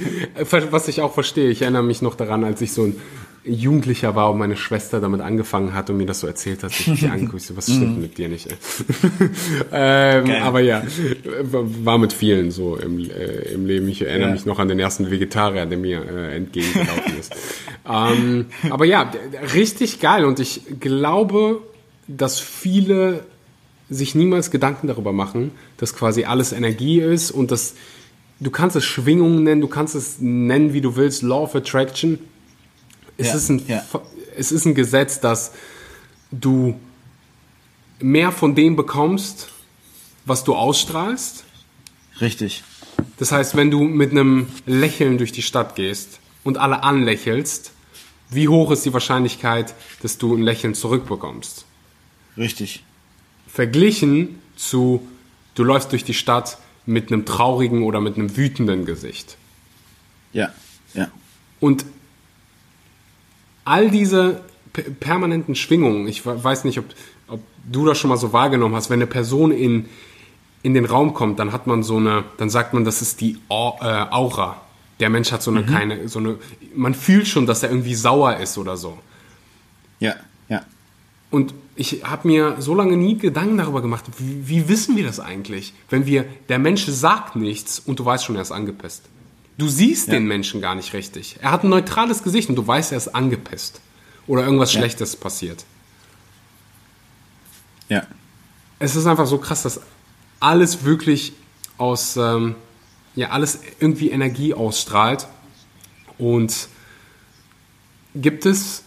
was 0.70 0.88
ich 0.88 1.00
auch 1.00 1.14
verstehe, 1.14 1.48
ich 1.50 1.62
erinnere 1.62 1.84
mich 1.84 2.02
noch 2.02 2.16
daran, 2.16 2.42
als 2.44 2.60
ich 2.60 2.72
so 2.72 2.84
ein 2.84 3.00
Jugendlicher 3.46 4.16
war 4.16 4.32
und 4.32 4.38
meine 4.38 4.56
Schwester 4.56 5.00
damit 5.00 5.20
angefangen 5.20 5.72
hat 5.72 5.88
und 5.88 5.98
mir 5.98 6.06
das 6.06 6.20
so 6.20 6.26
erzählt 6.26 6.62
hat, 6.64 6.72
ich 6.72 6.88
mich 6.88 7.10
angeguckt, 7.10 7.56
was 7.56 7.66
stimmt 7.66 7.96
mhm. 7.96 8.02
mit 8.02 8.18
dir 8.18 8.28
nicht? 8.28 8.48
ähm, 9.72 10.30
aber 10.42 10.60
ja, 10.60 10.82
war 11.42 11.98
mit 11.98 12.12
vielen 12.12 12.50
so 12.50 12.76
im, 12.76 12.98
äh, 12.98 13.52
im 13.52 13.66
Leben. 13.66 13.88
Ich 13.88 14.02
erinnere 14.02 14.28
ja. 14.28 14.34
mich 14.34 14.46
noch 14.46 14.58
an 14.58 14.68
den 14.68 14.80
ersten 14.80 15.10
Vegetarier, 15.10 15.66
der 15.66 15.78
mir 15.78 16.02
äh, 16.04 16.36
entgegengelaufen 16.36 17.18
ist. 17.18 17.34
ähm, 17.88 18.46
aber 18.68 18.84
ja, 18.84 19.10
richtig 19.54 20.00
geil 20.00 20.24
und 20.24 20.40
ich 20.40 20.62
glaube, 20.80 21.62
dass 22.08 22.40
viele 22.40 23.24
sich 23.88 24.16
niemals 24.16 24.50
Gedanken 24.50 24.88
darüber 24.88 25.12
machen, 25.12 25.52
dass 25.76 25.94
quasi 25.94 26.24
alles 26.24 26.52
Energie 26.52 27.00
ist 27.00 27.30
und 27.30 27.52
dass 27.52 27.74
du 28.40 28.50
kannst 28.50 28.74
es 28.74 28.84
Schwingungen 28.84 29.44
nennen, 29.44 29.60
du 29.60 29.68
kannst 29.68 29.94
es 29.94 30.16
nennen, 30.20 30.72
wie 30.72 30.80
du 30.80 30.96
willst, 30.96 31.22
Law 31.22 31.44
of 31.44 31.54
Attraction 31.54 32.18
es, 33.16 33.28
ja, 33.28 33.34
ist 33.34 33.48
ein, 33.48 33.62
ja. 33.66 33.84
es 34.36 34.52
ist 34.52 34.66
ein 34.66 34.74
Gesetz, 34.74 35.20
dass 35.20 35.52
du 36.30 36.78
mehr 38.00 38.32
von 38.32 38.54
dem 38.54 38.76
bekommst, 38.76 39.48
was 40.24 40.44
du 40.44 40.54
ausstrahlst. 40.54 41.44
Richtig. 42.20 42.64
Das 43.18 43.32
heißt, 43.32 43.56
wenn 43.56 43.70
du 43.70 43.82
mit 43.82 44.10
einem 44.10 44.48
Lächeln 44.66 45.18
durch 45.18 45.32
die 45.32 45.42
Stadt 45.42 45.76
gehst 45.76 46.20
und 46.44 46.58
alle 46.58 46.82
anlächelst, 46.82 47.72
wie 48.30 48.48
hoch 48.48 48.70
ist 48.70 48.84
die 48.84 48.92
Wahrscheinlichkeit, 48.92 49.74
dass 50.02 50.18
du 50.18 50.34
ein 50.34 50.42
Lächeln 50.42 50.74
zurückbekommst? 50.74 51.64
Richtig. 52.36 52.84
Verglichen 53.46 54.40
zu, 54.56 55.06
du 55.54 55.64
läufst 55.64 55.92
durch 55.92 56.04
die 56.04 56.14
Stadt 56.14 56.58
mit 56.84 57.10
einem 57.10 57.24
traurigen 57.24 57.82
oder 57.82 58.00
mit 58.00 58.16
einem 58.16 58.36
wütenden 58.36 58.84
Gesicht. 58.84 59.36
Ja, 60.32 60.52
ja. 60.94 61.08
Und 61.60 61.84
all 63.66 63.90
diese 63.90 64.40
permanenten 65.00 65.54
Schwingungen, 65.54 66.08
ich 66.08 66.24
weiß 66.24 66.64
nicht, 66.64 66.78
ob, 66.78 66.86
ob 67.28 67.40
du 67.70 67.84
das 67.84 67.98
schon 67.98 68.08
mal 68.08 68.16
so 68.16 68.32
wahrgenommen 68.32 68.74
hast, 68.74 68.88
wenn 68.88 68.98
eine 68.98 69.06
Person 69.06 69.50
in, 69.50 69.86
in 70.62 70.72
den 70.72 70.84
Raum 70.86 71.12
kommt, 71.12 71.38
dann 71.38 71.52
hat 71.52 71.66
man 71.66 71.82
so 71.82 71.96
eine, 71.96 72.24
dann 72.38 72.48
sagt 72.48 72.72
man, 72.72 72.84
das 72.84 73.02
ist 73.02 73.20
die 73.20 73.38
äh, 73.50 73.84
Aura. 73.84 74.60
Der 75.00 75.10
Mensch 75.10 75.32
hat 75.32 75.42
so 75.42 75.50
eine 75.50 75.60
mhm. 75.60 75.66
keine, 75.66 76.08
so 76.08 76.20
eine, 76.20 76.38
man 76.74 76.94
fühlt 76.94 77.26
schon, 77.26 77.46
dass 77.46 77.62
er 77.62 77.70
irgendwie 77.70 77.94
sauer 77.94 78.36
ist 78.36 78.56
oder 78.56 78.76
so. 78.76 78.98
Ja, 79.98 80.14
ja. 80.48 80.62
Und 81.30 81.52
ich 81.74 82.04
habe 82.04 82.28
mir 82.28 82.56
so 82.60 82.74
lange 82.74 82.96
nie 82.96 83.18
Gedanken 83.18 83.58
darüber 83.58 83.82
gemacht, 83.82 84.04
wie, 84.18 84.48
wie, 84.48 84.68
wissen 84.68 84.96
wir 84.96 85.04
das 85.04 85.20
eigentlich? 85.20 85.74
Wenn 85.90 86.06
wir, 86.06 86.24
der 86.48 86.58
Mensch 86.58 86.86
sagt 86.86 87.36
nichts 87.36 87.78
und 87.80 87.98
du 87.98 88.04
weißt 88.04 88.24
schon, 88.24 88.36
er 88.36 88.42
ist 88.42 88.52
angepisst. 88.52 89.02
Du 89.58 89.68
siehst 89.68 90.08
ja. 90.08 90.14
den 90.14 90.26
Menschen 90.26 90.60
gar 90.60 90.74
nicht 90.74 90.92
richtig. 90.92 91.36
Er 91.40 91.50
hat 91.50 91.64
ein 91.64 91.70
neutrales 91.70 92.22
Gesicht 92.22 92.48
und 92.48 92.56
du 92.56 92.66
weißt, 92.66 92.92
er 92.92 92.98
ist 92.98 93.08
angepisst. 93.08 93.80
Oder 94.26 94.44
irgendwas 94.44 94.72
ja. 94.74 94.80
Schlechtes 94.80 95.16
passiert. 95.16 95.64
Ja. 97.88 98.06
Es 98.78 98.96
ist 98.96 99.06
einfach 99.06 99.26
so 99.26 99.38
krass, 99.38 99.62
dass 99.62 99.80
alles 100.40 100.84
wirklich 100.84 101.32
aus, 101.78 102.16
ähm, 102.16 102.56
ja, 103.14 103.30
alles 103.30 103.60
irgendwie 103.80 104.10
Energie 104.10 104.52
ausstrahlt. 104.52 105.26
Und 106.18 106.68
gibt 108.14 108.44
es 108.44 108.82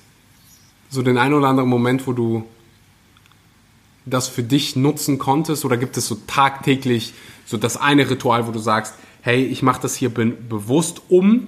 so 0.90 1.02
den 1.02 1.18
einen 1.18 1.34
oder 1.34 1.48
anderen 1.48 1.70
Moment, 1.70 2.06
wo 2.06 2.14
du 2.14 2.46
das 4.06 4.28
für 4.28 4.44
dich 4.44 4.76
nutzen 4.76 5.18
konntest? 5.18 5.66
Oder 5.66 5.78
gibt 5.78 5.98
es 5.98 6.08
so 6.08 6.16
tagtäglich 6.28 7.14
so 7.46 7.58
das 7.58 7.78
eine 7.78 8.08
Ritual, 8.08 8.46
wo 8.46 8.52
du 8.52 8.60
sagst, 8.60 8.94
hey, 9.22 9.44
ich 9.44 9.62
mache 9.62 9.82
das 9.82 9.96
hier 9.96 10.14
be 10.14 10.26
bewusst, 10.28 11.02
um 11.10 11.48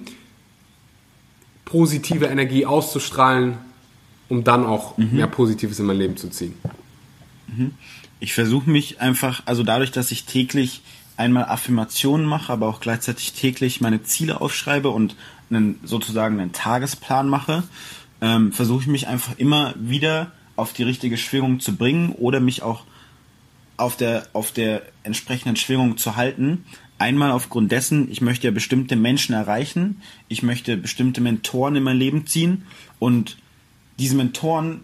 positive 1.64 2.26
Energie 2.26 2.66
auszustrahlen, 2.66 3.58
um 4.28 4.44
dann 4.44 4.66
auch 4.66 4.98
mhm. 4.98 5.16
mehr 5.16 5.26
Positives 5.26 5.78
in 5.78 5.86
mein 5.86 5.98
Leben 5.98 6.16
zu 6.16 6.28
ziehen? 6.28 6.54
Ich 8.20 8.34
versuche 8.34 8.70
mich 8.70 9.00
einfach, 9.00 9.42
also 9.46 9.62
dadurch, 9.62 9.90
dass 9.90 10.10
ich 10.10 10.24
täglich 10.24 10.82
einmal 11.16 11.44
Affirmationen 11.44 12.26
mache, 12.26 12.52
aber 12.52 12.68
auch 12.68 12.80
gleichzeitig 12.80 13.32
täglich 13.32 13.80
meine 13.80 14.02
Ziele 14.02 14.40
aufschreibe 14.40 14.88
und 14.88 15.16
einen, 15.50 15.78
sozusagen 15.84 16.40
einen 16.40 16.52
Tagesplan 16.52 17.28
mache, 17.28 17.64
ähm, 18.20 18.52
versuche 18.52 18.82
ich 18.82 18.86
mich 18.86 19.08
einfach 19.08 19.38
immer 19.38 19.74
wieder 19.76 20.32
auf 20.56 20.72
die 20.72 20.82
richtige 20.82 21.18
Schwingung 21.18 21.60
zu 21.60 21.76
bringen 21.76 22.12
oder 22.12 22.40
mich 22.40 22.62
auch 22.62 22.84
auf 23.76 23.96
der, 23.96 24.26
auf 24.32 24.52
der 24.52 24.82
entsprechenden 25.02 25.56
Schwingung 25.56 25.96
zu 25.96 26.16
halten. 26.16 26.64
Einmal 27.02 27.32
aufgrund 27.32 27.72
dessen, 27.72 28.08
ich 28.12 28.20
möchte 28.20 28.46
ja 28.46 28.52
bestimmte 28.52 28.94
Menschen 28.94 29.34
erreichen, 29.34 30.00
ich 30.28 30.44
möchte 30.44 30.76
bestimmte 30.76 31.20
Mentoren 31.20 31.74
in 31.74 31.82
mein 31.82 31.96
Leben 31.96 32.28
ziehen 32.28 32.62
und 33.00 33.38
diese 33.98 34.14
Mentoren 34.14 34.82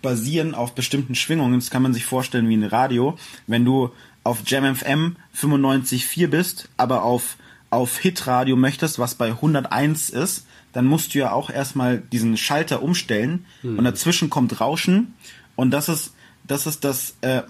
basieren 0.00 0.54
auf 0.54 0.76
bestimmten 0.76 1.16
Schwingungen. 1.16 1.58
Das 1.58 1.70
kann 1.70 1.82
man 1.82 1.92
sich 1.92 2.04
vorstellen 2.04 2.48
wie 2.48 2.56
ein 2.56 2.62
Radio. 2.62 3.18
Wenn 3.48 3.64
du 3.64 3.90
auf 4.22 4.42
JamFM 4.46 5.16
95.4 5.36 6.28
bist, 6.28 6.68
aber 6.76 7.02
auf, 7.02 7.36
auf 7.70 7.98
Hitradio 7.98 8.54
möchtest, 8.54 9.00
was 9.00 9.16
bei 9.16 9.30
101 9.30 10.10
ist, 10.10 10.46
dann 10.72 10.86
musst 10.86 11.16
du 11.16 11.18
ja 11.18 11.32
auch 11.32 11.50
erstmal 11.50 11.98
diesen 11.98 12.36
Schalter 12.36 12.80
umstellen 12.80 13.44
hm. 13.62 13.76
und 13.76 13.84
dazwischen 13.84 14.30
kommt 14.30 14.60
Rauschen 14.60 15.14
und 15.56 15.72
das 15.72 15.88
ist 15.88 16.14
das 16.46 16.66
ist 16.66 16.84
das 16.84 17.16
äh, 17.22 17.42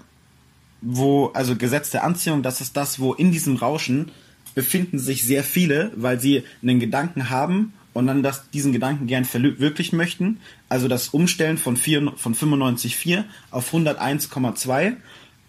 wo 0.81 1.27
also 1.27 1.55
Gesetz 1.55 1.91
der 1.91 2.03
Anziehung, 2.03 2.43
das 2.43 2.61
ist 2.61 2.75
das, 2.75 2.99
wo 2.99 3.13
in 3.13 3.31
diesem 3.31 3.55
Rauschen 3.55 4.11
befinden 4.55 4.99
sich 4.99 5.23
sehr 5.23 5.43
viele, 5.43 5.91
weil 5.95 6.19
sie 6.19 6.43
einen 6.61 6.79
Gedanken 6.79 7.29
haben 7.29 7.73
und 7.93 8.07
dann 8.07 8.23
das, 8.23 8.49
diesen 8.49 8.73
Gedanken 8.73 9.07
gern 9.07 9.25
verwirklichen 9.25 9.97
möchten. 9.97 10.39
Also 10.69 10.87
das 10.87 11.09
Umstellen 11.09 11.57
von, 11.57 11.77
4, 11.77 12.13
von 12.17 12.35
95,4 12.35 13.23
auf 13.51 13.73
101,2 13.73 14.97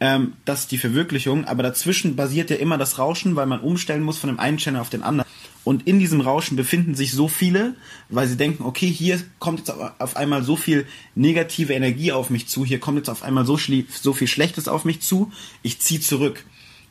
ähm, 0.03 0.33
das 0.45 0.63
ist 0.63 0.73
die 0.73 0.79
Verwirklichung, 0.79 1.45
aber 1.45 1.63
dazwischen 1.63 2.17
basiert 2.17 2.51
ja 2.51 2.57
immer 2.57 2.77
das 2.77 2.99
Rauschen, 2.99 3.37
weil 3.37 3.47
man 3.47 3.61
umstellen 3.61 4.03
muss 4.03 4.19
von 4.19 4.31
dem 4.31 4.41
einen 4.41 4.57
Channel 4.57 4.81
auf 4.81 4.91
den 4.91 5.05
anderen. 5.05 5.31
Und 5.65 5.87
in 5.87 6.01
diesem 6.01 6.21
Rauschen 6.21 6.57
befinden 6.57 6.95
sich 6.95 7.13
so 7.13 7.29
viele, 7.29 7.75
weil 8.09 8.27
sie 8.27 8.37
denken, 8.37 8.65
okay, 8.65 8.89
hier 8.89 9.21
kommt 9.39 9.61
jetzt 9.61 9.71
auf 9.71 10.17
einmal 10.17 10.43
so 10.43 10.57
viel 10.57 10.87
negative 11.15 11.73
Energie 11.73 12.11
auf 12.11 12.31
mich 12.31 12.49
zu, 12.49 12.65
hier 12.65 12.81
kommt 12.81 12.99
jetzt 12.99 13.11
auf 13.11 13.23
einmal 13.23 13.47
so, 13.47 13.57
so 13.57 14.13
viel 14.13 14.27
Schlechtes 14.27 14.67
auf 14.67 14.85
mich 14.85 15.01
zu, 15.01 15.31
ich 15.63 15.79
ziehe 15.79 16.01
zurück. 16.01 16.45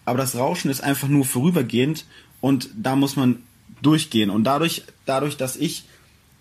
Aber 0.05 0.17
das 0.17 0.35
Rauschen 0.35 0.71
ist 0.71 0.81
einfach 0.81 1.09
nur 1.09 1.25
vorübergehend 1.25 2.05
und 2.39 2.69
da 2.75 2.95
muss 2.95 3.15
man 3.15 3.43
durchgehen. 3.81 4.29
Und 4.29 4.45
dadurch, 4.45 4.83
dadurch, 5.05 5.37
dass 5.37 5.57
ich 5.57 5.83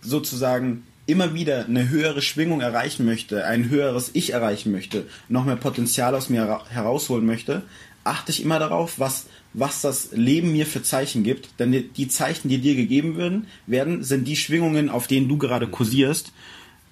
sozusagen 0.00 0.84
immer 1.06 1.34
wieder 1.34 1.64
eine 1.64 1.88
höhere 1.88 2.22
Schwingung 2.22 2.60
erreichen 2.60 3.04
möchte, 3.04 3.44
ein 3.44 3.68
höheres 3.68 4.10
Ich 4.12 4.32
erreichen 4.32 4.70
möchte, 4.70 5.06
noch 5.28 5.44
mehr 5.44 5.56
Potenzial 5.56 6.14
aus 6.14 6.28
mir 6.28 6.60
herausholen 6.68 7.26
möchte, 7.26 7.62
achte 8.04 8.32
ich 8.32 8.42
immer 8.42 8.58
darauf, 8.58 8.98
was, 8.98 9.26
was 9.52 9.82
das 9.82 10.12
Leben 10.12 10.52
mir 10.52 10.66
für 10.66 10.82
Zeichen 10.82 11.22
gibt. 11.22 11.58
Denn 11.58 11.72
die 11.96 12.08
Zeichen, 12.08 12.48
die 12.48 12.58
dir 12.58 12.74
gegeben 12.74 13.16
werden, 13.16 13.46
werden, 13.66 14.02
sind 14.02 14.26
die 14.26 14.36
Schwingungen, 14.36 14.88
auf 14.88 15.06
denen 15.06 15.28
du 15.28 15.36
gerade 15.36 15.66
kursierst. 15.68 16.32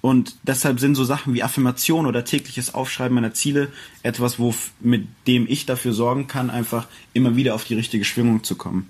Und 0.01 0.37
deshalb 0.43 0.79
sind 0.79 0.95
so 0.95 1.03
Sachen 1.03 1.33
wie 1.33 1.43
Affirmation 1.43 2.05
oder 2.05 2.23
tägliches 2.23 2.73
Aufschreiben 2.73 3.15
meiner 3.15 3.33
Ziele 3.33 3.67
etwas, 4.01 4.39
wo, 4.39 4.53
mit 4.79 5.07
dem 5.27 5.45
ich 5.49 5.65
dafür 5.65 5.91
sorgen 5.91 6.27
kann, 6.27 6.49
einfach 6.49 6.87
immer 7.13 7.35
wieder 7.35 7.53
auf 7.53 7.65
die 7.65 7.75
richtige 7.75 8.05
Schwingung 8.05 8.43
zu 8.43 8.55
kommen. 8.55 8.89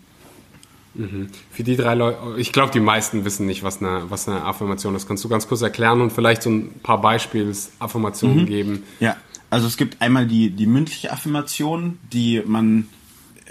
Mhm. 0.94 1.30
Für 1.52 1.64
die 1.64 1.78
drei 1.78 1.96
Leute, 1.96 2.18
ich 2.38 2.52
glaube, 2.52 2.72
die 2.72 2.80
meisten 2.80 3.26
wissen 3.26 3.46
nicht, 3.46 3.64
was 3.64 3.82
eine, 3.82 4.10
was 4.10 4.28
eine 4.28 4.44
Affirmation 4.44 4.96
ist. 4.96 5.08
Kannst 5.08 5.24
du 5.24 5.30
ganz 5.30 5.48
kurz 5.48 5.62
erklären 5.62 6.02
und 6.02 6.12
vielleicht 6.12 6.44
so 6.44 6.50
ein 6.52 6.80
paar 6.84 7.02
Beispielsaffirmationen 7.02 8.42
mhm. 8.42 8.46
geben? 8.46 8.84
Ja, 9.00 9.16
also 9.50 9.68
es 9.68 9.78
gibt 9.78 10.02
einmal 10.02 10.28
die, 10.28 10.50
die 10.50 10.66
mündliche 10.66 11.12
Affirmation, 11.12 11.98
die 12.12 12.42
man 12.46 12.88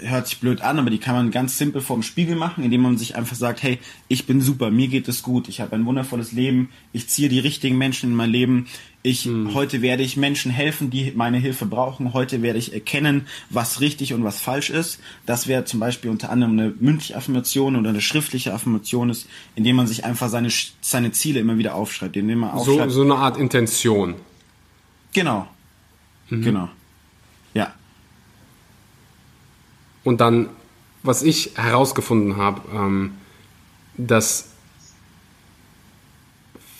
hört 0.01 0.27
sich 0.27 0.39
blöd 0.39 0.61
an, 0.61 0.79
aber 0.79 0.89
die 0.89 0.97
kann 0.97 1.15
man 1.15 1.31
ganz 1.31 1.57
simpel 1.57 1.81
vorm 1.81 2.03
Spiegel 2.03 2.35
machen, 2.35 2.63
indem 2.63 2.81
man 2.81 2.97
sich 2.97 3.15
einfach 3.15 3.35
sagt, 3.35 3.63
hey, 3.63 3.79
ich 4.07 4.25
bin 4.25 4.41
super, 4.41 4.71
mir 4.71 4.87
geht 4.87 5.07
es 5.07 5.23
gut, 5.23 5.49
ich 5.49 5.61
habe 5.61 5.75
ein 5.75 5.85
wundervolles 5.85 6.31
Leben, 6.31 6.69
ich 6.93 7.09
ziehe 7.09 7.29
die 7.29 7.39
richtigen 7.39 7.77
Menschen 7.77 8.11
in 8.11 8.15
mein 8.15 8.29
Leben, 8.29 8.67
ich 9.01 9.25
hm. 9.25 9.53
heute 9.53 9.81
werde 9.81 10.03
ich 10.03 10.17
Menschen 10.17 10.51
helfen, 10.51 10.89
die 10.89 11.13
meine 11.15 11.37
Hilfe 11.37 11.65
brauchen, 11.65 12.13
heute 12.13 12.41
werde 12.41 12.59
ich 12.59 12.73
erkennen, 12.73 13.27
was 13.49 13.81
richtig 13.81 14.13
und 14.13 14.23
was 14.23 14.39
falsch 14.39 14.69
ist. 14.69 14.99
Das 15.25 15.47
wäre 15.47 15.65
zum 15.65 15.79
Beispiel 15.79 16.11
unter 16.11 16.29
anderem 16.29 16.59
eine 16.59 16.73
mündliche 16.79 17.15
Affirmation 17.15 17.75
oder 17.75 17.89
eine 17.89 18.01
schriftliche 18.01 18.53
Affirmation 18.53 19.09
ist, 19.09 19.27
indem 19.55 19.77
man 19.77 19.87
sich 19.87 20.05
einfach 20.05 20.29
seine, 20.29 20.49
seine 20.81 21.11
Ziele 21.11 21.39
immer 21.39 21.57
wieder 21.57 21.75
aufschreibt, 21.75 22.15
indem 22.17 22.39
man 22.39 22.51
aufschreibt. 22.51 22.91
So, 22.91 23.03
so 23.05 23.13
eine 23.13 23.15
Art 23.15 23.37
Intention. 23.37 24.15
Genau. 25.13 25.47
Mhm. 26.29 26.41
Genau. 26.41 26.69
Ja. 27.53 27.73
Und 30.03 30.21
dann, 30.21 30.49
was 31.03 31.23
ich 31.23 31.51
herausgefunden 31.55 32.37
habe, 32.37 32.61
ähm, 32.73 33.11
dass 33.97 34.49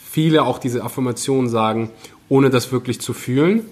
viele 0.09 0.43
auch 0.43 0.57
diese 0.57 0.83
Affirmationen 0.83 1.49
sagen, 1.49 1.91
ohne 2.29 2.49
das 2.49 2.71
wirklich 2.71 2.99
zu 3.01 3.13
fühlen. 3.13 3.65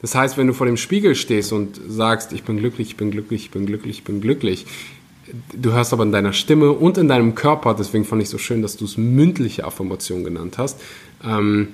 Das 0.00 0.14
heißt, 0.14 0.36
wenn 0.36 0.46
du 0.46 0.52
vor 0.52 0.66
dem 0.66 0.76
Spiegel 0.76 1.14
stehst 1.14 1.52
und 1.52 1.80
sagst, 1.86 2.32
ich 2.32 2.42
bin 2.42 2.58
glücklich, 2.58 2.88
ich 2.88 2.96
bin 2.96 3.10
glücklich, 3.10 3.44
ich 3.44 3.50
bin 3.50 3.66
glücklich, 3.66 3.98
ich 3.98 4.04
bin 4.04 4.20
glücklich, 4.20 4.66
du 5.54 5.72
hörst 5.72 5.92
aber 5.92 6.02
in 6.02 6.12
deiner 6.12 6.32
Stimme 6.32 6.72
und 6.72 6.98
in 6.98 7.08
deinem 7.08 7.34
Körper, 7.34 7.74
deswegen 7.74 8.04
fand 8.04 8.22
ich 8.22 8.28
so 8.28 8.38
schön, 8.38 8.62
dass 8.62 8.76
du 8.76 8.84
es 8.84 8.96
mündliche 8.96 9.64
Affirmation 9.64 10.24
genannt 10.24 10.58
hast, 10.58 10.80
ähm, 11.24 11.68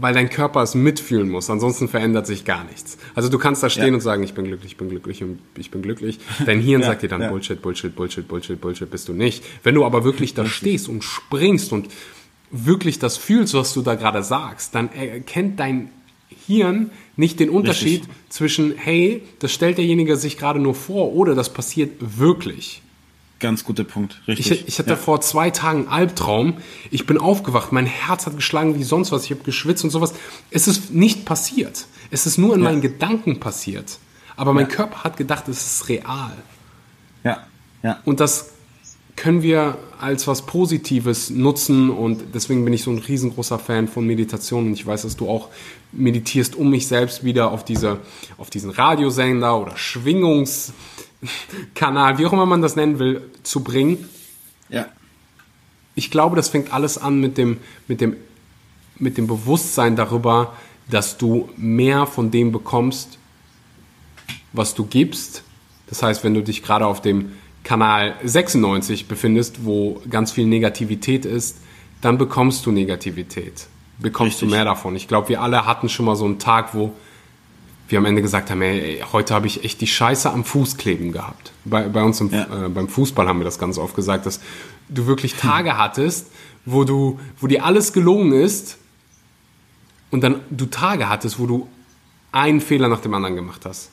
weil 0.00 0.14
dein 0.14 0.30
Körper 0.30 0.62
es 0.62 0.74
mitfühlen 0.74 1.28
muss, 1.28 1.50
ansonsten 1.50 1.88
verändert 1.88 2.26
sich 2.26 2.44
gar 2.44 2.64
nichts. 2.64 2.98
Also 3.14 3.28
du 3.28 3.38
kannst 3.38 3.62
da 3.62 3.70
stehen 3.70 3.88
ja. 3.88 3.94
und 3.94 4.00
sagen, 4.00 4.22
ich 4.22 4.34
bin 4.34 4.44
glücklich, 4.44 4.72
ich 4.72 4.78
bin 4.78 4.88
glücklich 4.88 5.22
und 5.22 5.38
ich 5.56 5.70
bin 5.70 5.82
glücklich. 5.82 6.18
Dein 6.44 6.60
Hirn 6.60 6.80
ja, 6.82 6.88
sagt 6.88 7.02
dir 7.02 7.08
dann 7.08 7.22
ja. 7.22 7.30
Bullshit, 7.30 7.60
Bullshit, 7.60 7.94
Bullshit, 7.94 8.26
Bullshit, 8.26 8.60
Bullshit, 8.60 8.90
bist 8.90 9.08
du 9.08 9.12
nicht. 9.12 9.44
Wenn 9.62 9.74
du 9.74 9.84
aber 9.84 10.04
wirklich 10.04 10.34
da 10.34 10.46
stehst 10.46 10.88
und 10.88 11.04
springst 11.04 11.72
und 11.72 11.88
wirklich 12.50 12.98
das 12.98 13.16
fühlst, 13.16 13.54
was 13.54 13.74
du 13.74 13.82
da 13.82 13.94
gerade 13.94 14.22
sagst, 14.22 14.74
dann 14.74 14.90
erkennt 14.92 15.60
dein 15.60 15.90
Hirn 16.46 16.90
nicht 17.16 17.40
den 17.40 17.50
Unterschied 17.50 18.02
Richtig. 18.02 18.16
zwischen, 18.30 18.74
hey, 18.76 19.22
das 19.38 19.52
stellt 19.52 19.78
derjenige 19.78 20.16
sich 20.16 20.38
gerade 20.38 20.60
nur 20.60 20.74
vor 20.74 21.12
oder 21.14 21.34
das 21.34 21.52
passiert 21.52 22.18
wirklich. 22.18 22.82
Ganz 23.40 23.62
guter 23.64 23.84
Punkt, 23.84 24.20
richtig. 24.26 24.50
Ich, 24.50 24.68
ich 24.68 24.78
hatte 24.80 24.90
ja. 24.90 24.96
vor 24.96 25.20
zwei 25.20 25.50
Tagen 25.50 25.80
einen 25.80 25.88
Albtraum. 25.88 26.54
Ich 26.90 27.06
bin 27.06 27.18
aufgewacht, 27.18 27.70
mein 27.70 27.86
Herz 27.86 28.26
hat 28.26 28.34
geschlagen 28.34 28.74
wie 28.74 28.82
sonst 28.82 29.12
was. 29.12 29.24
Ich 29.24 29.30
habe 29.30 29.42
geschwitzt 29.44 29.84
und 29.84 29.90
sowas. 29.90 30.14
Es 30.50 30.66
ist 30.66 30.92
nicht 30.92 31.24
passiert. 31.24 31.86
Es 32.10 32.26
ist 32.26 32.36
nur 32.38 32.54
in 32.54 32.62
ja. 32.62 32.70
meinen 32.70 32.80
Gedanken 32.80 33.38
passiert. 33.38 33.98
Aber 34.36 34.52
mein 34.54 34.68
ja. 34.68 34.74
Körper 34.74 35.04
hat 35.04 35.16
gedacht, 35.16 35.46
es 35.48 35.64
ist 35.64 35.88
real. 35.88 36.36
Ja, 37.22 37.46
ja. 37.82 38.00
Und 38.04 38.18
das 38.18 38.50
können 39.14 39.42
wir 39.42 39.78
als 40.00 40.26
was 40.28 40.42
Positives 40.42 41.30
nutzen 41.30 41.90
und 41.90 42.34
deswegen 42.34 42.64
bin 42.64 42.72
ich 42.72 42.82
so 42.84 42.92
ein 42.92 42.98
riesengroßer 42.98 43.58
Fan 43.58 43.88
von 43.88 44.06
Meditation 44.06 44.66
und 44.66 44.72
ich 44.74 44.86
weiß, 44.86 45.02
dass 45.02 45.16
du 45.16 45.28
auch 45.28 45.48
meditierst, 45.90 46.54
um 46.54 46.70
mich 46.70 46.86
selbst 46.86 47.24
wieder 47.24 47.50
auf 47.50 47.64
diese, 47.64 47.98
auf 48.36 48.48
diesen 48.48 48.70
Radiosender 48.70 49.60
oder 49.60 49.76
Schwingungs 49.76 50.72
Kanal, 51.74 52.18
wie 52.18 52.26
auch 52.26 52.32
immer 52.32 52.46
man 52.46 52.62
das 52.62 52.76
nennen 52.76 52.98
will, 52.98 53.30
zu 53.42 53.62
bringen. 53.62 54.08
Ja. 54.68 54.86
Ich 55.94 56.10
glaube, 56.10 56.36
das 56.36 56.48
fängt 56.48 56.72
alles 56.72 56.98
an 56.98 57.20
mit 57.20 57.38
dem, 57.38 57.58
mit 57.88 58.00
dem, 58.00 58.16
mit 58.98 59.18
dem 59.18 59.26
Bewusstsein 59.26 59.96
darüber, 59.96 60.54
dass 60.90 61.18
du 61.18 61.48
mehr 61.56 62.06
von 62.06 62.30
dem 62.30 62.52
bekommst, 62.52 63.18
was 64.52 64.74
du 64.74 64.86
gibst. 64.86 65.42
Das 65.88 66.02
heißt, 66.02 66.24
wenn 66.24 66.34
du 66.34 66.42
dich 66.42 66.62
gerade 66.62 66.86
auf 66.86 67.02
dem 67.02 67.32
Kanal 67.64 68.14
96 68.22 69.08
befindest, 69.08 69.64
wo 69.64 70.00
ganz 70.08 70.32
viel 70.32 70.46
Negativität 70.46 71.24
ist, 71.24 71.58
dann 72.00 72.16
bekommst 72.16 72.64
du 72.64 72.70
Negativität. 72.70 73.66
Bekommst 73.98 74.34
Richtig. 74.34 74.48
du 74.48 74.54
mehr 74.54 74.64
davon. 74.64 74.94
Ich 74.94 75.08
glaube, 75.08 75.28
wir 75.28 75.42
alle 75.42 75.66
hatten 75.66 75.88
schon 75.88 76.06
mal 76.06 76.16
so 76.16 76.24
einen 76.24 76.38
Tag, 76.38 76.74
wo 76.74 76.92
wir 77.88 77.98
am 77.98 78.04
Ende 78.04 78.22
gesagt 78.22 78.50
haben, 78.50 78.62
ey, 78.62 79.02
heute 79.12 79.34
habe 79.34 79.46
ich 79.46 79.64
echt 79.64 79.80
die 79.80 79.86
Scheiße 79.86 80.30
am 80.30 80.44
Fuß 80.44 80.76
kleben 80.76 81.12
gehabt. 81.12 81.52
Bei, 81.64 81.88
bei 81.88 82.02
uns 82.02 82.20
im, 82.20 82.30
ja. 82.30 82.66
äh, 82.66 82.68
beim 82.68 82.88
Fußball 82.88 83.26
haben 83.26 83.40
wir 83.40 83.44
das 83.44 83.58
ganz 83.58 83.78
oft 83.78 83.96
gesagt, 83.96 84.26
dass 84.26 84.40
du 84.88 85.06
wirklich 85.06 85.34
Tage 85.34 85.76
hattest, 85.78 86.26
wo 86.64 86.84
du, 86.84 87.18
wo 87.40 87.46
dir 87.46 87.64
alles 87.64 87.92
gelungen 87.92 88.32
ist 88.32 88.78
und 90.10 90.22
dann 90.22 90.40
du 90.50 90.66
Tage 90.66 91.08
hattest, 91.08 91.38
wo 91.38 91.46
du 91.46 91.68
einen 92.32 92.60
Fehler 92.60 92.88
nach 92.88 93.00
dem 93.00 93.14
anderen 93.14 93.36
gemacht 93.36 93.64
hast. 93.64 93.90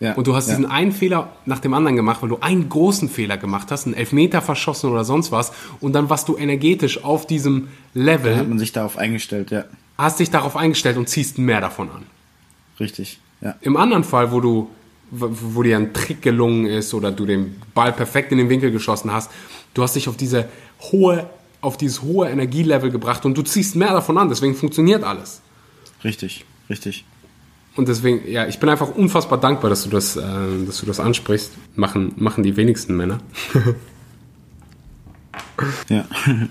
Ja. 0.00 0.14
Und 0.14 0.26
du 0.26 0.34
hast 0.34 0.48
ja. 0.48 0.56
diesen 0.56 0.70
einen 0.70 0.92
Fehler 0.92 1.32
nach 1.46 1.60
dem 1.60 1.72
anderen 1.72 1.96
gemacht, 1.96 2.20
weil 2.22 2.28
du 2.28 2.38
einen 2.40 2.68
großen 2.68 3.08
Fehler 3.08 3.36
gemacht 3.36 3.70
hast, 3.70 3.86
einen 3.86 3.94
Elfmeter 3.94 4.42
verschossen 4.42 4.90
oder 4.90 5.04
sonst 5.04 5.32
was. 5.32 5.52
Und 5.80 5.92
dann 5.92 6.10
warst 6.10 6.28
du 6.28 6.36
energetisch 6.36 7.02
auf 7.02 7.26
diesem 7.26 7.68
Level, 7.94 8.32
Dann 8.32 8.40
hat 8.40 8.48
man 8.48 8.58
sich 8.58 8.72
darauf 8.72 8.98
eingestellt, 8.98 9.50
ja. 9.50 9.64
hast 9.96 10.18
dich 10.20 10.30
darauf 10.30 10.56
eingestellt 10.56 10.96
und 10.96 11.08
ziehst 11.08 11.38
mehr 11.38 11.60
davon 11.60 11.90
an. 11.90 12.02
Richtig. 12.80 13.20
Ja. 13.44 13.54
Im 13.60 13.76
anderen 13.76 14.02
Fall, 14.02 14.32
wo 14.32 14.40
du, 14.40 14.70
wo 15.10 15.62
dir 15.62 15.76
ein 15.76 15.92
Trick 15.92 16.22
gelungen 16.22 16.66
ist 16.66 16.94
oder 16.94 17.12
du 17.12 17.26
den 17.26 17.60
Ball 17.74 17.92
perfekt 17.92 18.32
in 18.32 18.38
den 18.38 18.48
Winkel 18.48 18.72
geschossen 18.72 19.12
hast, 19.12 19.30
du 19.74 19.82
hast 19.82 19.94
dich 19.94 20.08
auf 20.08 20.16
diese 20.16 20.48
hohe, 20.80 21.28
auf 21.60 21.76
dieses 21.76 22.02
hohe 22.02 22.28
Energielevel 22.28 22.90
gebracht 22.90 23.24
und 23.24 23.36
du 23.36 23.42
ziehst 23.42 23.76
mehr 23.76 23.92
davon 23.92 24.18
an. 24.18 24.28
Deswegen 24.28 24.54
funktioniert 24.54 25.04
alles. 25.04 25.40
Richtig. 26.02 26.44
Richtig. 26.68 27.04
Und 27.76 27.88
deswegen, 27.88 28.28
ja, 28.30 28.46
ich 28.46 28.58
bin 28.58 28.68
einfach 28.68 28.88
unfassbar 28.94 29.38
dankbar, 29.38 29.68
dass 29.68 29.84
du 29.84 29.90
das, 29.90 30.16
äh, 30.16 30.22
dass 30.66 30.78
du 30.78 30.86
das 30.86 31.00
ansprichst. 31.00 31.52
Machen, 31.76 32.12
machen 32.16 32.42
die 32.42 32.56
wenigsten 32.56 32.96
Männer. 32.96 33.18
Ja. 35.88 36.06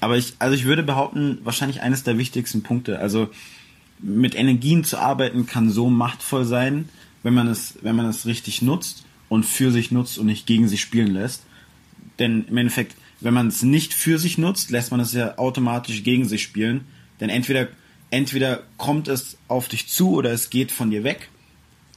Aber 0.00 0.16
ich, 0.16 0.34
also 0.38 0.54
ich 0.54 0.64
würde 0.64 0.82
behaupten, 0.82 1.38
wahrscheinlich 1.44 1.80
eines 1.80 2.02
der 2.02 2.18
wichtigsten 2.18 2.62
Punkte. 2.62 2.98
Also 2.98 3.28
mit 3.98 4.34
Energien 4.34 4.84
zu 4.84 4.98
arbeiten 4.98 5.46
kann 5.46 5.70
so 5.70 5.88
machtvoll 5.88 6.44
sein, 6.44 6.88
wenn 7.22 7.34
man 7.34 7.48
es, 7.48 7.74
wenn 7.82 7.96
man 7.96 8.06
es 8.06 8.26
richtig 8.26 8.62
nutzt 8.62 9.04
und 9.28 9.44
für 9.44 9.72
sich 9.72 9.90
nutzt 9.90 10.18
und 10.18 10.26
nicht 10.26 10.46
gegen 10.46 10.68
sich 10.68 10.80
spielen 10.80 11.12
lässt. 11.12 11.42
Denn 12.18 12.44
im 12.48 12.56
Endeffekt, 12.56 12.96
wenn 13.20 13.34
man 13.34 13.48
es 13.48 13.62
nicht 13.62 13.94
für 13.94 14.18
sich 14.18 14.38
nutzt, 14.38 14.70
lässt 14.70 14.90
man 14.90 15.00
es 15.00 15.12
ja 15.12 15.38
automatisch 15.38 16.02
gegen 16.04 16.28
sich 16.28 16.42
spielen. 16.42 16.82
Denn 17.20 17.30
entweder, 17.30 17.68
entweder 18.10 18.62
kommt 18.76 19.08
es 19.08 19.38
auf 19.48 19.68
dich 19.68 19.88
zu 19.88 20.12
oder 20.12 20.30
es 20.32 20.50
geht 20.50 20.70
von 20.70 20.90
dir 20.90 21.04
weg. 21.04 21.30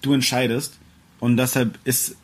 Du 0.01 0.13
entscheidest. 0.13 0.77
Und 1.19 1.37
deshalb 1.37 1.77
ist 1.83 2.15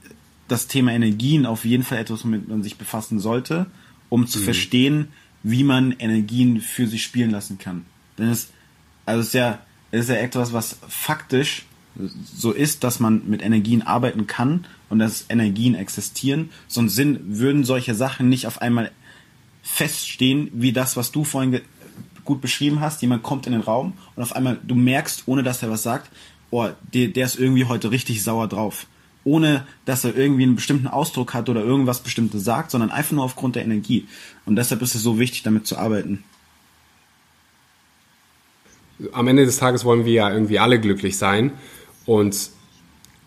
das 0.47 0.67
Thema 0.67 0.91
Energien 0.91 1.45
auf 1.45 1.65
jeden 1.65 1.83
Fall 1.83 1.97
etwas, 1.97 2.23
womit 2.23 2.47
man 2.47 2.63
sich 2.63 2.77
befassen 2.77 3.19
sollte, 3.19 3.65
um 4.09 4.27
zu 4.27 4.39
verstehen, 4.39 5.07
wie 5.41 5.63
man 5.63 5.91
Energien 5.91 6.61
für 6.61 6.87
sich 6.87 7.03
spielen 7.03 7.31
lassen 7.31 7.57
kann. 7.57 7.85
Denn 8.17 8.29
es, 8.29 8.49
also 9.05 9.21
es 9.21 9.27
ist 9.27 9.33
ja, 9.33 9.59
es 9.91 10.01
ist 10.01 10.09
ja 10.09 10.15
etwas, 10.15 10.53
was 10.53 10.77
faktisch 10.87 11.65
so 12.35 12.51
ist, 12.51 12.83
dass 12.83 12.99
man 12.99 13.27
mit 13.27 13.43
Energien 13.43 13.81
arbeiten 13.83 14.25
kann 14.25 14.65
und 14.89 14.99
dass 14.99 15.25
Energien 15.29 15.75
existieren. 15.75 16.49
Sonst 16.67 16.95
sind, 16.95 17.37
würden 17.39 17.63
solche 17.63 17.93
Sachen 17.93 18.29
nicht 18.29 18.47
auf 18.47 18.61
einmal 18.61 18.91
feststehen, 19.61 20.49
wie 20.53 20.73
das, 20.73 20.97
was 20.97 21.11
du 21.11 21.23
vorhin 21.23 21.61
gut 22.25 22.41
beschrieben 22.41 22.79
hast. 22.79 23.01
Jemand 23.01 23.23
kommt 23.23 23.45
in 23.45 23.53
den 23.53 23.61
Raum 23.61 23.93
und 24.15 24.23
auf 24.23 24.35
einmal, 24.35 24.59
du 24.63 24.75
merkst, 24.75 25.23
ohne 25.27 25.43
dass 25.43 25.61
er 25.61 25.69
was 25.69 25.83
sagt, 25.83 26.11
oh, 26.49 26.69
der, 26.93 27.09
der 27.09 27.25
ist 27.25 27.39
irgendwie 27.39 27.65
heute 27.65 27.91
richtig 27.91 28.23
sauer 28.23 28.47
drauf. 28.47 28.87
Ohne, 29.25 29.65
dass 29.85 30.03
er 30.03 30.15
irgendwie 30.15 30.43
einen 30.43 30.55
bestimmten 30.55 30.87
Ausdruck 30.87 31.33
hat 31.33 31.47
oder 31.47 31.61
irgendwas 31.61 32.01
Bestimmtes 32.01 32.43
sagt, 32.43 32.71
sondern 32.71 32.91
einfach 32.91 33.13
nur 33.13 33.23
aufgrund 33.23 33.55
der 33.55 33.63
Energie. 33.63 34.05
Und 34.45 34.57
deshalb 34.57 34.81
ist 34.81 34.95
es 34.95 35.01
so 35.01 35.17
wichtig, 35.17 35.43
damit 35.43 35.65
zu 35.65 35.77
arbeiten. 35.77 36.23
Am 39.11 39.27
Ende 39.27 39.45
des 39.45 39.57
Tages 39.57 39.85
wollen 39.85 40.05
wir 40.05 40.13
ja 40.13 40.31
irgendwie 40.31 40.59
alle 40.59 40.79
glücklich 40.79 41.17
sein. 41.17 41.51
Und 42.05 42.49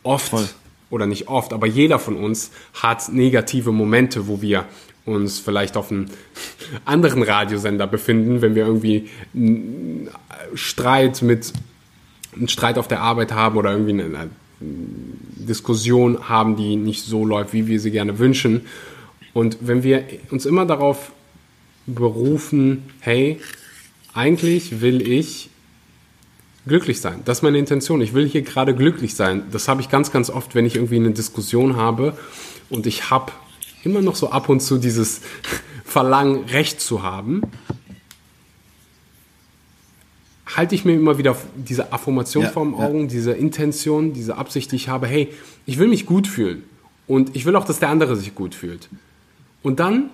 oft, 0.03 0.31
Voll. 0.31 0.49
oder 0.91 1.07
nicht 1.07 1.29
oft, 1.29 1.53
aber 1.53 1.67
jeder 1.67 1.99
von 1.99 2.17
uns 2.17 2.51
hat 2.75 3.13
negative 3.13 3.73
Momente, 3.73 4.29
wo 4.29 4.41
wir 4.43 4.67
uns 5.05 5.39
vielleicht 5.39 5.77
auf 5.77 5.91
einem 5.91 6.07
anderen 6.85 7.23
Radiosender 7.23 7.87
befinden, 7.87 8.43
wenn 8.43 8.55
wir 8.55 8.67
irgendwie 8.67 9.09
einen 9.35 10.11
Streit 10.55 11.23
mit 11.23 11.53
einen 12.37 12.49
Streit 12.49 12.79
auf 12.79 12.89
der 12.89 13.01
Arbeit 13.01 13.33
haben 13.33 13.57
oder 13.57 13.73
irgendwie 13.73 13.93
eine, 13.93 14.05
eine 14.05 14.31
Diskussion 14.61 16.29
haben, 16.29 16.57
die 16.57 16.77
nicht 16.77 17.05
so 17.05 17.25
läuft, 17.25 17.53
wie 17.53 17.67
wir 17.67 17.81
sie 17.81 17.91
gerne 17.91 18.19
wünschen. 18.19 18.63
Und 19.33 19.59
wenn 19.61 19.83
wir 19.83 20.05
uns 20.31 20.47
immer 20.47 20.67
darauf 20.67 21.13
berufen, 21.87 22.85
hey, 23.01 23.41
eigentlich 24.15 24.81
will 24.81 25.07
ich 25.07 25.51
glücklich 26.67 27.01
sein. 27.01 27.23
Das 27.25 27.39
ist 27.39 27.43
meine 27.43 27.59
Intention. 27.59 28.01
Ich 28.01 28.13
will 28.13 28.29
hier 28.29 28.43
gerade 28.43 28.75
glücklich 28.75 29.15
sein. 29.15 29.45
Das 29.53 29.69
habe 29.69 29.81
ich 29.81 29.89
ganz, 29.89 30.11
ganz 30.11 30.31
oft, 30.31 30.55
wenn 30.55 30.67
ich 30.67 30.75
irgendwie 30.75 30.97
eine 30.97 31.13
Diskussion 31.13 31.77
habe 31.77 32.17
und 32.71 32.87
ich 32.87 33.11
habe 33.11 33.33
immer 33.85 34.03
noch 34.03 34.17
so 34.17 34.31
ab 34.31 34.49
und 34.49 34.61
zu 34.61 34.79
dieses 34.79 35.21
Verlangen, 35.85 36.45
Recht 36.47 36.81
zu 36.81 37.03
haben, 37.03 37.43
halte 40.57 40.75
ich 40.75 40.85
mir 40.85 40.95
immer 40.95 41.19
wieder 41.19 41.37
diese 41.55 41.93
Affirmation 41.93 42.45
Ja, 42.45 42.51
vor 42.51 42.65
den 42.65 42.79
ja. 42.79 42.87
Augen, 42.87 43.09
diese 43.09 43.33
Intention, 43.33 44.13
diese 44.13 44.37
Absicht, 44.37 44.73
die 44.73 44.77
ich 44.77 44.89
habe, 44.89 45.07
hey, 45.07 45.33
ich 45.67 45.79
will 45.79 45.89
mich 45.89 46.07
gut 46.07 46.27
fühlen. 46.27 46.65
Und 47.07 47.37
ich 47.37 47.45
will 47.47 47.55
auch, 47.55 47.65
dass 47.65 47.79
der 47.79 47.89
andere 47.91 48.17
sich 48.17 48.35
gut 48.35 48.55
fühlt. 48.55 48.89
Und 49.63 49.79
dann 49.79 50.11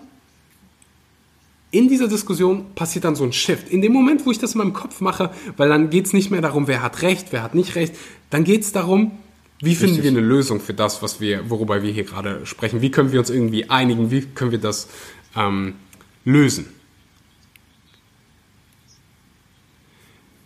in 1.73 1.89
dieser 1.89 2.07
Diskussion 2.07 2.75
passiert 2.75 3.05
dann 3.05 3.17
so 3.17 3.25
ein 3.25 3.33
Shift. 3.33 3.69
In 3.69 3.81
dem 3.81 3.93
Moment, 3.93 4.25
wo 4.25 4.31
ich 4.31 4.39
das 4.39 4.53
in 4.55 4.59
meinem 4.59 4.75
Kopf 4.75 5.01
mache, 5.01 5.31
weil 5.57 5.69
dann 5.71 5.91
geht 5.91 6.07
es 6.07 6.13
nicht 6.13 6.31
mehr 6.31 6.43
darum, 6.43 6.69
wer 6.69 6.83
hat 6.83 7.03
Recht, 7.03 7.29
wer 7.33 7.43
hat 7.43 7.55
nicht 7.55 7.75
Recht, 7.75 7.97
dann 8.31 8.45
geht 8.45 8.61
es 8.63 8.73
darum, 8.73 9.13
wie 9.59 9.75
finden 9.77 9.95
Richtig. 9.95 10.13
wir 10.13 10.19
eine 10.19 10.27
Lösung 10.27 10.61
für 10.61 10.75
das, 10.75 11.03
was 11.03 11.21
wir, 11.21 11.49
worüber 11.49 11.83
wir 11.83 11.93
hier 11.93 12.03
gerade 12.05 12.45
sprechen? 12.47 12.83
Wie 12.83 12.91
können 12.91 13.13
wir 13.13 13.21
uns 13.21 13.31
irgendwie 13.31 13.71
einigen? 13.71 14.11
Wie 14.11 14.23
können 14.23 14.51
wir 14.51 14.59
das 14.59 14.89
ähm, 15.37 15.75
lösen? 16.25 16.67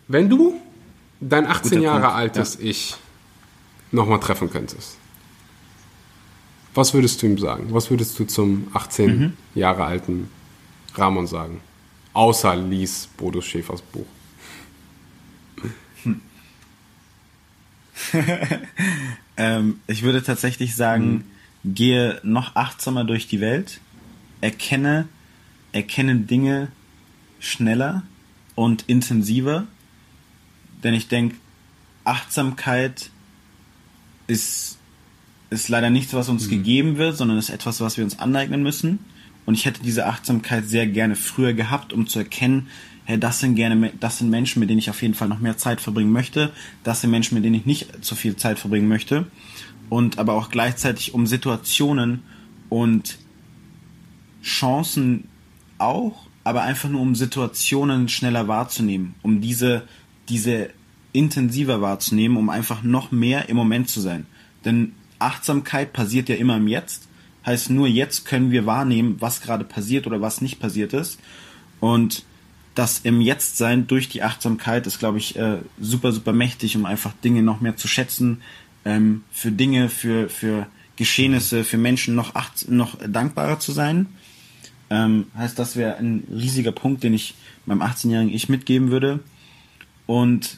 Wenn 0.07 0.29
du 0.29 0.61
dein 1.19 1.47
18 1.47 1.71
Guter 1.71 1.81
Jahre 1.81 2.01
Punkt, 2.01 2.15
altes 2.15 2.59
Ich 2.59 2.95
nochmal 3.91 4.19
treffen 4.19 4.51
könntest, 4.51 4.97
was 6.75 6.93
würdest 6.93 7.21
du 7.21 7.25
ihm 7.25 7.39
sagen? 7.39 7.67
Was 7.71 7.89
würdest 7.89 8.17
du 8.19 8.25
zum 8.25 8.67
18 8.73 9.19
Mhm. 9.19 9.33
Jahre 9.55 9.83
alten 9.83 10.29
Ramon 10.97 11.27
sagen? 11.27 11.61
Außer 12.13 12.55
lies 12.55 13.07
Bodo 13.17 13.41
Schäfers 13.41 13.81
Buch. 13.81 14.05
Ähm, 19.37 19.79
ich 19.85 20.01
würde 20.01 20.23
tatsächlich 20.23 20.75
sagen, 20.75 21.23
gehe 21.63 22.19
noch 22.23 22.55
achtsamer 22.55 23.03
durch 23.03 23.27
die 23.27 23.39
Welt, 23.39 23.79
erkenne, 24.41 25.07
erkenne 25.71 26.15
Dinge 26.15 26.69
schneller 27.39 28.01
und 28.55 28.85
intensiver, 28.87 29.67
denn 30.83 30.95
ich 30.95 31.07
denke, 31.07 31.35
Achtsamkeit 32.03 33.11
ist, 34.25 34.79
ist 35.51 35.69
leider 35.69 35.91
nichts, 35.91 36.13
was 36.13 36.29
uns 36.29 36.49
gegeben 36.49 36.97
wird, 36.97 37.15
sondern 37.15 37.37
ist 37.37 37.49
etwas, 37.49 37.79
was 37.79 37.97
wir 37.97 38.03
uns 38.03 38.17
aneignen 38.17 38.63
müssen. 38.63 38.99
Und 39.47 39.53
ich 39.53 39.65
hätte 39.65 39.81
diese 39.81 40.05
Achtsamkeit 40.07 40.67
sehr 40.67 40.85
gerne 40.87 41.15
früher 41.15 41.53
gehabt, 41.53 41.93
um 41.93 42.05
zu 42.05 42.19
erkennen, 42.19 42.67
hey, 43.05 43.17
das 43.17 43.39
sind 43.39 43.55
gerne, 43.55 43.93
das 43.97 44.17
sind 44.17 44.29
Menschen, 44.29 44.59
mit 44.59 44.69
denen 44.69 44.79
ich 44.79 44.89
auf 44.89 45.01
jeden 45.01 45.13
Fall 45.13 45.29
noch 45.29 45.39
mehr 45.39 45.55
Zeit 45.55 45.79
verbringen 45.79 46.11
möchte. 46.11 46.51
Das 46.83 46.99
sind 46.99 47.11
Menschen, 47.11 47.35
mit 47.35 47.45
denen 47.45 47.55
ich 47.55 47.65
nicht 47.65 48.03
zu 48.03 48.13
viel 48.15 48.35
Zeit 48.35 48.59
verbringen 48.59 48.89
möchte. 48.89 49.25
Und 49.87 50.19
aber 50.19 50.33
auch 50.33 50.49
gleichzeitig 50.49 51.13
um 51.13 51.25
Situationen 51.25 52.23
und 52.67 53.19
Chancen 54.43 55.29
auch, 55.77 56.27
aber 56.43 56.63
einfach 56.63 56.89
nur 56.89 56.99
um 56.99 57.15
Situationen 57.15 58.09
schneller 58.09 58.49
wahrzunehmen, 58.49 59.15
um 59.21 59.39
diese, 59.39 59.87
diese 60.27 60.71
intensiver 61.13 61.81
wahrzunehmen, 61.81 62.35
um 62.35 62.49
einfach 62.49 62.83
noch 62.83 63.13
mehr 63.13 63.47
im 63.47 63.55
Moment 63.55 63.87
zu 63.87 64.01
sein. 64.01 64.25
Denn 64.65 64.91
Achtsamkeit 65.19 65.93
passiert 65.93 66.27
ja 66.27 66.35
immer 66.35 66.57
im 66.57 66.67
Jetzt. 66.67 67.06
Heißt, 67.47 67.69
nur 67.69 67.87
jetzt 67.87 68.25
können 68.25 68.51
wir 68.51 68.65
wahrnehmen, 68.65 69.15
was 69.19 69.39
gerade 69.39 69.63
passiert 69.63 70.05
oder 70.05 70.19
was 70.19 70.41
nicht 70.41 70.59
passiert 70.59 70.91
ist. 70.91 71.17
Und 71.79 72.25
das 72.75 72.99
im 72.99 73.21
Jetzt 73.21 73.57
sein 73.57 73.87
durch 73.87 74.09
die 74.09 74.21
Achtsamkeit 74.21 74.85
ist, 74.85 74.99
glaube 74.99 75.17
ich, 75.17 75.37
äh, 75.37 75.59
super, 75.79 76.11
super 76.11 76.33
mächtig, 76.33 76.75
um 76.75 76.85
einfach 76.85 77.13
Dinge 77.23 77.41
noch 77.41 77.61
mehr 77.61 77.77
zu 77.77 77.87
schätzen, 77.87 78.41
ähm, 78.83 79.23
für 79.31 79.51
Dinge, 79.51 79.87
für, 79.87 80.27
für 80.27 80.67
Geschehnisse, 80.97 81.63
für 81.63 81.77
Menschen 81.77 82.15
noch, 82.15 82.35
acht, 82.35 82.69
noch 82.69 82.97
dankbarer 83.07 83.59
zu 83.59 83.71
sein. 83.71 84.07
Ähm, 84.89 85.27
heißt, 85.37 85.57
das 85.57 85.77
wäre 85.77 85.95
ein 85.95 86.27
riesiger 86.29 86.73
Punkt, 86.73 87.01
den 87.01 87.13
ich 87.13 87.35
meinem 87.65 87.81
18-jährigen 87.81 88.33
Ich 88.33 88.49
mitgeben 88.49 88.91
würde. 88.91 89.21
Und 90.05 90.57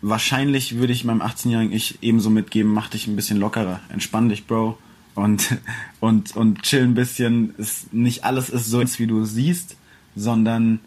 wahrscheinlich 0.00 0.78
würde 0.78 0.92
ich 0.92 1.04
meinem 1.04 1.22
18-jährigen 1.22 1.72
Ich 1.72 1.98
ebenso 2.02 2.28
mitgeben, 2.28 2.72
mach 2.72 2.88
dich 2.88 3.06
ein 3.06 3.14
bisschen 3.14 3.38
lockerer, 3.38 3.78
entspann 3.88 4.28
dich, 4.28 4.48
Bro. 4.48 4.78
Und, 5.14 5.56
und, 6.00 6.34
und 6.36 6.62
chill 6.62 6.82
ein 6.84 6.94
bisschen. 6.94 7.54
Ist, 7.58 7.92
nicht 7.92 8.24
alles 8.24 8.48
ist 8.48 8.66
so, 8.66 8.80
wie 8.80 9.06
du 9.06 9.22
es 9.22 9.34
siehst, 9.34 9.76
sondern 10.16 10.80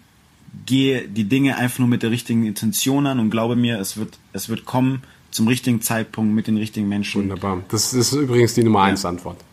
gehe 0.66 1.08
die 1.08 1.26
Dinge 1.26 1.58
einfach 1.58 1.80
nur 1.80 1.88
mit 1.88 2.02
der 2.04 2.12
richtigen 2.12 2.46
Intention 2.46 3.06
an 3.08 3.20
und 3.20 3.30
glaube 3.30 3.56
mir, 3.56 3.80
es 3.80 3.98
wird, 3.98 4.18
es 4.34 4.50
wird 4.50 4.66
kommen 4.66 5.04
zum 5.32 5.48
richtigen 5.48 5.82
Zeitpunkt 5.82 6.34
mit 6.34 6.48
den 6.48 6.58
richtigen 6.58 6.88
Menschen. 6.88 7.24
Wunderbar. 7.24 7.62
Das 7.70 7.94
ist 7.94 8.14
übrigens 8.14 8.54
die 8.54 8.64
Nummer 8.64 8.84
1 8.84 9.04
Antwort. 9.06 9.44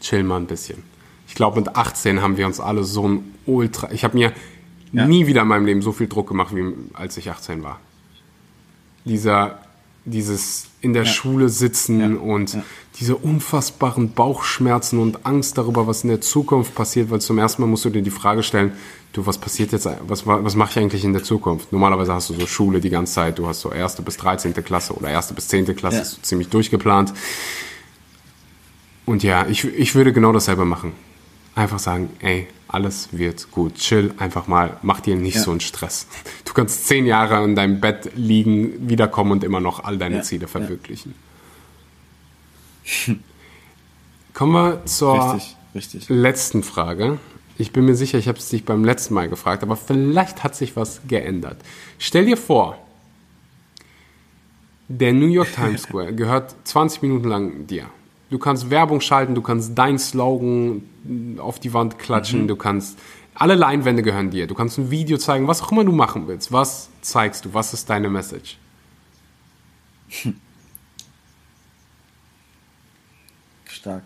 Chill 0.00 0.24
mal 0.24 0.38
ein 0.38 0.46
bisschen. 0.46 0.82
Ich 1.28 1.34
glaube, 1.36 1.60
mit 1.60 1.76
18 1.76 2.20
haben 2.20 2.36
wir 2.36 2.46
uns 2.46 2.58
alle 2.58 2.82
so 2.82 3.06
ein 3.08 3.34
Ultra. 3.46 3.92
Ich 3.92 4.02
habe 4.02 4.18
mir 4.18 4.32
Ja. 4.92 5.06
nie 5.06 5.28
wieder 5.28 5.42
in 5.42 5.48
meinem 5.48 5.64
Leben 5.66 5.80
so 5.82 5.92
viel 5.92 6.08
Druck 6.08 6.28
gemacht, 6.28 6.54
wie 6.56 6.74
als 6.94 7.16
ich 7.16 7.30
18 7.30 7.62
war. 7.62 7.78
dieser, 9.04 9.60
dieses 10.04 10.66
in 10.80 10.92
der 10.94 11.04
Schule 11.04 11.48
sitzen 11.48 12.16
und 12.18 12.56
diese 12.98 13.16
unfassbaren 13.16 14.12
Bauchschmerzen 14.12 14.98
und 14.98 15.26
Angst 15.26 15.58
darüber, 15.58 15.86
was 15.86 16.02
in 16.04 16.08
der 16.08 16.20
Zukunft 16.20 16.74
passiert, 16.74 17.10
weil 17.10 17.20
zum 17.20 17.38
ersten 17.38 17.62
Mal 17.62 17.68
musst 17.68 17.84
du 17.84 17.90
dir 17.90 18.02
die 18.02 18.10
Frage 18.10 18.42
stellen, 18.42 18.72
du, 19.12 19.26
was 19.26 19.38
passiert 19.38 19.72
jetzt, 19.72 19.88
was, 20.06 20.26
was 20.26 20.54
mache 20.56 20.70
ich 20.70 20.78
eigentlich 20.78 21.04
in 21.04 21.12
der 21.12 21.22
Zukunft? 21.22 21.70
Normalerweise 21.72 22.14
hast 22.14 22.30
du 22.30 22.34
so 22.34 22.46
Schule 22.46 22.80
die 22.80 22.90
ganze 22.90 23.14
Zeit, 23.14 23.38
du 23.38 23.46
hast 23.46 23.60
so 23.60 23.70
erste 23.70 24.02
bis 24.02 24.16
13. 24.16 24.54
Klasse 24.64 24.94
oder 24.94 25.10
erste 25.10 25.34
bis 25.34 25.48
10. 25.48 25.76
Klasse, 25.76 25.96
Ja. 25.96 26.02
ist 26.02 26.12
so 26.12 26.22
ziemlich 26.22 26.48
durchgeplant. 26.48 27.12
Und 29.06 29.22
ja, 29.22 29.46
ich, 29.46 29.64
ich 29.64 29.94
würde 29.94 30.12
genau 30.12 30.32
dasselbe 30.32 30.64
machen. 30.64 30.92
Einfach 31.54 31.78
sagen, 31.78 32.10
ey, 32.20 32.46
alles 32.68 33.08
wird 33.12 33.50
gut. 33.50 33.74
Chill 33.74 34.14
einfach 34.18 34.46
mal, 34.46 34.76
mach 34.82 35.00
dir 35.00 35.16
nicht 35.16 35.34
Ja. 35.36 35.42
so 35.42 35.50
einen 35.50 35.60
Stress. 35.60 36.06
Du 36.44 36.52
kannst 36.52 36.86
zehn 36.86 37.06
Jahre 37.06 37.44
in 37.44 37.56
deinem 37.56 37.80
Bett 37.80 38.12
liegen, 38.14 38.88
wiederkommen 38.88 39.32
und 39.32 39.44
immer 39.44 39.60
noch 39.60 39.82
all 39.84 39.98
deine 39.98 40.16
Ja, 40.16 40.22
Ziele 40.22 40.42
ja. 40.42 40.48
verwirklichen. 40.48 41.14
Kommen 44.34 44.52
wir 44.52 44.84
zur 44.86 45.34
Richtig, 45.34 45.56
richtig. 45.74 46.08
letzten 46.08 46.62
Frage. 46.62 47.18
Ich 47.58 47.72
bin 47.72 47.84
mir 47.84 47.94
sicher, 47.94 48.16
ich 48.18 48.28
habe 48.28 48.38
es 48.38 48.48
dich 48.48 48.64
beim 48.64 48.84
letzten 48.84 49.12
Mal 49.14 49.28
gefragt, 49.28 49.62
aber 49.62 49.76
vielleicht 49.76 50.42
hat 50.44 50.54
sich 50.56 50.76
was 50.76 51.00
geändert. 51.06 51.58
Stell 51.98 52.24
dir 52.24 52.36
vor, 52.38 52.78
der 54.88 55.12
New 55.12 55.26
York 55.26 55.52
Times 55.54 55.82
Square 55.88 56.14
gehört 56.14 56.54
20 56.64 57.02
Minuten 57.02 57.28
lang 57.28 57.66
dir. 57.66 57.86
Du 58.30 58.38
kannst 58.38 58.70
Werbung 58.70 59.00
schalten, 59.00 59.34
du 59.34 59.42
kannst 59.42 59.76
dein 59.76 59.98
Slogan 59.98 60.82
auf 61.38 61.58
die 61.58 61.74
Wand 61.74 61.98
klatschen, 61.98 62.46
du 62.46 62.54
kannst 62.54 62.96
alle 63.34 63.56
Leinwände 63.56 64.02
gehören 64.02 64.30
dir. 64.30 64.46
Du 64.46 64.54
kannst 64.54 64.78
ein 64.78 64.90
Video 64.90 65.18
zeigen, 65.18 65.48
was 65.48 65.62
auch 65.62 65.72
immer 65.72 65.84
du 65.84 65.92
machen 65.92 66.28
willst. 66.28 66.52
Was 66.52 66.90
zeigst 67.00 67.44
du? 67.44 67.54
Was 67.54 67.72
ist 67.72 67.88
deine 67.90 68.08
Message? 68.08 68.58
Stark. 73.64 74.04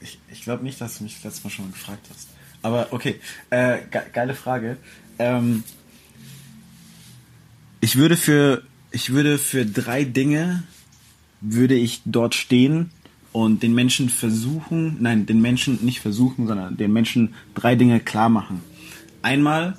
Ich, 0.00 0.18
ich 0.30 0.42
glaube 0.42 0.64
nicht, 0.64 0.80
dass 0.80 0.98
du 0.98 1.04
mich 1.04 1.14
das 1.14 1.24
letzte 1.24 1.44
Mal 1.44 1.50
schon 1.50 1.66
mal 1.66 1.72
gefragt 1.72 2.06
hast. 2.10 2.28
Aber 2.60 2.88
okay, 2.90 3.20
äh, 3.50 3.78
ge 3.90 4.02
geile 4.12 4.34
Frage. 4.34 4.78
Ähm, 5.18 5.64
ich 7.80 7.96
würde 7.96 8.16
für 8.16 8.64
ich 8.90 9.12
würde 9.12 9.38
für 9.38 9.64
drei 9.64 10.04
Dinge 10.04 10.64
würde 11.40 11.74
ich 11.74 12.02
dort 12.04 12.34
stehen 12.34 12.90
und 13.34 13.64
den 13.64 13.74
Menschen 13.74 14.10
versuchen, 14.10 14.96
nein, 15.00 15.26
den 15.26 15.40
Menschen 15.40 15.84
nicht 15.84 15.98
versuchen, 15.98 16.46
sondern 16.46 16.76
den 16.76 16.92
Menschen 16.92 17.34
drei 17.56 17.74
Dinge 17.74 17.98
klar 17.98 18.28
machen. 18.28 18.62
Einmal 19.22 19.76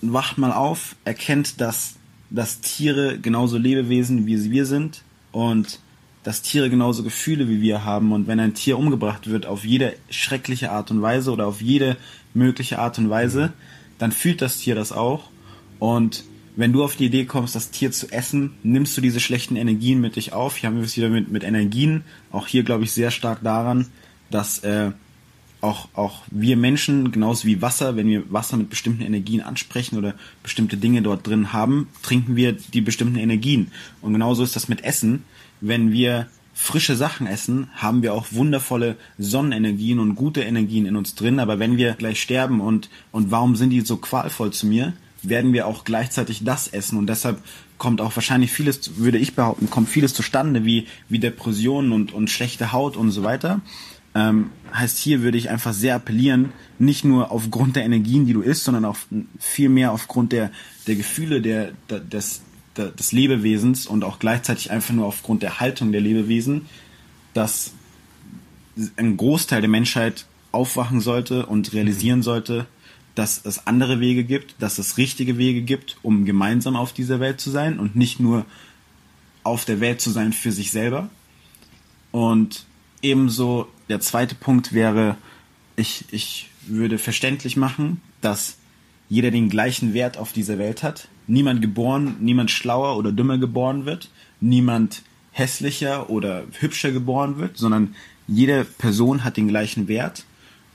wacht 0.00 0.38
mal 0.38 0.52
auf, 0.52 0.96
erkennt, 1.04 1.60
dass, 1.60 1.96
dass 2.30 2.62
Tiere 2.62 3.18
genauso 3.18 3.58
Lebewesen 3.58 4.26
wie 4.26 4.50
wir 4.50 4.64
sind 4.64 5.02
und 5.32 5.80
dass 6.22 6.40
Tiere 6.40 6.70
genauso 6.70 7.02
Gefühle 7.02 7.46
wie 7.46 7.60
wir 7.60 7.84
haben 7.84 8.12
und 8.12 8.26
wenn 8.26 8.40
ein 8.40 8.54
Tier 8.54 8.78
umgebracht 8.78 9.28
wird 9.28 9.44
auf 9.44 9.66
jede 9.66 9.94
schreckliche 10.08 10.72
Art 10.72 10.90
und 10.90 11.02
Weise 11.02 11.30
oder 11.30 11.46
auf 11.46 11.60
jede 11.60 11.98
mögliche 12.32 12.78
Art 12.78 12.98
und 12.98 13.10
Weise, 13.10 13.52
dann 13.98 14.12
fühlt 14.12 14.40
das 14.40 14.56
Tier 14.56 14.74
das 14.74 14.92
auch 14.92 15.28
und 15.78 16.24
wenn 16.58 16.72
du 16.72 16.82
auf 16.82 16.96
die 16.96 17.04
Idee 17.04 17.24
kommst, 17.24 17.54
das 17.54 17.70
Tier 17.70 17.92
zu 17.92 18.10
essen, 18.10 18.50
nimmst 18.64 18.96
du 18.96 19.00
diese 19.00 19.20
schlechten 19.20 19.54
Energien 19.54 20.00
mit 20.00 20.16
dich 20.16 20.32
auf. 20.32 20.56
Hier 20.56 20.68
haben 20.68 20.78
wir 20.78 20.82
es 20.82 20.96
wieder 20.96 21.08
mit, 21.08 21.30
mit 21.30 21.44
Energien. 21.44 22.02
Auch 22.32 22.48
hier 22.48 22.64
glaube 22.64 22.82
ich 22.82 22.90
sehr 22.90 23.12
stark 23.12 23.44
daran, 23.44 23.86
dass 24.32 24.58
äh, 24.64 24.90
auch, 25.60 25.86
auch 25.94 26.22
wir 26.32 26.56
Menschen, 26.56 27.12
genauso 27.12 27.46
wie 27.46 27.62
Wasser, 27.62 27.94
wenn 27.94 28.08
wir 28.08 28.32
Wasser 28.32 28.56
mit 28.56 28.70
bestimmten 28.70 29.02
Energien 29.02 29.40
ansprechen 29.40 29.98
oder 29.98 30.16
bestimmte 30.42 30.76
Dinge 30.76 31.00
dort 31.00 31.24
drin 31.24 31.52
haben, 31.52 31.90
trinken 32.02 32.34
wir 32.34 32.54
die 32.54 32.80
bestimmten 32.80 33.18
Energien. 33.18 33.70
Und 34.02 34.12
genauso 34.12 34.42
ist 34.42 34.56
das 34.56 34.66
mit 34.66 34.82
Essen. 34.82 35.22
Wenn 35.60 35.92
wir 35.92 36.26
frische 36.54 36.96
Sachen 36.96 37.28
essen, 37.28 37.68
haben 37.76 38.02
wir 38.02 38.14
auch 38.14 38.32
wundervolle 38.32 38.96
Sonnenenergien 39.16 40.00
und 40.00 40.16
gute 40.16 40.40
Energien 40.40 40.86
in 40.86 40.96
uns 40.96 41.14
drin. 41.14 41.38
Aber 41.38 41.60
wenn 41.60 41.76
wir 41.76 41.92
gleich 41.92 42.20
sterben 42.20 42.60
und, 42.60 42.90
und 43.12 43.30
warum 43.30 43.54
sind 43.54 43.70
die 43.70 43.82
so 43.82 43.98
qualvoll 43.98 44.52
zu 44.52 44.66
mir, 44.66 44.94
werden 45.22 45.52
wir 45.52 45.66
auch 45.66 45.84
gleichzeitig 45.84 46.44
das 46.44 46.68
essen. 46.68 46.98
Und 46.98 47.06
deshalb 47.06 47.42
kommt 47.76 48.00
auch 48.00 48.14
wahrscheinlich 48.16 48.52
vieles, 48.52 48.98
würde 48.98 49.18
ich 49.18 49.34
behaupten, 49.34 49.70
kommt 49.70 49.88
vieles 49.88 50.14
zustande, 50.14 50.64
wie, 50.64 50.86
wie 51.08 51.18
Depressionen 51.18 51.92
und, 51.92 52.12
und 52.12 52.30
schlechte 52.30 52.72
Haut 52.72 52.96
und 52.96 53.10
so 53.10 53.22
weiter. 53.22 53.60
Ähm, 54.14 54.50
heißt, 54.72 54.98
hier 54.98 55.22
würde 55.22 55.38
ich 55.38 55.50
einfach 55.50 55.72
sehr 55.72 55.94
appellieren, 55.94 56.52
nicht 56.78 57.04
nur 57.04 57.30
aufgrund 57.30 57.76
der 57.76 57.84
Energien, 57.84 58.26
die 58.26 58.32
du 58.32 58.40
isst, 58.40 58.64
sondern 58.64 58.84
auch 58.84 58.96
viel 59.38 59.68
mehr 59.68 59.92
aufgrund 59.92 60.32
der, 60.32 60.50
der 60.86 60.96
Gefühle 60.96 61.40
der, 61.40 61.72
der, 61.88 62.00
des, 62.00 62.42
der, 62.76 62.88
des 62.88 63.12
Lebewesens 63.12 63.86
und 63.86 64.04
auch 64.04 64.18
gleichzeitig 64.18 64.70
einfach 64.70 64.94
nur 64.94 65.06
aufgrund 65.06 65.42
der 65.42 65.60
Haltung 65.60 65.92
der 65.92 66.00
Lebewesen, 66.00 66.66
dass 67.34 67.72
ein 68.96 69.16
Großteil 69.16 69.60
der 69.60 69.70
Menschheit 69.70 70.26
aufwachen 70.52 71.00
sollte 71.00 71.46
und 71.46 71.72
realisieren 71.72 72.22
sollte, 72.22 72.66
dass 73.18 73.44
es 73.44 73.66
andere 73.66 73.98
Wege 73.98 74.22
gibt, 74.22 74.54
dass 74.60 74.78
es 74.78 74.96
richtige 74.96 75.38
Wege 75.38 75.62
gibt, 75.62 75.96
um 76.02 76.24
gemeinsam 76.24 76.76
auf 76.76 76.92
dieser 76.92 77.18
Welt 77.18 77.40
zu 77.40 77.50
sein 77.50 77.80
und 77.80 77.96
nicht 77.96 78.20
nur 78.20 78.46
auf 79.42 79.64
der 79.64 79.80
Welt 79.80 80.00
zu 80.00 80.10
sein 80.10 80.32
für 80.32 80.52
sich 80.52 80.70
selber. 80.70 81.10
Und 82.12 82.64
ebenso 83.02 83.66
der 83.88 83.98
zweite 83.98 84.36
Punkt 84.36 84.72
wäre, 84.72 85.16
ich, 85.74 86.04
ich 86.12 86.50
würde 86.68 86.96
verständlich 86.96 87.56
machen, 87.56 88.00
dass 88.20 88.58
jeder 89.08 89.32
den 89.32 89.48
gleichen 89.48 89.94
Wert 89.94 90.16
auf 90.16 90.32
dieser 90.32 90.58
Welt 90.58 90.84
hat. 90.84 91.08
Niemand 91.26 91.60
geboren, 91.60 92.16
niemand 92.20 92.52
schlauer 92.52 92.96
oder 92.96 93.10
dümmer 93.10 93.38
geboren 93.38 93.84
wird, 93.84 94.10
niemand 94.40 95.02
hässlicher 95.32 96.08
oder 96.08 96.44
hübscher 96.60 96.92
geboren 96.92 97.38
wird, 97.38 97.56
sondern 97.56 97.96
jede 98.28 98.64
Person 98.64 99.24
hat 99.24 99.36
den 99.36 99.48
gleichen 99.48 99.88
Wert 99.88 100.24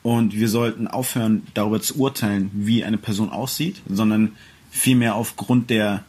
und 0.03 0.35
wir 0.35 0.49
sollten 0.49 0.87
aufhören, 0.87 1.43
darüber 1.53 1.81
zu 1.81 1.97
urteilen, 1.97 2.51
wie 2.53 2.83
eine 2.83 2.97
Person 2.97 3.29
aussieht, 3.29 3.81
sondern 3.89 4.33
vielmehr 4.69 5.15
aufgrund 5.15 5.69
der, 5.69 6.03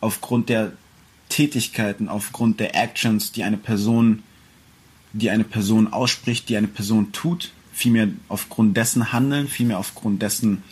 aufgrund 0.00 0.48
der 0.48 0.72
Tätigkeiten, 1.28 2.08
aufgrund 2.08 2.58
der 2.58 2.74
Actions, 2.74 3.32
die 3.32 3.44
eine 3.44 3.58
Person, 3.58 4.22
die 5.12 5.30
eine 5.30 5.44
Person 5.44 5.92
ausspricht, 5.92 6.48
die 6.48 6.56
eine 6.56 6.68
Person 6.68 7.12
tut, 7.12 7.52
vielmehr 7.72 8.08
aufgrund 8.28 8.76
dessen 8.76 9.12
handeln, 9.12 9.46
vielmehr 9.46 9.78
aufgrund 9.78 10.22
dessen 10.22 10.62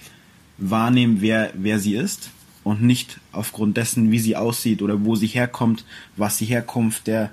wahrnehmen, 0.57 1.19
wer, 1.21 1.53
wer 1.55 1.79
sie 1.79 1.95
ist 1.95 2.31
und 2.65 2.83
nicht 2.83 3.19
aufgrund 3.33 3.77
dessen, 3.77 4.11
wie 4.11 4.19
sie 4.19 4.37
aussieht 4.37 4.81
oder 4.81 5.05
wo 5.05 5.17
sie 5.17 5.27
herkommt, 5.27 5.85
was 6.17 6.39
die 6.39 6.47
Herkunft 6.47 7.07
der, 7.07 7.31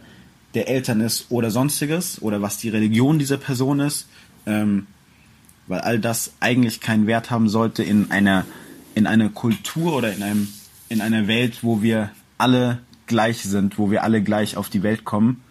der 0.54 0.68
Eltern 0.68 1.02
ist 1.02 1.28
oder 1.30 1.52
sonstiges 1.52 2.22
oder 2.22 2.42
was 2.42 2.58
die 2.58 2.70
Religion 2.70 3.20
dieser 3.20 3.38
Person 3.38 3.80
ist. 3.80 4.08
Ähm, 4.46 4.88
weil 5.70 5.80
all 5.80 6.00
das 6.00 6.34
eigentlich 6.42 6.82
keinen 6.82 7.08
Wert 7.08 7.32
haben 7.32 7.48
sollte 7.48 7.84
in 7.84 8.12
einer 8.12 8.46
in 8.96 9.08
einer 9.08 9.30
Kultur 9.30 9.96
oder 9.96 10.14
in 10.14 10.22
einem 10.22 10.50
in 10.90 11.00
einer 11.00 11.28
Welt, 11.28 11.64
wo 11.64 11.82
wir 11.82 12.10
alle 12.38 12.80
gleich 13.08 13.44
sind, 13.44 13.78
wo 13.78 13.90
wir 13.90 14.04
alle 14.04 14.22
gleich 14.22 14.58
auf 14.58 14.70
die 14.70 14.84
Welt 14.84 15.06
kommen 15.06 15.42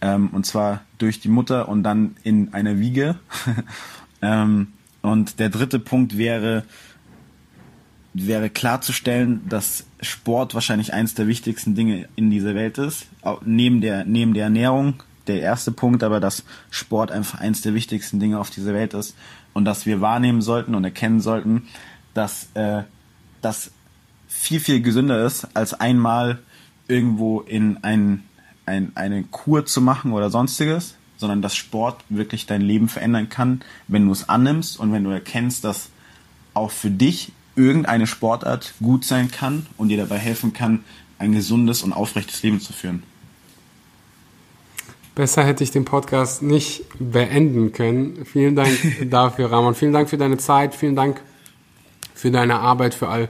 ähm, 0.00 0.28
und 0.32 0.46
zwar 0.46 0.82
durch 0.98 1.20
die 1.20 1.28
Mutter 1.28 1.68
und 1.68 1.82
dann 1.82 2.16
in 2.22 2.54
einer 2.54 2.78
Wiege. 2.78 3.16
ähm, 4.22 4.68
und 5.02 5.38
der 5.38 5.48
dritte 5.48 5.78
Punkt 5.78 6.18
wäre 6.18 6.64
wäre 8.14 8.50
klarzustellen, 8.50 9.42
dass 9.48 9.86
Sport 10.00 10.54
wahrscheinlich 10.54 10.92
eines 10.92 11.14
der 11.14 11.28
wichtigsten 11.28 11.74
Dinge 11.74 12.08
in 12.16 12.30
dieser 12.30 12.54
Welt 12.54 12.78
ist, 12.78 13.06
neben 13.44 13.80
der 13.80 14.04
neben 14.04 14.34
der 14.34 14.44
Ernährung. 14.44 15.02
Der 15.26 15.42
erste 15.42 15.72
Punkt, 15.72 16.02
aber 16.02 16.20
dass 16.20 16.42
Sport 16.70 17.12
einfach 17.12 17.40
eines 17.40 17.60
der 17.60 17.74
wichtigsten 17.74 18.18
Dinge 18.18 18.40
auf 18.40 18.48
dieser 18.48 18.72
Welt 18.72 18.94
ist 18.94 19.14
und 19.58 19.64
dass 19.64 19.86
wir 19.86 20.00
wahrnehmen 20.00 20.40
sollten 20.40 20.76
und 20.76 20.84
erkennen 20.84 21.20
sollten, 21.20 21.66
dass 22.14 22.46
äh, 22.54 22.84
das 23.42 23.72
viel, 24.28 24.60
viel 24.60 24.80
gesünder 24.82 25.26
ist, 25.26 25.48
als 25.56 25.74
einmal 25.74 26.38
irgendwo 26.86 27.40
in 27.40 27.82
ein, 27.82 28.22
ein, 28.66 28.92
eine 28.94 29.24
Kur 29.24 29.66
zu 29.66 29.80
machen 29.80 30.12
oder 30.12 30.30
sonstiges, 30.30 30.94
sondern 31.16 31.42
dass 31.42 31.56
Sport 31.56 32.04
wirklich 32.08 32.46
dein 32.46 32.62
Leben 32.62 32.88
verändern 32.88 33.30
kann, 33.30 33.62
wenn 33.88 34.06
du 34.06 34.12
es 34.12 34.28
annimmst 34.28 34.78
und 34.78 34.92
wenn 34.92 35.02
du 35.02 35.10
erkennst, 35.10 35.64
dass 35.64 35.90
auch 36.54 36.70
für 36.70 36.90
dich 36.92 37.32
irgendeine 37.56 38.06
Sportart 38.06 38.74
gut 38.80 39.04
sein 39.04 39.28
kann 39.28 39.66
und 39.76 39.88
dir 39.88 39.98
dabei 39.98 40.18
helfen 40.18 40.52
kann, 40.52 40.84
ein 41.18 41.32
gesundes 41.32 41.82
und 41.82 41.92
aufrechtes 41.92 42.44
Leben 42.44 42.60
zu 42.60 42.72
führen. 42.72 43.02
Besser 45.18 45.42
hätte 45.42 45.64
ich 45.64 45.72
den 45.72 45.84
Podcast 45.84 46.42
nicht 46.42 46.84
beenden 47.00 47.72
können. 47.72 48.24
Vielen 48.24 48.54
Dank 48.54 48.78
dafür, 49.10 49.50
Ramon. 49.50 49.74
Vielen 49.74 49.92
Dank 49.92 50.08
für 50.08 50.16
deine 50.16 50.36
Zeit. 50.36 50.76
Vielen 50.76 50.94
Dank 50.94 51.20
für 52.14 52.30
deine 52.30 52.60
Arbeit, 52.60 52.94
für 52.94 53.08
all 53.08 53.28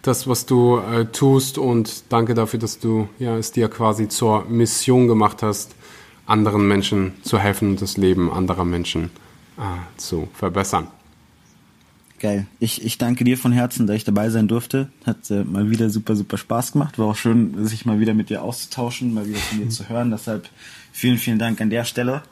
das, 0.00 0.26
was 0.26 0.46
du 0.46 0.78
äh, 0.78 1.04
tust 1.04 1.58
und 1.58 2.10
danke 2.10 2.32
dafür, 2.32 2.58
dass 2.58 2.78
du 2.78 3.10
ja, 3.18 3.36
es 3.36 3.52
dir 3.52 3.68
quasi 3.68 4.08
zur 4.08 4.46
Mission 4.46 5.08
gemacht 5.08 5.42
hast, 5.42 5.74
anderen 6.24 6.66
Menschen 6.66 7.12
zu 7.22 7.38
helfen 7.38 7.72
und 7.72 7.82
das 7.82 7.98
Leben 7.98 8.32
anderer 8.32 8.64
Menschen 8.64 9.10
äh, 9.58 9.98
zu 9.98 10.28
verbessern. 10.32 10.86
Geil. 12.18 12.46
Ich, 12.60 12.84
ich 12.84 12.96
danke 12.96 13.24
dir 13.24 13.36
von 13.36 13.52
Herzen, 13.52 13.86
dass 13.86 13.96
ich 13.96 14.04
dabei 14.04 14.30
sein 14.30 14.48
durfte. 14.48 14.88
Hat 15.04 15.30
äh, 15.30 15.44
mal 15.44 15.70
wieder 15.70 15.90
super, 15.90 16.16
super 16.16 16.38
Spaß 16.38 16.72
gemacht. 16.72 16.98
War 16.98 17.06
auch 17.06 17.16
schön, 17.16 17.66
sich 17.66 17.84
mal 17.84 18.00
wieder 18.00 18.14
mit 18.14 18.30
dir 18.30 18.42
auszutauschen, 18.42 19.12
mal 19.12 19.28
wieder 19.28 19.38
von 19.38 19.58
dir 19.58 19.68
zu 19.68 19.88
hören. 19.88 20.10
Deshalb 20.10 20.48
vielen, 20.92 21.18
vielen 21.18 21.38
Dank 21.38 21.60
an 21.60 21.68
der 21.68 21.84
Stelle. 21.84 22.22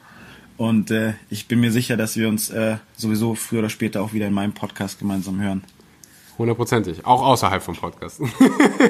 Und 0.57 0.89
äh, 0.89 1.13
ich 1.29 1.47
bin 1.47 1.59
mir 1.59 1.71
sicher, 1.71 1.97
dass 1.97 2.15
wir 2.15 2.29
uns 2.29 2.49
äh, 2.49 2.77
sowieso 2.95 3.35
früher 3.35 3.59
oder 3.59 3.69
später 3.69 4.01
auch 4.01 4.13
wieder 4.13 4.27
in 4.27 4.33
meinem 4.33 4.53
Podcast 4.53 4.99
gemeinsam 4.99 5.39
hören. 5.39 5.63
Hundertprozentig. 6.37 7.05
Auch 7.05 7.21
außerhalb 7.21 7.61
vom 7.61 7.75
Podcast. 7.75 8.21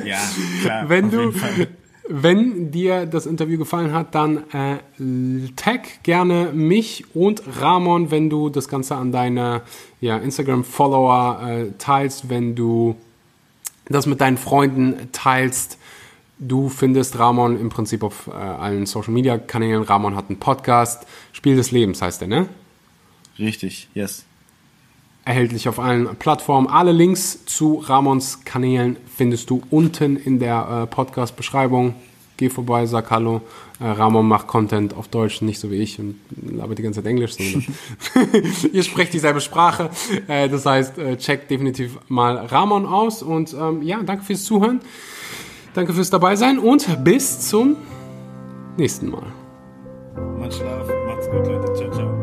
Ja, 0.06 0.20
klar. 0.62 0.90
Wenn 0.90 1.12
du. 1.12 1.34
Wenn 2.08 2.72
dir 2.72 3.06
das 3.06 3.26
Interview 3.26 3.58
gefallen 3.58 3.92
hat, 3.92 4.14
dann 4.14 4.44
äh, 4.52 4.78
tag 5.56 6.04
gerne 6.04 6.52
mich 6.54 7.16
und 7.16 7.42
Ramon, 7.60 8.12
wenn 8.12 8.30
du 8.30 8.50
das 8.50 8.68
Ganze 8.68 8.96
an 8.96 9.12
deine 9.12 9.62
ja, 10.02 10.18
Instagram-Follower 10.18 11.48
äh, 11.48 11.66
teilst, 11.78 12.30
wenn 12.30 12.56
du 12.56 12.96
das 13.88 14.06
mit 14.06 14.22
deinen 14.22 14.38
Freunden 14.38 15.10
teilst. 15.12 15.78
Du 16.38 16.70
findest 16.70 17.18
Ramon 17.18 17.60
im 17.60 17.70
Prinzip 17.70 18.04
auf 18.04 18.28
äh, 18.28 18.32
allen 18.32 18.86
Social-Media-Kanälen. 18.86 19.84
Ramon 19.84 20.16
hat 20.16 20.30
einen 20.30 20.40
Podcast. 20.40 21.08
Spiel 21.32 21.56
des 21.56 21.72
Lebens 21.72 22.02
heißt 22.02 22.22
der, 22.22 22.28
ne? 22.28 22.50
Richtig, 23.40 23.88
yes. 23.94 24.26
Erhältlich 25.26 25.68
auf 25.68 25.80
allen 25.80 26.16
Plattformen. 26.18 26.68
Alle 26.68 26.92
Links 26.92 27.46
zu 27.46 27.84
Ramons 27.84 28.46
Kanälen 28.46 28.98
findest 29.16 29.50
du 29.50 29.62
unten 29.72 30.16
in 30.16 30.40
der 30.40 30.84
äh, 30.84 30.88
Podcast-Beschreibung. 30.88 31.96
Geh 32.38 32.50
vorbei, 32.50 32.86
sag 32.86 33.10
Hallo. 33.12 33.42
Äh, 33.80 33.86
Ramon 33.86 34.28
macht 34.28 34.48
Content 34.48 34.94
auf 34.94 35.08
Deutsch, 35.08 35.42
nicht 35.42 35.60
so 35.60 35.72
wie 35.72 35.78
ich 35.78 36.00
und 36.00 36.20
labert 36.42 36.78
die 36.78 36.84
ganze 36.84 37.02
Zeit 37.02 37.10
Englisch. 37.10 37.36
Ihr 38.72 38.84
sprecht 38.84 39.14
dieselbe 39.14 39.42
Sprache. 39.42 39.90
Äh, 40.28 40.48
das 40.48 40.66
heißt, 40.66 40.98
äh, 41.00 41.18
checkt 41.18 41.50
definitiv 41.50 41.98
mal 42.08 42.38
Ramon 42.38 42.86
aus. 42.86 43.24
Und 43.24 43.54
ähm, 43.54 43.82
ja, 43.82 44.02
danke 44.04 44.24
fürs 44.24 44.44
Zuhören. 44.44 44.80
Danke 45.74 45.94
fürs 45.94 46.10
Dabeisein 46.10 46.60
und 46.60 47.04
bis 47.04 47.50
zum 47.50 47.76
nächsten 48.78 49.10
Mal. 49.10 49.26
Much 50.38 50.60
love. 50.60 50.94
Macht's 51.08 51.30
gut, 51.30 51.48
Leute. 51.48 51.74
Ciao, 51.74 51.92
ciao. 51.92 52.15